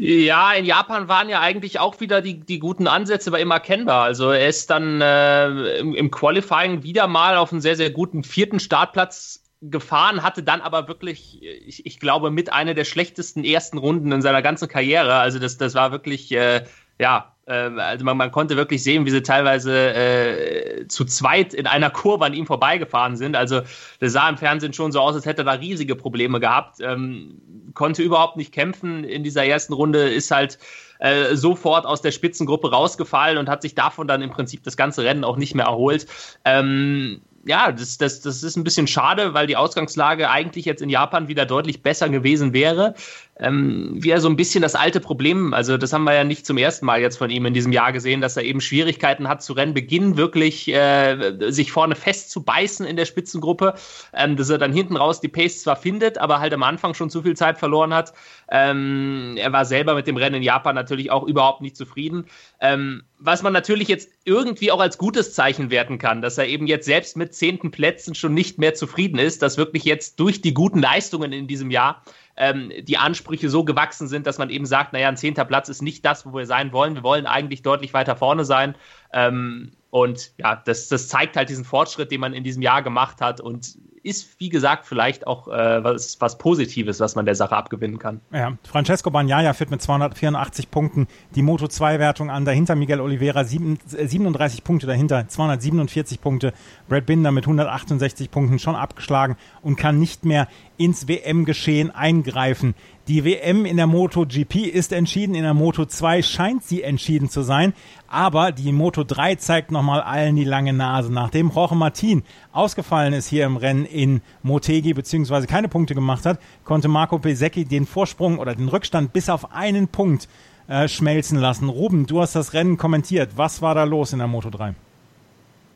Ja, 0.00 0.52
in 0.52 0.64
Japan 0.64 1.08
waren 1.08 1.28
ja 1.28 1.40
eigentlich 1.40 1.80
auch 1.80 1.98
wieder 1.98 2.22
die, 2.22 2.38
die 2.38 2.60
guten 2.60 2.86
Ansätze 2.86 3.32
bei 3.32 3.40
ihm 3.40 3.50
erkennbar. 3.50 4.04
Also 4.04 4.30
er 4.30 4.48
ist 4.48 4.70
dann 4.70 5.00
äh, 5.00 5.78
im, 5.78 5.92
im 5.96 6.12
Qualifying 6.12 6.84
wieder 6.84 7.08
mal 7.08 7.36
auf 7.36 7.50
einen 7.50 7.60
sehr, 7.60 7.74
sehr 7.74 7.90
guten 7.90 8.22
vierten 8.22 8.60
Startplatz 8.60 9.42
gefahren, 9.60 10.22
hatte 10.22 10.44
dann 10.44 10.60
aber 10.60 10.86
wirklich, 10.86 11.42
ich, 11.42 11.84
ich 11.84 11.98
glaube, 11.98 12.30
mit 12.30 12.52
einer 12.52 12.74
der 12.74 12.84
schlechtesten 12.84 13.42
ersten 13.42 13.76
Runden 13.76 14.12
in 14.12 14.22
seiner 14.22 14.40
ganzen 14.40 14.68
Karriere. 14.68 15.14
Also 15.14 15.40
das, 15.40 15.58
das 15.58 15.74
war 15.74 15.90
wirklich, 15.90 16.30
äh, 16.30 16.64
ja, 17.00 17.34
also 17.48 18.04
man, 18.04 18.16
man 18.16 18.30
konnte 18.30 18.56
wirklich 18.56 18.82
sehen, 18.82 19.06
wie 19.06 19.10
sie 19.10 19.22
teilweise 19.22 19.94
äh, 19.94 20.88
zu 20.88 21.04
zweit 21.04 21.54
in 21.54 21.66
einer 21.66 21.90
Kurve 21.90 22.24
an 22.24 22.34
ihm 22.34 22.46
vorbeigefahren 22.46 23.16
sind. 23.16 23.36
Also 23.36 23.62
das 24.00 24.12
sah 24.12 24.28
im 24.28 24.36
Fernsehen 24.36 24.72
schon 24.72 24.92
so 24.92 25.00
aus, 25.00 25.14
als 25.14 25.26
hätte 25.26 25.42
er 25.42 25.46
da 25.46 25.52
riesige 25.52 25.96
Probleme 25.96 26.40
gehabt. 26.40 26.80
Ähm, 26.80 27.40
konnte 27.74 28.02
überhaupt 28.02 28.36
nicht 28.36 28.52
kämpfen 28.52 29.04
in 29.04 29.22
dieser 29.22 29.44
ersten 29.44 29.72
Runde, 29.72 30.08
ist 30.10 30.30
halt 30.30 30.58
äh, 30.98 31.36
sofort 31.36 31.86
aus 31.86 32.02
der 32.02 32.10
Spitzengruppe 32.10 32.70
rausgefallen 32.70 33.38
und 33.38 33.48
hat 33.48 33.62
sich 33.62 33.74
davon 33.74 34.08
dann 34.08 34.20
im 34.20 34.30
Prinzip 34.30 34.62
das 34.64 34.76
ganze 34.76 35.04
Rennen 35.04 35.24
auch 35.24 35.36
nicht 35.36 35.54
mehr 35.54 35.66
erholt. 35.66 36.06
Ähm, 36.44 37.22
ja, 37.44 37.72
das, 37.72 37.98
das, 37.98 38.20
das 38.20 38.42
ist 38.42 38.56
ein 38.56 38.64
bisschen 38.64 38.86
schade, 38.86 39.32
weil 39.32 39.46
die 39.46 39.56
Ausgangslage 39.56 40.28
eigentlich 40.28 40.64
jetzt 40.64 40.82
in 40.82 40.90
Japan 40.90 41.28
wieder 41.28 41.46
deutlich 41.46 41.82
besser 41.82 42.08
gewesen 42.08 42.52
wäre 42.52 42.94
ähm, 43.40 43.92
wieder 44.02 44.20
so 44.20 44.28
ein 44.28 44.36
bisschen 44.36 44.62
das 44.62 44.74
alte 44.74 45.00
Problem. 45.00 45.54
Also 45.54 45.76
das 45.76 45.92
haben 45.92 46.04
wir 46.04 46.14
ja 46.14 46.24
nicht 46.24 46.46
zum 46.46 46.58
ersten 46.58 46.86
Mal 46.86 47.00
jetzt 47.00 47.16
von 47.16 47.30
ihm 47.30 47.46
in 47.46 47.54
diesem 47.54 47.72
Jahr 47.72 47.92
gesehen, 47.92 48.20
dass 48.20 48.36
er 48.36 48.44
eben 48.44 48.60
Schwierigkeiten 48.60 49.28
hat 49.28 49.42
zu 49.42 49.52
Rennbeginn 49.52 50.16
wirklich 50.16 50.68
äh, 50.68 51.36
sich 51.50 51.72
vorne 51.72 51.94
festzubeißen 51.94 52.86
in 52.86 52.96
der 52.96 53.04
Spitzengruppe, 53.04 53.74
ähm, 54.12 54.36
dass 54.36 54.50
er 54.50 54.58
dann 54.58 54.72
hinten 54.72 54.96
raus 54.96 55.20
die 55.20 55.28
Pace 55.28 55.62
zwar 55.62 55.76
findet, 55.76 56.18
aber 56.18 56.40
halt 56.40 56.52
am 56.52 56.62
Anfang 56.62 56.94
schon 56.94 57.10
zu 57.10 57.22
viel 57.22 57.36
Zeit 57.36 57.58
verloren 57.58 57.94
hat. 57.94 58.12
Ähm, 58.50 59.36
er 59.36 59.52
war 59.52 59.64
selber 59.64 59.94
mit 59.94 60.06
dem 60.06 60.16
Rennen 60.16 60.36
in 60.36 60.42
Japan 60.42 60.74
natürlich 60.74 61.10
auch 61.10 61.24
überhaupt 61.24 61.60
nicht 61.60 61.76
zufrieden. 61.76 62.26
Ähm, 62.60 63.04
was 63.18 63.42
man 63.42 63.52
natürlich 63.52 63.88
jetzt 63.88 64.10
irgendwie 64.24 64.70
auch 64.70 64.80
als 64.80 64.98
gutes 64.98 65.34
Zeichen 65.34 65.70
werten 65.70 65.98
kann, 65.98 66.22
dass 66.22 66.38
er 66.38 66.46
eben 66.46 66.66
jetzt 66.66 66.86
selbst 66.86 67.16
mit 67.16 67.34
zehnten 67.34 67.70
Plätzen 67.70 68.14
schon 68.14 68.34
nicht 68.34 68.58
mehr 68.58 68.74
zufrieden 68.74 69.18
ist, 69.18 69.42
dass 69.42 69.58
wirklich 69.58 69.84
jetzt 69.84 70.20
durch 70.20 70.40
die 70.40 70.54
guten 70.54 70.80
Leistungen 70.80 71.32
in 71.32 71.46
diesem 71.48 71.70
Jahr 71.70 72.02
ähm, 72.38 72.72
die 72.80 72.96
Ansprüche 72.96 73.50
so 73.50 73.64
gewachsen 73.64 74.08
sind, 74.08 74.26
dass 74.26 74.38
man 74.38 74.50
eben 74.50 74.66
sagt, 74.66 74.92
naja, 74.92 75.08
ein 75.08 75.16
zehnter 75.16 75.44
Platz 75.44 75.68
ist 75.68 75.82
nicht 75.82 76.04
das, 76.04 76.24
wo 76.24 76.32
wir 76.34 76.46
sein 76.46 76.72
wollen. 76.72 76.94
Wir 76.94 77.02
wollen 77.02 77.26
eigentlich 77.26 77.62
deutlich 77.62 77.92
weiter 77.92 78.16
vorne 78.16 78.44
sein. 78.44 78.74
Ähm, 79.12 79.72
und 79.90 80.32
ja, 80.36 80.56
das, 80.56 80.88
das 80.88 81.08
zeigt 81.08 81.36
halt 81.36 81.48
diesen 81.48 81.64
Fortschritt, 81.64 82.10
den 82.10 82.20
man 82.20 82.34
in 82.34 82.44
diesem 82.44 82.62
Jahr 82.62 82.82
gemacht 82.82 83.20
hat 83.20 83.40
und 83.40 83.76
ist, 84.02 84.40
wie 84.40 84.48
gesagt, 84.48 84.86
vielleicht 84.86 85.26
auch 85.26 85.48
äh, 85.48 85.84
was, 85.84 86.20
was 86.20 86.38
Positives, 86.38 87.00
was 87.00 87.14
man 87.14 87.26
der 87.26 87.34
Sache 87.34 87.56
abgewinnen 87.56 87.98
kann. 87.98 88.20
Ja, 88.32 88.56
Francesco 88.64 89.10
Bagnaia 89.10 89.52
führt 89.52 89.70
mit 89.70 89.82
284 89.82 90.70
Punkten 90.70 91.06
die 91.34 91.42
Moto2-Wertung 91.42 92.30
an. 92.30 92.44
Dahinter 92.44 92.74
Miguel 92.74 93.00
Oliveira 93.00 93.44
7, 93.44 93.78
37 93.86 94.64
Punkte 94.64 94.86
dahinter, 94.86 95.28
247 95.28 96.20
Punkte. 96.20 96.52
Brad 96.88 97.06
Binder 97.06 97.32
mit 97.32 97.44
168 97.44 98.30
Punkten 98.30 98.58
schon 98.58 98.76
abgeschlagen 98.76 99.36
und 99.62 99.76
kann 99.76 99.98
nicht 99.98 100.24
mehr 100.24 100.48
ins 100.76 101.08
WM-Geschehen 101.08 101.90
eingreifen. 101.90 102.74
Die 103.08 103.24
WM 103.24 103.64
in 103.64 103.78
der 103.78 103.86
MotoGP 103.86 104.66
ist 104.66 104.92
entschieden, 104.92 105.34
in 105.34 105.42
der 105.42 105.54
Moto2 105.54 106.22
scheint 106.22 106.62
sie 106.62 106.82
entschieden 106.82 107.30
zu 107.30 107.40
sein, 107.40 107.72
aber 108.06 108.52
die 108.52 108.70
Moto3 108.70 109.38
zeigt 109.38 109.72
nochmal 109.72 110.02
allen 110.02 110.36
die 110.36 110.44
lange 110.44 110.74
Nase. 110.74 111.10
Nachdem 111.10 111.50
Jorge 111.50 111.74
Martin 111.74 112.22
ausgefallen 112.52 113.14
ist 113.14 113.28
hier 113.28 113.46
im 113.46 113.56
Rennen 113.56 113.86
in 113.86 114.20
Motegi 114.42 114.92
beziehungsweise 114.92 115.46
keine 115.46 115.68
Punkte 115.68 115.94
gemacht 115.94 116.26
hat, 116.26 116.38
konnte 116.64 116.88
Marco 116.88 117.18
Pesecchi 117.18 117.64
den 117.64 117.86
Vorsprung 117.86 118.38
oder 118.38 118.54
den 118.54 118.68
Rückstand 118.68 119.14
bis 119.14 119.30
auf 119.30 119.52
einen 119.52 119.88
Punkt 119.88 120.28
äh, 120.66 120.86
schmelzen 120.86 121.38
lassen. 121.38 121.70
Ruben, 121.70 122.04
du 122.04 122.20
hast 122.20 122.34
das 122.34 122.52
Rennen 122.52 122.76
kommentiert. 122.76 123.30
Was 123.36 123.62
war 123.62 123.74
da 123.74 123.84
los 123.84 124.12
in 124.12 124.18
der 124.18 124.28
Moto3? 124.28 124.74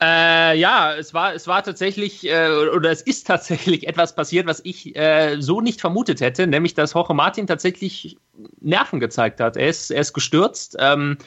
Äh, 0.03 0.59
ja, 0.59 0.97
es 0.97 1.15
war, 1.15 1.33
es 1.33 1.47
war 1.47 1.63
tatsächlich, 1.63 2.29
äh, 2.29 2.49
oder 2.75 2.91
es 2.91 3.03
ist 3.03 3.25
tatsächlich 3.25 3.87
etwas 3.89 4.17
passiert, 4.17 4.49
was 4.49 4.61
ich 4.65 4.97
äh, 4.97 5.37
so 5.41 5.61
nicht 5.61 5.81
vermutet 5.81 6.21
hätte, 6.21 6.49
nämlich 6.49 6.75
dass 6.75 6.95
Jorge 6.95 7.15
Martin 7.15 7.47
tatsächlich 7.47 8.17
Nerven 8.61 8.99
gezeigt 8.99 9.39
hat. 9.39 9.57
Er 9.57 9.69
ist, 9.69 9.93
er 9.93 10.01
ist 10.01 10.13
gestürzt. 10.13 10.77
Ähm, 10.81 11.19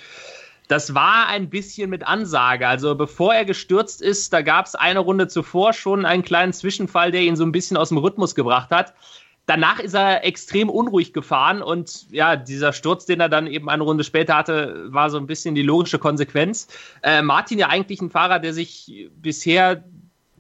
das 0.68 0.94
war 0.94 1.28
ein 1.28 1.50
bisschen 1.50 1.90
mit 1.90 2.06
Ansage. 2.06 2.68
Also 2.68 2.96
bevor 2.96 3.34
er 3.34 3.46
gestürzt 3.46 4.02
ist, 4.02 4.34
da 4.34 4.42
gab 4.42 4.66
es 4.66 4.76
eine 4.76 5.00
Runde 5.00 5.30
zuvor 5.30 5.72
schon 5.72 6.06
einen 6.06 6.24
kleinen 6.24 6.52
Zwischenfall, 6.52 7.12
der 7.12 7.22
ihn 7.22 7.38
so 7.38 7.46
ein 7.46 7.54
bisschen 7.54 7.78
aus 7.78 7.90
dem 7.90 7.98
Rhythmus 8.00 8.36
gebracht 8.36 8.72
hat. 8.72 8.94
Danach 9.48 9.80
ist 9.80 9.94
er 9.94 10.26
extrem 10.26 10.70
unruhig 10.70 11.14
gefahren 11.14 11.62
und 11.62 12.12
ja, 12.12 12.36
dieser 12.36 12.74
Sturz, 12.74 13.06
den 13.06 13.20
er 13.20 13.30
dann 13.30 13.46
eben 13.46 13.70
eine 13.70 13.84
Runde 13.84 14.04
später 14.04 14.36
hatte, 14.36 14.86
war 14.88 15.10
so 15.12 15.18
ein 15.18 15.28
bisschen 15.28 15.54
die 15.54 15.62
logische 15.62 16.00
Konsequenz. 16.00 16.68
Äh, 17.04 17.22
Martin 17.22 17.60
ja 17.60 17.68
eigentlich 17.68 18.02
ein 18.02 18.10
Fahrer, 18.10 18.40
der 18.40 18.54
sich 18.54 19.10
bisher 19.22 19.84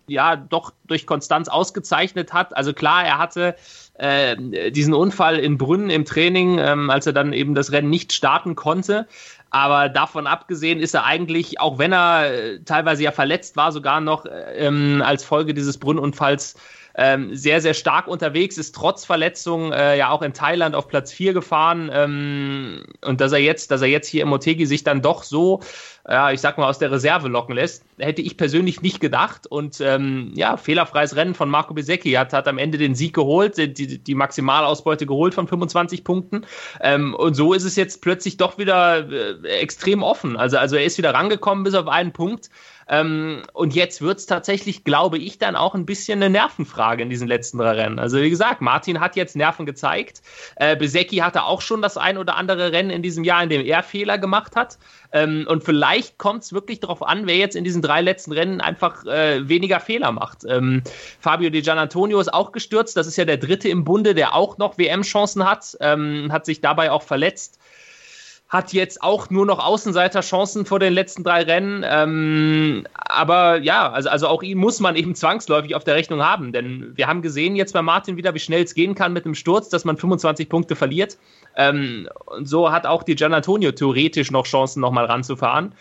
ja 0.08 0.36
doch 0.36 0.72
durch 0.86 1.06
Konstanz 1.06 1.48
ausgezeichnet 1.48 2.34
hat. 2.34 2.56
Also 2.56 2.74
klar, 2.74 3.04
er 3.04 3.18
hatte 3.18 3.56
äh, 3.96 4.72
diesen 4.72 4.94
Unfall 4.94 5.38
in 5.38 5.58
Brünn 5.58 5.90
im 5.90 6.06
Training, 6.06 6.60
ähm, 6.60 6.90
als 6.90 7.06
er 7.06 7.14
dann 7.14 7.34
eben 7.34 7.56
das 7.56 7.72
Rennen 7.72 7.90
nicht 7.90 8.14
starten 8.14 8.56
konnte. 8.56 9.08
Aber 9.50 9.90
davon 9.90 10.28
abgesehen 10.28 10.80
ist 10.80 10.96
er 10.96 11.06
eigentlich, 11.06 11.60
auch 11.60 11.78
wenn 11.78 11.94
er 11.94 12.34
äh, 12.34 12.60
teilweise 12.66 13.04
ja 13.04 13.12
verletzt 13.12 13.56
war, 13.56 13.72
sogar 13.72 14.02
noch 14.02 14.26
äh, 14.26 14.58
ähm, 14.58 15.02
als 15.06 15.24
Folge 15.24 15.54
dieses 15.54 15.78
Brünnunfalls 15.78 16.56
ähm, 16.98 17.36
sehr, 17.36 17.62
sehr 17.62 17.74
stark 17.74 18.08
unterwegs, 18.08 18.58
ist 18.58 18.74
trotz 18.74 19.06
Verletzung 19.06 19.72
äh, 19.74 19.98
ja 19.98 20.10
auch 20.10 20.22
in 20.22 20.34
Thailand 20.34 20.76
auf 20.76 20.88
Platz 20.88 21.12
4 21.12 21.34
gefahren. 21.34 21.90
Ähm, 21.94 22.86
und 23.04 23.22
dass 23.22 23.32
er 23.32 23.40
jetzt, 23.40 23.72
dass 23.72 23.82
er 23.82 23.88
jetzt 23.90 24.08
hier 24.08 24.24
im 24.24 24.30
Motegi 24.30 24.66
sich 24.66 24.84
dann 24.84 25.02
doch 25.02 25.24
so, 25.24 25.62
ja, 26.08 26.32
ich 26.32 26.40
sag 26.40 26.58
mal, 26.58 26.70
aus 26.70 26.80
der 26.80 26.92
Reserve 26.92 27.28
locken 27.28 27.56
lässt, 27.56 27.84
hätte 27.98 28.22
ich 28.22 28.38
persönlich 28.38 28.82
nicht 28.82 29.02
gedacht. 29.02 29.46
Und 29.48 29.82
ähm, 29.82 30.32
ja, 30.36 30.56
fehlerfreies 30.56 31.16
Rennen 31.16 31.34
von 31.34 31.50
Marco 31.50 31.74
Besecchi 31.74 32.12
hat, 32.14 32.32
hat 32.32 32.48
am 32.48 32.58
Ende 32.58 32.78
den 32.78 32.96
Sieg 32.96 33.14
geholt, 33.14 33.58
die, 33.58 34.02
die 34.02 34.16
Maximalausbeute 34.16 35.06
geholt 35.06 35.34
von 35.34 35.48
25 35.48 36.04
Punkten. 36.06 36.46
Ähm, 36.80 37.14
und 37.14 37.34
so 37.34 37.54
ist 37.54 37.66
es 37.66 37.76
jetzt 37.76 38.02
plötzlich 38.02 38.38
doch 38.38 38.58
wieder 38.58 39.10
äh, 39.12 39.48
extrem 39.60 40.02
offen. 40.02 40.38
Also, 40.38 40.58
also 40.58 40.78
er 40.78 40.86
ist 40.86 40.98
wieder 40.98 41.14
rangekommen 41.14 41.66
bis 41.66 41.74
auf 41.74 41.88
einen 41.88 42.14
Punkt. 42.14 42.50
Ähm, 42.88 43.44
und 43.54 43.74
jetzt 43.74 44.02
wird 44.02 44.20
es 44.20 44.26
tatsächlich, 44.26 44.84
glaube 44.84 45.18
ich, 45.18 45.40
dann 45.40 45.56
auch 45.56 45.74
ein 45.74 45.86
bisschen 45.86 46.22
eine 46.22 46.30
Nervenfrage 46.30 47.04
in 47.04 47.10
diesen 47.10 47.28
letzten 47.28 47.58
drei 47.58 47.72
Rennen. 47.72 48.00
Also 48.00 48.22
wie 48.22 48.30
gesagt, 48.30 48.62
Martin 48.62 49.00
hat 49.00 49.16
jetzt 49.16 49.36
Nerven 49.36 49.66
gezeigt. 49.66 50.22
Äh, 50.56 50.76
Besecki 50.76 51.18
hatte 51.18 51.44
auch 51.44 51.62
schon 51.62 51.82
das 51.82 51.98
ein 51.98 52.18
oder 52.18 52.36
andere 52.36 52.72
Rennen 52.72 52.92
in 52.92 53.02
diesem 53.02 53.24
Jahr, 53.24 53.42
in 53.42 53.50
dem 53.50 53.66
er 53.66 53.82
Fehler 53.84 54.18
gemacht 54.18 54.56
hat. 54.56 54.78
Ähm, 55.12 55.46
und 55.50 55.64
vielleicht 55.64 56.18
kommt 56.18 56.44
es 56.44 56.54
wirklich 56.54 56.80
darauf 56.80 57.02
an, 57.02 57.26
wer 57.26 57.38
jetzt 57.38 57.56
in 57.56 57.64
diesen 57.64 57.82
drei 57.82 58.02
letzten 58.02 58.32
Rennen 58.32 58.62
einfach 58.62 59.06
äh, 59.06 59.48
weniger 59.48 59.80
Fehler 59.80 60.12
macht. 60.12 60.44
Ähm, 60.48 60.84
Fabio 61.20 61.50
Di 61.50 61.62
Gianantonio 61.62 62.20
ist 62.20 62.34
auch 62.34 62.52
gestürzt. 62.52 62.98
Das 62.98 63.08
ist 63.08 63.18
ja 63.18 63.26
der 63.26 63.38
dritte 63.38 63.70
im 63.70 63.84
Bunde, 63.84 64.14
der 64.14 64.36
auch 64.36 64.58
noch 64.58 64.78
WM-Chancen 64.78 65.50
hat. 65.50 65.76
Ähm, 65.80 66.30
hat 66.32 66.46
sich 66.46 66.62
dabei 66.62 66.92
auch 66.92 67.04
verletzt 67.04 67.60
hat 68.48 68.74
jetzt 68.74 69.02
auch 69.02 69.30
nur 69.30 69.46
noch 69.46 69.60
Außenseiterchancen 69.60 70.66
vor 70.66 70.80
den 70.80 70.94
letzten 70.94 71.24
drei 71.24 71.44
Rennen. 71.44 71.84
Ähm, 71.84 72.86
aber 72.94 73.58
ja, 73.58 73.92
also, 73.92 74.10
also 74.10 74.28
auch 74.28 74.44
ihn 74.44 74.58
muss 74.58 74.80
man 74.80 74.96
eben 74.96 75.16
zwangsläufig 75.16 75.74
auf 75.76 75.84
der 75.84 75.96
Rechnung 75.96 76.24
haben. 76.24 76.52
Denn 76.52 76.92
wir 76.96 77.08
haben 77.08 77.22
gesehen 77.22 77.56
jetzt 77.56 77.74
bei 77.74 77.82
Martin 77.82 78.18
wieder, 78.18 78.34
wie 78.36 78.40
schnell 78.40 78.64
es 78.64 78.76
gehen 78.76 78.94
kann 78.94 79.14
mit 79.14 79.26
dem 79.26 79.34
Sturz, 79.34 79.70
dass 79.70 79.84
man 79.84 79.98
25 79.98 80.48
Punkte 80.48 80.76
verliert. 80.76 81.18
Ähm, 81.56 82.08
und 82.26 82.48
so 82.48 82.72
hat 82.72 82.86
auch 82.86 83.04
die 83.04 83.16
Gian 83.16 83.34
Antonio 83.34 83.72
theoretisch 83.72 84.30
noch 84.30 84.46
Chancen, 84.46 84.80
nochmal 84.80 85.06
ranzufahren 85.06 85.74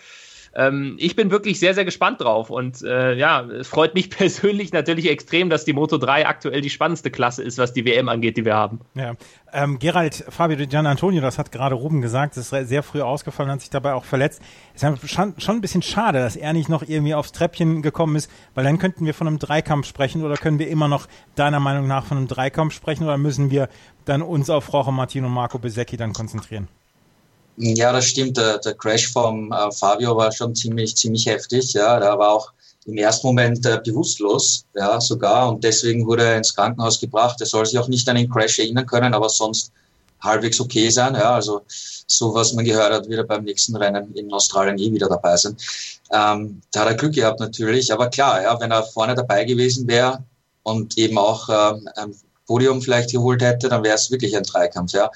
ähm, 0.55 0.95
ich 0.97 1.15
bin 1.15 1.31
wirklich 1.31 1.59
sehr, 1.59 1.73
sehr 1.73 1.85
gespannt 1.85 2.21
drauf. 2.21 2.49
Und 2.49 2.81
äh, 2.81 3.13
ja, 3.15 3.41
es 3.41 3.67
freut 3.67 3.93
mich 3.93 4.09
persönlich 4.09 4.71
natürlich 4.71 5.09
extrem, 5.09 5.49
dass 5.49 5.65
die 5.65 5.73
Moto 5.73 5.97
3 5.97 6.27
aktuell 6.27 6.61
die 6.61 6.69
spannendste 6.69 7.11
Klasse 7.11 7.43
ist, 7.43 7.57
was 7.57 7.73
die 7.73 7.85
WM 7.85 8.09
angeht, 8.09 8.37
die 8.37 8.45
wir 8.45 8.55
haben. 8.55 8.79
Ja. 8.93 9.13
Ähm, 9.53 9.79
Gerald 9.79 10.25
Fabio 10.29 10.65
Gian 10.65 10.85
Antonio, 10.85 11.21
das 11.21 11.37
hat 11.37 11.51
gerade 11.51 11.75
Ruben 11.75 12.01
gesagt, 12.01 12.35
ist 12.37 12.49
sehr 12.49 12.83
früh 12.83 13.01
ausgefallen, 13.01 13.51
hat 13.51 13.61
sich 13.61 13.69
dabei 13.69 13.93
auch 13.93 14.05
verletzt. 14.05 14.41
Es 14.73 14.83
ist 14.83 15.11
schon, 15.11 15.33
ein 15.47 15.61
bisschen 15.61 15.81
schade, 15.81 16.19
dass 16.19 16.35
er 16.35 16.53
nicht 16.53 16.69
noch 16.69 16.83
irgendwie 16.83 17.13
aufs 17.13 17.31
Treppchen 17.31 17.81
gekommen 17.81 18.15
ist, 18.15 18.29
weil 18.53 18.63
dann 18.63 18.79
könnten 18.79 19.05
wir 19.05 19.13
von 19.13 19.27
einem 19.27 19.39
Dreikampf 19.39 19.87
sprechen 19.87 20.23
oder 20.23 20.35
können 20.35 20.59
wir 20.59 20.67
immer 20.67 20.87
noch 20.87 21.07
deiner 21.35 21.59
Meinung 21.59 21.87
nach 21.87 22.05
von 22.05 22.17
einem 22.17 22.27
Dreikampf 22.27 22.73
sprechen 22.73 23.03
oder 23.03 23.17
müssen 23.17 23.49
wir 23.49 23.69
dann 24.05 24.21
uns 24.21 24.49
auf 24.49 24.71
Roche 24.73 24.91
Martin 24.91 25.25
und 25.25 25.31
Marco 25.31 25.57
Besecchi 25.57 25.95
dann 25.95 26.13
konzentrieren? 26.13 26.67
Ja, 27.57 27.93
das 27.93 28.05
stimmt. 28.05 28.37
Der, 28.37 28.57
der 28.57 28.73
Crash 28.73 29.11
vom 29.11 29.51
äh, 29.51 29.71
Fabio 29.71 30.15
war 30.17 30.31
schon 30.31 30.55
ziemlich, 30.55 30.95
ziemlich 30.97 31.25
heftig. 31.25 31.73
Ja, 31.73 31.99
da 31.99 32.17
war 32.17 32.29
auch 32.29 32.51
im 32.85 32.97
ersten 32.97 33.27
Moment 33.27 33.65
äh, 33.65 33.79
bewusstlos, 33.83 34.65
ja, 34.75 34.99
sogar. 34.99 35.49
Und 35.49 35.63
deswegen 35.63 36.05
wurde 36.05 36.23
er 36.23 36.37
ins 36.37 36.53
Krankenhaus 36.53 36.99
gebracht. 36.99 37.39
Er 37.39 37.47
soll 37.47 37.65
sich 37.65 37.79
auch 37.79 37.87
nicht 37.87 38.07
an 38.09 38.15
den 38.15 38.29
Crash 38.29 38.59
erinnern 38.59 38.85
können, 38.85 39.13
aber 39.13 39.29
sonst 39.29 39.71
halbwegs 40.21 40.59
okay 40.59 40.89
sein. 40.89 41.15
Ja, 41.15 41.35
also 41.35 41.61
so 41.67 42.33
was 42.33 42.53
man 42.53 42.65
gehört 42.65 42.93
hat, 42.93 43.07
wird 43.09 43.19
er 43.19 43.25
beim 43.25 43.43
nächsten 43.43 43.75
Rennen 43.75 44.13
in 44.15 44.31
Australien 44.33 44.77
eh 44.77 44.91
wieder 44.91 45.07
dabei 45.07 45.37
sein. 45.37 45.55
Ähm, 46.11 46.61
da 46.71 46.81
hat 46.81 46.87
er 46.89 46.95
Glück 46.95 47.13
gehabt 47.13 47.39
natürlich. 47.39 47.91
Aber 47.91 48.09
klar, 48.09 48.41
ja, 48.41 48.59
wenn 48.59 48.71
er 48.71 48.83
vorne 48.83 49.15
dabei 49.15 49.45
gewesen 49.45 49.87
wäre 49.87 50.23
und 50.63 50.97
eben 50.97 51.17
auch 51.17 51.49
ähm, 51.49 51.87
ein 51.95 52.15
Podium 52.45 52.81
vielleicht 52.81 53.11
geholt 53.11 53.41
hätte, 53.41 53.69
dann 53.69 53.83
wäre 53.83 53.95
es 53.95 54.11
wirklich 54.11 54.35
ein 54.37 54.43
Dreikampf. 54.43 54.93
Ja. 54.93 55.09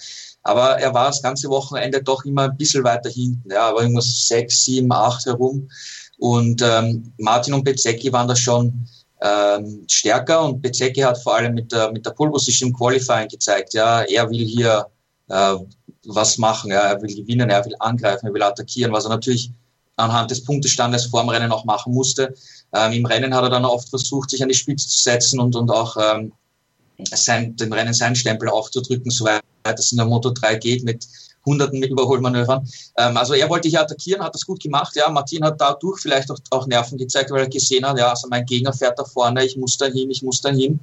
Aber 0.43 0.79
er 0.79 0.93
war 0.93 1.07
das 1.07 1.21
ganze 1.21 1.49
Wochenende 1.49 2.01
doch 2.01 2.25
immer 2.25 2.43
ein 2.43 2.57
bisschen 2.57 2.83
weiter 2.83 3.09
hinten. 3.09 3.51
Ja, 3.51 3.69
aber 3.69 3.83
immer 3.83 4.01
sechs, 4.01 4.63
sieben, 4.65 4.91
acht 4.91 5.25
herum. 5.25 5.69
Und 6.17 6.61
ähm, 6.61 7.13
Martin 7.17 7.53
und 7.53 7.63
Bezecchi 7.63 8.11
waren 8.11 8.27
da 8.27 8.35
schon 8.35 8.87
ähm, 9.21 9.85
stärker 9.89 10.43
und 10.43 10.61
Bezecchi 10.61 11.01
hat 11.01 11.21
vor 11.21 11.35
allem 11.35 11.53
mit 11.53 11.71
der, 11.71 11.91
mit 11.91 12.05
der 12.05 12.11
Pole 12.11 12.31
Position 12.31 12.73
Qualifying 12.73 13.27
gezeigt, 13.27 13.73
ja, 13.73 14.01
er 14.03 14.29
will 14.29 14.45
hier 14.45 14.87
äh, 15.27 15.55
was 16.05 16.37
machen, 16.37 16.71
ja, 16.71 16.81
er 16.81 17.01
will 17.01 17.13
gewinnen, 17.13 17.49
er 17.49 17.65
will 17.65 17.75
angreifen, 17.79 18.27
er 18.27 18.33
will 18.33 18.43
attackieren, 18.43 18.93
was 18.93 19.05
er 19.05 19.09
natürlich 19.09 19.51
anhand 19.97 20.31
des 20.31 20.43
Punktestandes 20.43 21.07
vorm 21.07 21.29
Rennen 21.29 21.51
auch 21.51 21.65
machen 21.65 21.93
musste. 21.93 22.33
Ähm, 22.73 22.93
Im 22.93 23.05
Rennen 23.05 23.35
hat 23.35 23.43
er 23.43 23.49
dann 23.49 23.65
oft 23.65 23.89
versucht, 23.89 24.29
sich 24.29 24.41
an 24.41 24.49
die 24.49 24.55
Spitze 24.55 24.87
zu 24.87 24.99
setzen 24.99 25.39
und, 25.39 25.55
und 25.55 25.69
auch 25.69 25.97
ähm, 25.99 26.31
sein, 27.11 27.55
dem 27.57 27.73
Rennen 27.73 27.93
seinen 27.93 28.15
Stempel 28.15 28.47
aufzudrücken, 28.47 29.11
soweit 29.11 29.41
es 29.63 29.91
in 29.91 29.97
der 29.97 30.05
Moto 30.05 30.31
3 30.31 30.55
geht 30.55 30.83
mit 30.83 31.07
hunderten 31.45 31.81
Überholmanövern. 31.83 32.67
Ähm, 32.97 33.17
also 33.17 33.33
er 33.33 33.49
wollte 33.49 33.69
hier 33.69 33.81
attackieren, 33.81 34.23
hat 34.23 34.35
das 34.35 34.45
gut 34.45 34.61
gemacht. 34.61 34.95
Ja, 34.95 35.09
Martin 35.09 35.43
hat 35.43 35.59
dadurch 35.59 36.01
vielleicht 36.01 36.29
auch, 36.31 36.37
auch 36.51 36.67
Nerven 36.67 36.97
gezeigt, 36.97 37.31
weil 37.31 37.41
er 37.41 37.49
gesehen 37.49 37.85
hat, 37.85 37.97
ja, 37.97 38.09
also 38.09 38.27
mein 38.29 38.45
Gegner 38.45 38.73
fährt 38.73 38.99
da 38.99 39.03
vorne, 39.03 39.45
ich 39.45 39.57
muss 39.57 39.77
da 39.77 39.85
hin, 39.85 40.11
ich 40.11 40.21
muss 40.21 40.41
da 40.41 40.49
hin. 40.49 40.79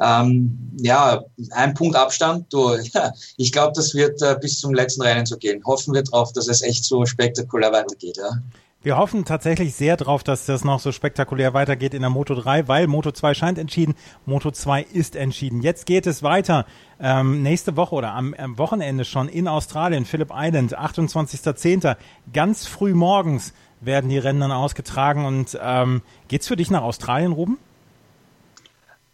Ähm, 0.00 0.58
ja, 0.80 1.24
ein 1.50 1.74
Punkt 1.74 1.96
Abstand. 1.96 2.52
Du, 2.52 2.74
ja, 2.92 3.12
ich 3.36 3.52
glaube, 3.52 3.72
das 3.74 3.94
wird 3.94 4.20
äh, 4.22 4.36
bis 4.40 4.58
zum 4.58 4.74
letzten 4.74 5.02
Rennen 5.02 5.26
so 5.26 5.36
gehen. 5.36 5.62
Hoffen 5.64 5.94
wir 5.94 6.02
drauf, 6.02 6.32
dass 6.32 6.48
es 6.48 6.62
echt 6.62 6.84
so 6.84 7.06
spektakulär 7.06 7.72
weitergeht. 7.72 8.18
Ja. 8.18 8.42
Wir 8.84 8.96
hoffen 8.96 9.24
tatsächlich 9.24 9.76
sehr 9.76 9.96
drauf, 9.96 10.24
dass 10.24 10.46
das 10.46 10.64
noch 10.64 10.80
so 10.80 10.90
spektakulär 10.90 11.54
weitergeht 11.54 11.94
in 11.94 12.00
der 12.00 12.10
Moto 12.10 12.34
3, 12.34 12.66
weil 12.66 12.88
Moto 12.88 13.12
2 13.12 13.32
scheint 13.32 13.58
entschieden, 13.58 13.94
Moto 14.26 14.50
2 14.50 14.82
ist 14.82 15.14
entschieden. 15.14 15.62
Jetzt 15.62 15.86
geht 15.86 16.04
es 16.08 16.24
weiter. 16.24 16.66
Ähm, 16.98 17.44
nächste 17.44 17.76
Woche 17.76 17.94
oder 17.94 18.12
am, 18.12 18.34
am, 18.34 18.58
Wochenende 18.58 19.04
schon 19.04 19.28
in 19.28 19.46
Australien, 19.46 20.04
Phillip 20.04 20.32
Island, 20.34 20.76
28.10. 20.76 21.96
Ganz 22.32 22.66
früh 22.66 22.92
morgens 22.92 23.54
werden 23.80 24.10
die 24.10 24.18
Rennen 24.18 24.40
dann 24.40 24.50
ausgetragen. 24.50 25.26
Und 25.26 25.56
ähm, 25.62 26.02
geht's 26.26 26.48
für 26.48 26.56
dich 26.56 26.70
nach 26.72 26.82
Australien, 26.82 27.30
Ruben? 27.30 27.58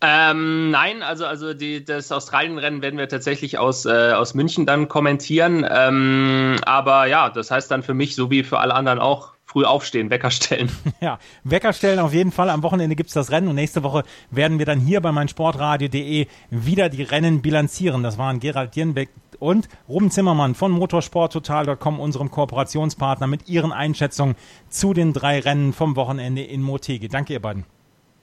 Ähm, 0.00 0.70
nein, 0.70 1.02
also, 1.02 1.26
also 1.26 1.54
die, 1.54 1.84
das 1.84 2.12
Australien-Rennen 2.12 2.82
werden 2.82 2.98
wir 2.98 3.08
tatsächlich 3.08 3.58
aus, 3.58 3.84
äh, 3.84 4.12
aus 4.12 4.34
München 4.34 4.64
dann 4.64 4.88
kommentieren. 4.88 5.66
Ähm, 5.68 6.56
aber 6.64 7.06
ja, 7.06 7.30
das 7.30 7.50
heißt 7.50 7.70
dann 7.70 7.82
für 7.82 7.94
mich, 7.94 8.14
so 8.14 8.30
wie 8.30 8.44
für 8.44 8.60
alle 8.60 8.74
anderen 8.74 9.00
auch, 9.00 9.32
früh 9.44 9.64
aufstehen, 9.64 10.10
Wecker 10.10 10.30
stellen. 10.30 10.70
Ja, 11.00 11.18
Wecker 11.42 11.72
stellen 11.72 11.98
auf 11.98 12.12
jeden 12.12 12.32
Fall. 12.32 12.50
Am 12.50 12.62
Wochenende 12.62 12.94
gibt's 12.94 13.14
das 13.14 13.30
Rennen 13.30 13.48
und 13.48 13.54
nächste 13.54 13.82
Woche 13.82 14.04
werden 14.30 14.58
wir 14.58 14.66
dann 14.66 14.78
hier 14.78 15.00
bei 15.00 15.10
meinsportradio.de 15.10 16.26
wieder 16.50 16.88
die 16.90 17.02
Rennen 17.02 17.40
bilanzieren. 17.40 18.02
Das 18.02 18.18
waren 18.18 18.40
Gerald 18.40 18.76
Dirnbeck 18.76 19.08
und 19.38 19.68
Ruben 19.88 20.10
Zimmermann 20.10 20.54
von 20.54 20.70
motorsporttotal.com, 20.72 21.98
unserem 21.98 22.30
Kooperationspartner, 22.30 23.26
mit 23.26 23.48
ihren 23.48 23.72
Einschätzungen 23.72 24.36
zu 24.68 24.92
den 24.92 25.12
drei 25.12 25.40
Rennen 25.40 25.72
vom 25.72 25.96
Wochenende 25.96 26.42
in 26.42 26.60
Motegi. 26.60 27.08
Danke, 27.08 27.32
ihr 27.32 27.40
beiden. 27.40 27.64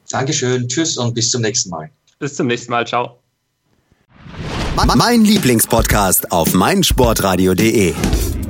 Dankeschön, 0.10 0.68
tschüss 0.68 0.98
und 0.98 1.14
bis 1.14 1.32
zum 1.32 1.42
nächsten 1.42 1.70
Mal. 1.70 1.90
Bis 2.20 2.36
zum 2.36 2.48
nächsten 2.48 2.72
Mal, 2.72 2.86
ciao. 2.86 3.20
Mein 4.96 5.24
Lieblingspodcast 5.24 6.32
auf 6.32 6.54
meinsportradio.de. 6.54 7.94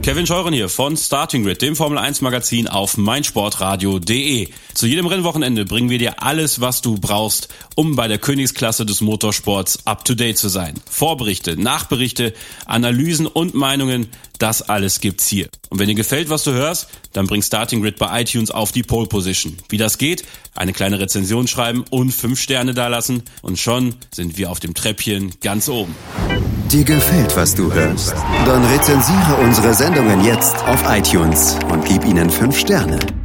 Kevin 0.05 0.27
Scheuren 0.27 0.53
hier 0.53 0.69
von 0.69 0.97
Starting 0.97 1.43
Grid, 1.43 1.63
dem 1.63 1.75
Formel 1.75 1.97
1 1.97 2.21
Magazin 2.21 2.67
auf 2.67 2.95
meinsportradio.de. 2.95 4.49
Zu 4.75 4.85
jedem 4.85 5.07
Rennwochenende 5.07 5.65
bringen 5.65 5.89
wir 5.89 5.97
dir 5.97 6.21
alles, 6.21 6.61
was 6.61 6.81
du 6.81 6.99
brauchst, 6.99 7.47
um 7.73 7.95
bei 7.95 8.07
der 8.07 8.19
Königsklasse 8.19 8.85
des 8.85 9.01
Motorsports 9.01 9.87
up 9.87 10.05
to 10.05 10.13
date 10.13 10.37
zu 10.37 10.47
sein. 10.47 10.75
Vorberichte, 10.87 11.59
Nachberichte, 11.59 12.33
Analysen 12.65 13.25
und 13.25 13.55
Meinungen, 13.55 14.09
das 14.39 14.61
alles 14.61 14.99
gibt's 14.99 15.27
hier. 15.27 15.49
Und 15.69 15.79
wenn 15.79 15.87
dir 15.87 15.95
gefällt, 15.95 16.29
was 16.29 16.43
du 16.43 16.51
hörst, 16.51 16.87
dann 17.13 17.27
bring 17.27 17.41
Starting 17.41 17.81
Grid 17.81 17.97
bei 17.97 18.21
iTunes 18.21 18.51
auf 18.51 18.71
die 18.71 18.83
Pole 18.83 19.07
Position. 19.07 19.57
Wie 19.69 19.77
das 19.77 19.97
geht? 19.97 20.23
Eine 20.53 20.73
kleine 20.73 20.99
Rezension 20.99 21.47
schreiben 21.47 21.85
und 21.89 22.11
fünf 22.11 22.39
Sterne 22.39 22.73
dalassen 22.73 23.23
und 23.41 23.59
schon 23.59 23.95
sind 24.13 24.37
wir 24.37 24.51
auf 24.51 24.59
dem 24.59 24.73
Treppchen 24.73 25.33
ganz 25.41 25.69
oben. 25.69 25.95
Dir 26.71 26.83
gefällt, 26.83 27.35
was 27.35 27.55
du 27.55 27.71
hörst? 27.71 28.13
Dann 28.45 28.65
rezensiere 28.65 29.35
unsere 29.43 29.73
Sendungen 29.73 30.23
jetzt 30.23 30.55
auf 30.65 30.83
iTunes 30.89 31.57
und 31.69 31.85
gib 31.85 32.05
ihnen 32.05 32.29
5 32.29 32.57
Sterne. 32.57 33.24